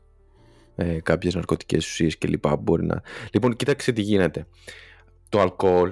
Ε, 0.75 0.99
κάποιες 1.01 1.35
ναρκωτικές 1.35 1.87
ουσίες 1.87 2.17
και 2.17 2.27
λοιπά 2.27 2.55
μπορεί 2.55 2.85
να... 2.85 3.01
Λοιπόν, 3.31 3.55
κοίταξε 3.55 3.91
τι 3.91 4.01
γίνεται. 4.01 4.47
Το 5.29 5.39
αλκοόλ 5.39 5.91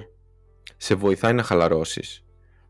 σε 0.76 0.94
βοηθάει 0.94 1.32
να 1.32 1.42
χαλαρώσεις 1.42 2.24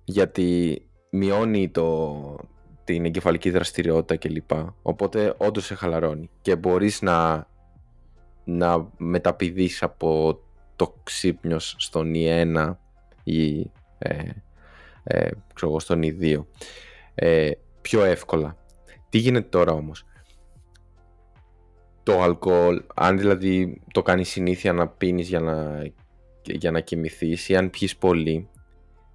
γιατί 0.04 0.82
μειώνει 1.10 1.70
το, 1.70 2.38
την 2.84 3.04
εγκεφαλική 3.04 3.50
δραστηριότητα 3.50 4.16
κλπ. 4.16 4.50
Οπότε 4.82 5.34
όντως 5.36 5.64
σε 5.64 5.74
χαλαρώνει 5.74 6.30
και 6.40 6.56
μπορείς 6.56 7.02
να, 7.02 7.46
να 8.44 8.88
μεταπηδείς 8.96 9.82
από 9.82 10.40
το 10.76 10.94
ξύπνιος 11.02 11.74
στον 11.78 12.12
I1 12.14 12.76
ή 13.24 13.70
ε, 13.98 14.30
ε, 15.04 15.30
ξέρω 15.54 15.78
στον 15.78 16.00
I2 16.02 16.44
ε, 17.14 17.50
πιο 17.80 18.04
εύκολα. 18.04 18.56
Τι 19.08 19.18
γίνεται 19.18 19.48
τώρα 19.48 19.72
όμως; 19.72 20.04
Το 22.02 22.22
αλκοόλ, 22.22 22.82
αν 22.94 23.18
δηλαδή 23.18 23.80
το 23.92 24.02
κάνεις 24.02 24.28
συνήθεια 24.28 24.72
να 24.72 24.88
πίνεις 24.88 25.28
για 25.28 25.40
να, 25.40 25.82
για 26.42 26.70
να 26.70 26.80
κοιμηθείς 26.80 27.48
ή 27.48 27.56
αν 27.56 27.70
πιεις 27.70 27.96
πολύ, 27.96 28.48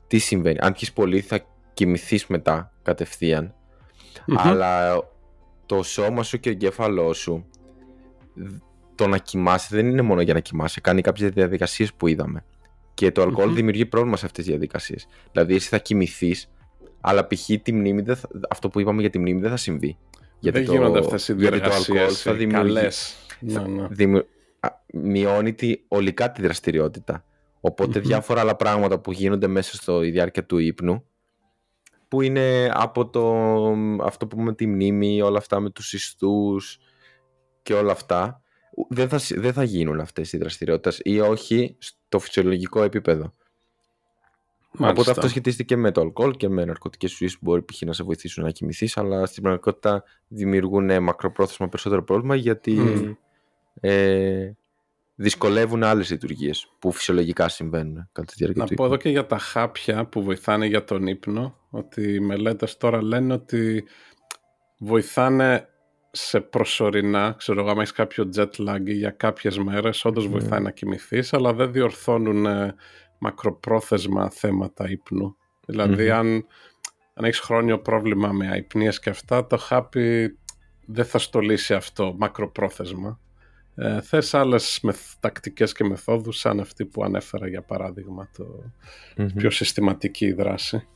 τι 0.07 0.18
συμβαίνει; 0.18 0.57
Αν 0.61 0.74
πιεις 0.74 0.93
πολύ 0.93 1.22
θα 1.22 1.45
κοιμηθείς 1.78 2.28
μετά 2.28 2.72
κατευθείαν 2.84 3.54
αλλά 4.36 5.00
το 5.66 5.84
σώμα 5.84 6.24
σου 6.24 6.40
και 6.40 6.50
ο 6.50 6.52
εγκέφαλός 6.52 7.18
σου 7.18 7.46
το 8.96 9.08
να 9.08 9.18
κοιμάσαι 9.18 9.76
δεν 9.76 9.90
είναι 9.90 10.02
μόνο 10.02 10.22
για 10.22 10.34
να 10.34 10.40
κοιμάσαι. 10.40 10.82
Κάνει 10.82 11.02
κάποιες 11.02 11.30
διαδικασίες 11.30 11.94
που 11.94 12.08
είδαμε. 12.08 12.46
Και 12.94 13.12
το 13.12 13.22
αλκοολ 13.22 13.54
δημιουργεί 13.54 13.86
πρόβλημα 13.86 14.18
σε 14.18 14.26
αυτές 14.26 14.44
τις 14.44 14.54
διαδικασίες. 14.54 15.08
Δηλαδή, 15.32 15.56
εσύ 15.56 15.68
θα 15.68 15.78
κοιμηθείς, 15.78 16.52
αλλά 17.02 17.28
π.χ. 17.28 17.50
τη 17.62 17.74
μνήμη 17.74 18.02
δεν 18.02 18.16
θα, 18.16 18.28
αυτό 18.50 18.70
που 18.70 18.80
είπαμε 18.80 19.02
για 19.02 19.10
τη 19.10 19.20
μνήμη 19.20 19.42
δεν 19.42 19.50
θα 19.50 19.58
συμβεί. 19.58 19.98
Γιατί 20.40 20.58
δεν 20.58 20.68
το, 20.68 20.74
γίνονται 20.74 21.00
αυτές 21.00 21.28
οι 21.28 21.34
διαδικασίε. 21.34 22.08
θα 22.08 22.34
δημιουργεί. 22.34 22.88
Ναι, 23.40 23.60
ναι. 23.60 23.88
Δημιου... 23.90 24.28
Μειώνει 24.94 25.54
τη, 25.54 25.76
ολικά 25.88 26.32
τη 26.32 26.42
δραστηριότητα. 26.42 27.26
διάφορα 27.82 28.42
άλλα 28.42 28.56
πράγματα 28.56 29.00
που 29.00 29.12
γίνονται 29.12 29.48
μέσα 29.48 29.76
στο 29.76 30.00
διάρκεια 30.00 30.46
του 30.46 30.58
ύπνου 30.58 31.07
που 32.08 32.22
είναι 32.22 32.72
από 32.74 33.10
το, 33.10 33.36
αυτό 34.03 34.28
που 34.28 34.36
πούμε 34.36 34.53
τη 34.53 34.68
μνήμη, 34.68 35.22
όλα 35.22 35.38
αυτά 35.38 35.60
με 35.60 35.70
τους 35.70 35.93
ιστούς 35.93 36.80
και 37.64 37.74
όλα 37.74 37.91
αυτά, 37.91 38.41
δεν 38.89 39.10
θα, 39.10 39.20
δεν 39.30 39.53
θα 39.53 39.64
γίνουν 39.64 39.99
αυτές 39.99 40.34
οι 40.34 40.38
δραστηριότητες 40.38 40.99
ή 41.03 41.20
όχι 41.20 41.76
στο 41.78 42.20
φυσιολογικό 42.20 42.84
επίπεδο. 42.84 43.34
Μάλιστα. 44.72 45.01
Οπότε 45.01 45.12
αυτό 45.12 45.28
σχετίστηκε 45.28 45.76
με 45.76 45.91
το 45.91 46.01
αλκοόλ 46.01 46.32
και 46.32 46.49
με 46.49 46.66
ναρκωτικές 46.66 47.14
ουσίες 47.14 47.34
που 47.34 47.39
μπορεί 47.41 47.64
π.χ. 47.64 47.82
να 47.82 47.93
σε 47.93 48.03
βοηθήσουν 48.03 48.43
να 48.43 48.51
κοιμηθείς, 48.51 48.97
αλλά 48.97 49.26
στην 49.26 49.41
πραγματικότητα 49.41 50.03
δημιουργούν 50.28 51.03
μακροπρόθεσμα 51.03 51.68
περισσότερο 51.68 52.03
πρόβλημα 52.03 52.36
γιατί 52.36 52.78
ε, 53.80 54.51
δυσκολεύουν 55.20 55.84
άλλες 55.84 56.09
λειτουργίες 56.09 56.68
που 56.80 56.91
φυσιολογικά 56.91 57.49
συμβαίνουν 57.49 58.09
κατά 58.11 58.28
τη 58.28 58.34
διάρκεια 58.38 58.65
Να 58.70 58.76
πω 58.76 58.86
εδώ 58.86 58.95
και 58.95 59.09
για 59.09 59.26
τα 59.26 59.38
χάπια 59.38 60.05
που 60.05 60.24
βοηθάνε 60.24 60.65
για 60.65 60.84
τον 60.84 61.07
ύπνο, 61.07 61.57
ότι 61.70 62.13
οι 62.13 62.20
μελέτες 62.20 62.78
τώρα 62.78 63.03
λένε 63.03 63.34
ότι 63.34 63.84
βοηθάνε 64.80 65.68
σε 66.11 66.39
προσωρινά, 66.39 67.36
ξέρω 67.38 67.59
εγώ, 67.59 67.70
άμα 67.70 67.82
έχεις 67.82 67.93
κάποιο 67.93 68.30
jet 68.36 68.49
lag 68.57 68.84
για 68.86 69.11
κάποιες 69.11 69.57
μέρες, 69.57 70.05
όντως 70.05 70.24
ναι. 70.24 70.30
βοηθάει 70.30 70.61
να 70.61 70.72
κοιμηθείς, 70.72 71.34
αλλά 71.34 71.53
δεν 71.53 71.72
διορθώνουν 71.72 72.45
ε, 72.45 72.76
μακροπρόθεσμα 73.18 74.30
θέματα 74.30 74.89
ύπνου. 74.89 75.36
Δηλαδή, 75.65 76.09
αν, 76.09 76.45
αν 77.13 77.24
έχεις 77.26 77.39
χρόνιο 77.39 77.80
πρόβλημα 77.80 78.32
με 78.32 78.49
αϊπνίες 78.49 78.99
και 78.99 79.09
αυτά, 79.09 79.47
το 79.47 79.57
χάπι 79.57 80.38
δεν 80.86 81.05
θα 81.05 81.18
στολίσει 81.18 81.74
αυτό 81.74 82.15
μακροπρόθεσμα. 82.18 83.20
Ε, 83.80 84.02
θες 84.02 84.34
άλλες 84.34 84.82
τακτικές 85.20 85.74
και 85.74 85.84
μεθόδους 85.84 86.40
σαν 86.40 86.60
αυτή 86.60 86.86
που 86.86 87.04
ανέφερα 87.04 87.48
για 87.48 87.62
παράδειγμα 87.62 88.30
το 88.38 88.46
πιο 89.36 89.50
συστηματική 89.50 90.32
δράση. 90.32 90.88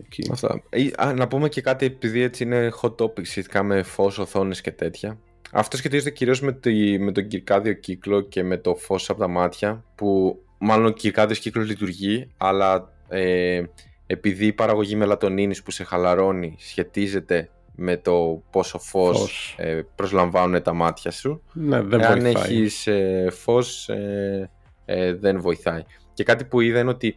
Εκεί. 0.00 0.28
Αυτά. 0.32 0.62
Α, 0.96 1.12
να 1.14 1.28
πούμε 1.28 1.48
και 1.48 1.60
κάτι 1.60 1.86
επειδή 1.86 2.20
έτσι 2.20 2.42
είναι 2.42 2.72
hot 2.82 2.94
topic 2.94 3.26
σχετικά 3.26 3.62
με 3.62 3.82
φως, 3.82 4.18
οθόνες 4.18 4.60
και 4.60 4.72
τέτοια. 4.72 5.18
Αυτό 5.52 5.76
σχετίζεται 5.76 6.10
κυρίως 6.10 6.40
με, 6.40 6.58
με 6.98 7.12
τον 7.12 7.26
κυρκάδιο 7.26 7.72
κύκλο 7.72 8.20
και 8.20 8.42
με 8.42 8.56
το 8.56 8.74
φως 8.74 9.10
από 9.10 9.20
τα 9.20 9.28
μάτια 9.28 9.84
που 9.94 10.38
μάλλον 10.58 10.86
ο 10.86 10.90
κυρκάδιος 10.90 11.38
κύκλος 11.38 11.68
λειτουργεί 11.68 12.30
αλλά 12.36 12.92
ε, 13.08 13.62
επειδή 14.06 14.46
η 14.46 14.52
παραγωγή 14.52 14.96
μελατονίνης 14.96 15.62
που 15.62 15.70
σε 15.70 15.84
χαλαρώνει 15.84 16.56
σχετίζεται 16.58 17.50
με 17.74 17.96
το 17.96 18.42
πόσο 18.50 18.78
φως, 18.78 19.54
Ε, 19.58 19.82
προσλαμβάνουν 19.94 20.62
τα 20.62 20.72
μάτια 20.72 21.10
σου. 21.10 21.42
Ναι, 21.52 21.82
δεν 21.82 22.00
Εάν 22.00 22.20
βοηθάει. 22.20 22.42
έχεις 22.42 22.86
ε, 22.86 23.28
φως 23.30 23.88
ε, 23.88 24.50
ε, 24.84 25.14
δεν 25.14 25.40
βοηθάει. 25.40 25.82
Και 26.14 26.24
κάτι 26.24 26.44
που 26.44 26.60
είδα 26.60 26.78
είναι 26.78 26.90
ότι 26.90 27.16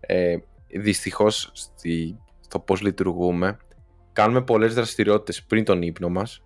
ε, 0.00 0.36
δυστυχώς 0.66 1.50
στη, 1.52 2.18
στο 2.40 2.58
πώς 2.58 2.80
λειτουργούμε 2.82 3.56
κάνουμε 4.12 4.42
πολλές 4.42 4.74
δραστηριότητες 4.74 5.42
πριν 5.42 5.64
τον 5.64 5.82
ύπνο 5.82 6.08
μας 6.08 6.42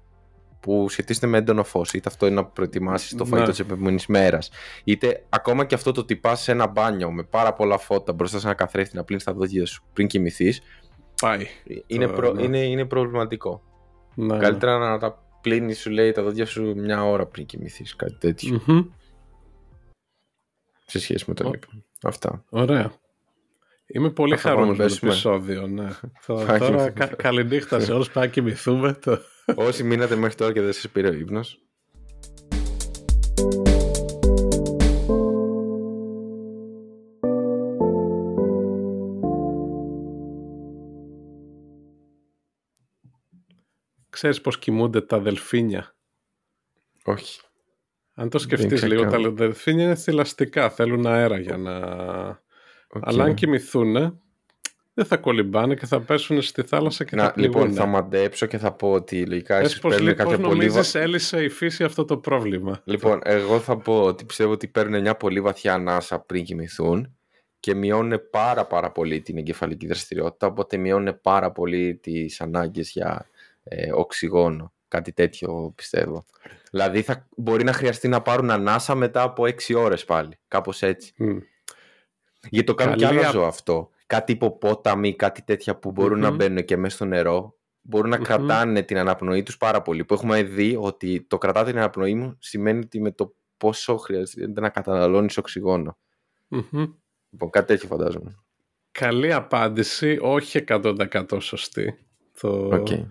που 0.60 0.88
σχετίζεται 0.88 1.26
με 1.26 1.38
έντονο 1.38 1.64
φως. 1.64 1.92
Είτε 1.92 2.08
αυτό 2.08 2.26
είναι 2.26 2.34
να 2.34 2.44
προετοιμάσεις 2.44 3.14
το 3.14 3.24
φαγητό 3.24 3.46
ναι. 3.46 3.50
της 3.50 3.60
επόμενης 3.60 4.06
μέρας, 4.06 4.50
είτε 4.84 5.24
ακόμα 5.28 5.64
και 5.64 5.74
αυτό 5.74 5.92
το 5.92 6.00
ότι 6.00 6.16
πα 6.16 6.34
σε 6.34 6.52
ένα 6.52 6.66
μπάνιο 6.66 7.10
με 7.10 7.22
πάρα 7.22 7.52
πολλά 7.52 7.78
φώτα 7.78 8.12
μπροστά 8.12 8.38
σε 8.38 8.46
ένα 8.46 8.56
καθρέφτη 8.56 8.96
να 8.96 9.04
πλύνεις 9.04 9.24
τα 9.24 9.32
δόντια 9.32 9.66
σου 9.66 9.84
πριν 9.92 10.06
κοιμηθείς, 10.06 10.60
Πάει. 11.20 11.46
Είναι, 11.86 12.08
προ... 12.08 12.32
ναι. 12.32 12.42
είναι, 12.42 12.58
είναι 12.58 12.84
προβληματικό. 12.84 13.62
Ναι. 14.14 14.38
Καλύτερα 14.38 14.78
να 14.78 14.98
τα 14.98 15.22
πλύνεις, 15.40 15.80
σου 15.80 15.90
λέει, 15.90 16.12
τα 16.12 16.22
δόντια 16.22 16.46
σου 16.46 16.74
μια 16.76 17.04
ώρα 17.04 17.26
πριν 17.26 17.46
κοιμηθείς, 17.46 17.96
κάτι 17.96 18.14
τέτοιο. 18.18 18.62
Mm-hmm. 18.66 18.86
Σε 20.86 20.98
σχέση 20.98 21.24
με 21.28 21.34
το 21.34 21.44
λοιπόν. 21.44 21.84
Αυτά. 22.02 22.44
Ωραία. 22.48 22.92
Είμαι 23.86 24.10
πολύ 24.10 24.36
χαρούμενος 24.36 24.78
με 24.78 24.86
το 24.86 25.06
επεισόδιο. 25.06 25.66
Ναι. 25.66 25.88
τώρα 26.26 26.90
κα, 26.90 27.06
καληνύχτα 27.06 27.80
σε 27.80 27.92
όλους, 27.92 28.10
πάμε 28.10 28.26
να 28.26 28.32
κοιμηθούμε. 28.32 28.92
Το... 28.92 29.18
Όσοι 29.54 29.84
μείνατε 29.84 30.16
μέχρι 30.16 30.34
τώρα 30.34 30.52
και 30.52 30.60
δεν 30.60 30.72
σας 30.72 30.88
πήρε 30.90 31.08
ο 31.08 31.12
ύπνος, 31.12 31.60
Ξέρεις 44.18 44.40
πώς 44.40 44.58
κοιμούνται 44.58 45.00
τα 45.00 45.18
δελφίνια; 45.18 45.94
Όχι. 47.04 47.40
Αν 48.14 48.28
το 48.28 48.38
σκεφτείς 48.38 48.82
λίγο, 48.82 49.06
τα 49.06 49.30
δελφίνια 49.30 49.84
είναι 49.84 49.94
θηλαστικά, 49.94 50.70
θέλουν 50.70 51.06
αέρα 51.06 51.38
για 51.38 51.56
να... 51.56 51.72
Okay. 52.94 53.00
Αλλά 53.02 53.24
αν 53.24 53.34
κοιμηθούν, 53.34 53.92
δεν 54.94 55.04
θα 55.04 55.16
κολυμπάνε 55.16 55.74
και 55.74 55.86
θα 55.86 56.00
πέσουν 56.00 56.42
στη 56.42 56.62
θάλασσα 56.62 57.04
και 57.04 57.16
να, 57.16 57.24
θα 57.24 57.32
πληγούν. 57.32 57.60
Λοιπόν, 57.60 57.76
θα 57.76 57.86
μαντέψω 57.86 58.46
και 58.46 58.58
θα 58.58 58.72
πω 58.72 58.92
ότι 58.92 59.26
λογικά 59.26 59.56
εσείς 59.56 59.78
παίρνουν 59.78 60.14
κάποιο 60.14 60.38
πολύ... 60.38 60.48
νομίζεις 60.48 60.94
έλυσε 60.94 61.42
η 61.42 61.48
φύση 61.48 61.84
αυτό 61.84 62.04
το 62.04 62.16
πρόβλημα; 62.16 62.80
Λοιπόν, 62.84 63.20
εγώ 63.24 63.58
θα 63.60 63.76
πω 63.76 64.02
ότι 64.02 64.24
πιστεύω 64.24 64.52
ότι 64.52 64.68
παίρνουν 64.68 65.00
μια 65.00 65.16
πολύ 65.16 65.40
βαθιά 65.40 65.74
ανάσα 65.74 66.20
πριν 66.20 66.44
κοιμηθούν 66.44 67.16
και 67.60 67.74
μειώνουν 67.74 68.20
πάρα 68.30 68.66
πάρα 68.66 68.92
πολύ 68.92 69.20
την 69.20 69.36
εγκεφαλική 69.36 69.86
δραστηριότητα, 69.86 70.46
οπότε 70.46 70.76
μειώνουν 70.76 71.20
πάρα 71.20 71.52
πολύ 71.52 71.94
τις 71.94 72.40
ανάγκες 72.40 72.90
για 72.90 73.26
ε, 73.68 73.92
οξυγόνο. 73.92 74.72
Κάτι 74.88 75.12
τέτοιο 75.12 75.72
πιστεύω. 75.74 76.24
Δηλαδή 76.70 77.02
θα 77.02 77.28
μπορεί 77.36 77.64
να 77.64 77.72
χρειαστεί 77.72 78.08
να 78.08 78.22
πάρουν 78.22 78.50
ανάσα 78.50 78.94
μετά 78.94 79.22
από 79.22 79.42
6 79.42 79.74
ώρες 79.76 80.04
πάλι. 80.04 80.38
Κάπως 80.48 80.82
έτσι. 80.82 81.12
Mm. 81.18 81.38
Γιατί 82.48 82.66
το 82.66 82.74
κάνουν 82.74 82.98
Καλή... 82.98 83.18
και 83.18 83.26
άλλο 83.26 83.44
αυτό. 83.44 83.90
Κάτι 84.06 84.32
υποπόταμοι, 84.32 85.14
κάτι 85.14 85.42
τέτοια 85.42 85.76
που 85.76 85.90
μπορουν 85.90 86.18
να 86.18 86.30
μπαίνουν 86.30 86.64
και 86.64 86.76
μέσα 86.76 86.96
στο 86.96 87.04
νερό. 87.04 87.56
Μπορούν 87.80 88.10
να 88.10 88.18
κρατάνε 88.18 88.82
την 88.82 88.98
αναπνοή 88.98 89.42
τους 89.42 89.56
πάρα 89.56 89.82
πολύ. 89.82 90.04
Που 90.04 90.14
έχουμε 90.14 90.42
δει 90.42 90.76
ότι 90.80 91.26
το 91.28 91.38
κρατάτε 91.38 91.70
την 91.70 91.78
αναπνοή 91.78 92.14
μου 92.14 92.36
σημαίνει 92.38 92.78
ότι 92.78 93.00
με 93.00 93.10
το 93.10 93.34
πόσο 93.56 93.96
χρειάζεται 93.96 94.60
να 94.60 94.68
καταναλώνεις 94.68 95.36
οξυγόνο. 95.36 95.98
Λοιπόν, 97.30 97.50
κάτι 97.50 97.66
τέτοιο 97.66 97.88
φαντάζομαι. 97.88 98.34
Καλή 98.90 99.32
απάντηση, 99.32 100.18
όχι 100.20 100.64
100% 100.68 101.24
σωστή. 101.40 101.98
Το... 102.40 102.68
Okay. 102.72 103.06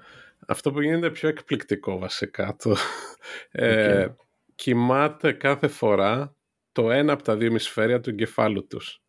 Αυτό 0.49 0.71
που 0.71 0.81
γίνεται 0.81 1.09
πιο 1.09 1.29
εκπληκτικό 1.29 1.97
βασικά. 1.97 2.55
Το... 2.59 2.75
Ε, 3.51 4.07
κοιμάται 4.55 5.31
κάθε 5.31 5.67
φορά 5.67 6.35
το 6.71 6.91
ένα 6.91 7.13
από 7.13 7.23
τα 7.23 7.35
δύο 7.35 7.47
ημισφαίρια 7.47 7.99
του 7.99 8.09
εγκεφάλου 8.09 8.67
τους. 8.67 9.01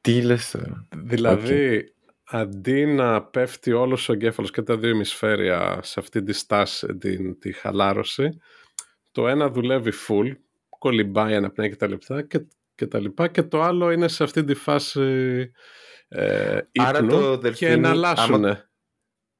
Τι 0.00 0.22
λες 0.22 0.50
τώρα. 0.50 0.88
Δηλαδή, 0.96 1.92
αντί 2.24 2.86
να 2.86 3.22
πέφτει 3.22 3.72
όλος 3.72 4.08
ο 4.08 4.12
εγκέφαλος 4.12 4.50
και 4.50 4.62
τα 4.62 4.76
δύο 4.76 4.90
ημισφαίρια 4.90 5.80
σε 5.82 6.00
αυτή 6.00 6.22
τη 6.22 6.32
στάση, 6.32 6.96
την, 6.96 7.38
τη 7.38 7.52
χαλάρωση, 7.52 8.40
το 9.12 9.28
ένα 9.28 9.50
δουλεύει 9.50 9.92
full, 10.08 10.32
κολυμπάει, 10.68 11.34
αναπνέει 11.34 11.68
και 11.68 11.76
τα 11.76 11.88
λεπτά 11.88 12.22
και, 12.22 12.46
και 12.74 12.86
τα 12.86 13.00
λοιπά 13.00 13.28
και 13.28 13.42
το 13.42 13.62
άλλο 13.62 13.90
είναι 13.90 14.08
σε 14.08 14.24
αυτή 14.24 14.44
τη 14.44 14.54
φάση 14.54 15.50
ε, 16.08 16.58
Άρα 16.78 17.06
το 17.06 17.36
δελφίνι, 17.36 17.70
και 17.70 17.76
εναλλάσσουν. 17.76 18.67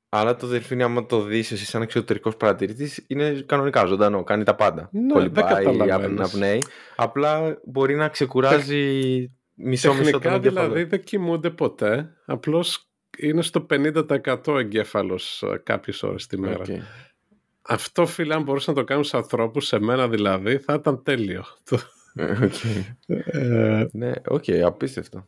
Άρα, 0.09 0.37
το 0.37 0.47
δελφίνι 0.47 0.83
άμα 0.83 1.07
το 1.07 1.23
δεις 1.23 1.53
εσύ 1.53 1.65
σαν 1.65 1.83
εξωτερικός 1.83 2.37
παρατηρητής 2.37 3.05
είναι 3.07 3.45
κανονικά 3.47 3.85
ζωντανό, 3.85 4.25
κάνει 4.25 4.45
τα 4.45 4.55
πάντα. 4.55 4.89
Ναι, 4.93 5.13
Κολυμπάει, 5.13 5.91
αναπνέει. 5.91 6.63
Απλά 6.97 7.61
μπορεί 7.65 7.95
να 7.95 8.09
ξεκουράζει 8.09 9.31
μισό 9.55 9.95
μισό 9.95 10.19
τον 10.19 10.43
δηλαδή 10.43 10.85
δεν 10.85 11.05
κοιμούνται 11.05 11.51
ποτέ. 11.51 12.17
Απλώς 12.25 12.89
είναι 13.19 13.43
στο 13.43 13.67
50% 13.71 14.59
εγκέφαλος 14.59 15.43
ε, 15.43 15.61
κάποιες 15.63 16.03
ώρες 16.03 16.27
τη 16.27 16.39
μέρα. 16.39 16.65
Okay. 16.67 16.79
Αυτό 17.63 18.07
φίλε 18.07 18.35
αν 18.35 18.43
μπορούσε 18.43 18.71
να 18.71 18.77
το 18.77 18.85
κάνουν 18.85 19.05
σε 19.05 19.17
ανθρώπους, 19.17 19.67
σε 19.67 19.79
μένα 19.79 20.09
δηλαδή, 20.09 20.59
θα 20.59 20.75
ήταν 20.75 21.03
τέλειο. 21.03 21.45
Okay. 22.21 22.95
Ε, 23.07 23.87
ναι, 23.93 24.13
OK, 24.29 24.45
okay, 24.47 24.59
απίστευτο. 24.59 25.25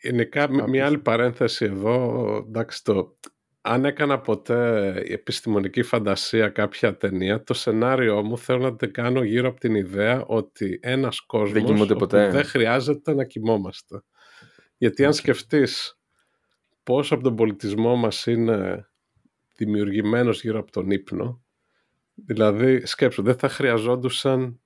Γενικά, 0.00 0.68
μια 0.68 0.86
άλλη 0.86 0.98
παρένθεση 0.98 1.64
εδώ, 1.64 2.36
εντάξει, 2.48 2.84
το, 2.84 3.16
αν 3.62 3.84
έκανα 3.84 4.20
ποτέ 4.20 4.92
επιστημονική 5.06 5.82
φαντασία 5.82 6.48
κάποια 6.48 6.96
ταινία, 6.96 7.42
το 7.42 7.54
σενάριό 7.54 8.22
μου 8.22 8.38
θέλω 8.38 8.58
να 8.58 8.76
το 8.76 8.90
κάνω 8.90 9.22
γύρω 9.22 9.48
από 9.48 9.60
την 9.60 9.74
ιδέα 9.74 10.24
ότι 10.26 10.78
ένας 10.82 11.20
κόσμος 11.20 11.86
δεν, 11.86 12.30
δεν 12.30 12.44
χρειάζεται 12.44 13.14
να 13.14 13.24
κοιμόμαστε. 13.24 14.02
Γιατί 14.76 15.04
αν 15.04 15.14
σκεφτείς 15.14 15.98
πόσο 16.82 17.14
από 17.14 17.22
τον 17.22 17.36
πολιτισμό 17.36 17.96
μας 17.96 18.26
είναι 18.26 18.88
δημιουργημένος 19.56 20.42
γύρω 20.42 20.58
από 20.58 20.70
τον 20.70 20.90
ύπνο, 20.90 21.42
δηλαδή 22.14 22.86
σκέψου, 22.86 23.22
δεν 23.22 23.38
θα 23.38 23.48
χρειαζόντουσαν 23.48 24.60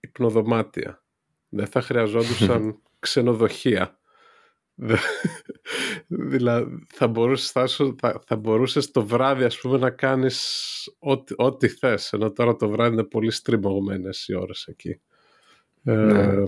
υπνοδωμάτια, 0.00 1.04
δεν 1.48 1.66
θα 1.66 1.80
χρειαζόντουσαν 1.80 2.82
ξενοδοχεία, 2.98 3.98
δηλαδή 6.06 6.86
θα 6.88 7.06
μπορούσες, 7.06 7.50
θα, 7.50 8.20
θα, 8.26 8.36
μπορούσες 8.36 8.90
το 8.90 9.06
βράδυ 9.06 9.44
ας 9.44 9.58
πούμε 9.58 9.78
να 9.78 9.90
κάνεις 9.90 10.48
ό,τι, 10.98 11.34
ό,τι 11.36 11.68
θες 11.68 12.12
ενώ 12.12 12.32
τώρα 12.32 12.56
το 12.56 12.68
βράδυ 12.68 12.92
είναι 12.92 13.04
πολύ 13.04 13.30
στριμωγμένες 13.30 14.28
οι 14.28 14.34
ώρες 14.34 14.66
εκεί 14.66 15.00
ε, 15.84 15.92
ναι. 15.92 16.44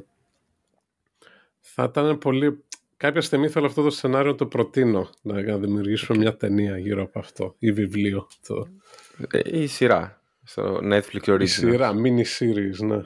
θα 1.60 1.82
ήταν 1.82 2.18
πολύ 2.18 2.64
κάποια 2.96 3.20
στιγμή 3.20 3.48
θέλω 3.48 3.66
αυτό 3.66 3.82
το 3.82 3.90
σενάριο 3.90 4.34
το 4.34 4.46
προτείνω 4.46 5.10
να, 5.22 5.42
να 5.42 5.58
δημιουργήσουμε 5.58 6.18
μια 6.18 6.36
ταινία 6.36 6.78
γύρω 6.78 7.02
από 7.02 7.18
αυτό 7.18 7.54
ή 7.58 7.72
βιβλίο 7.72 8.28
το... 8.46 8.66
Ε, 9.30 9.60
ή 9.60 9.66
σειρά 9.66 10.20
στο 10.42 10.80
Netflix 10.82 11.24
original. 11.24 11.40
Η 11.40 11.46
σειρά, 11.46 11.92
mini 11.94 12.24
series, 12.38 12.86
ναι. 12.86 13.00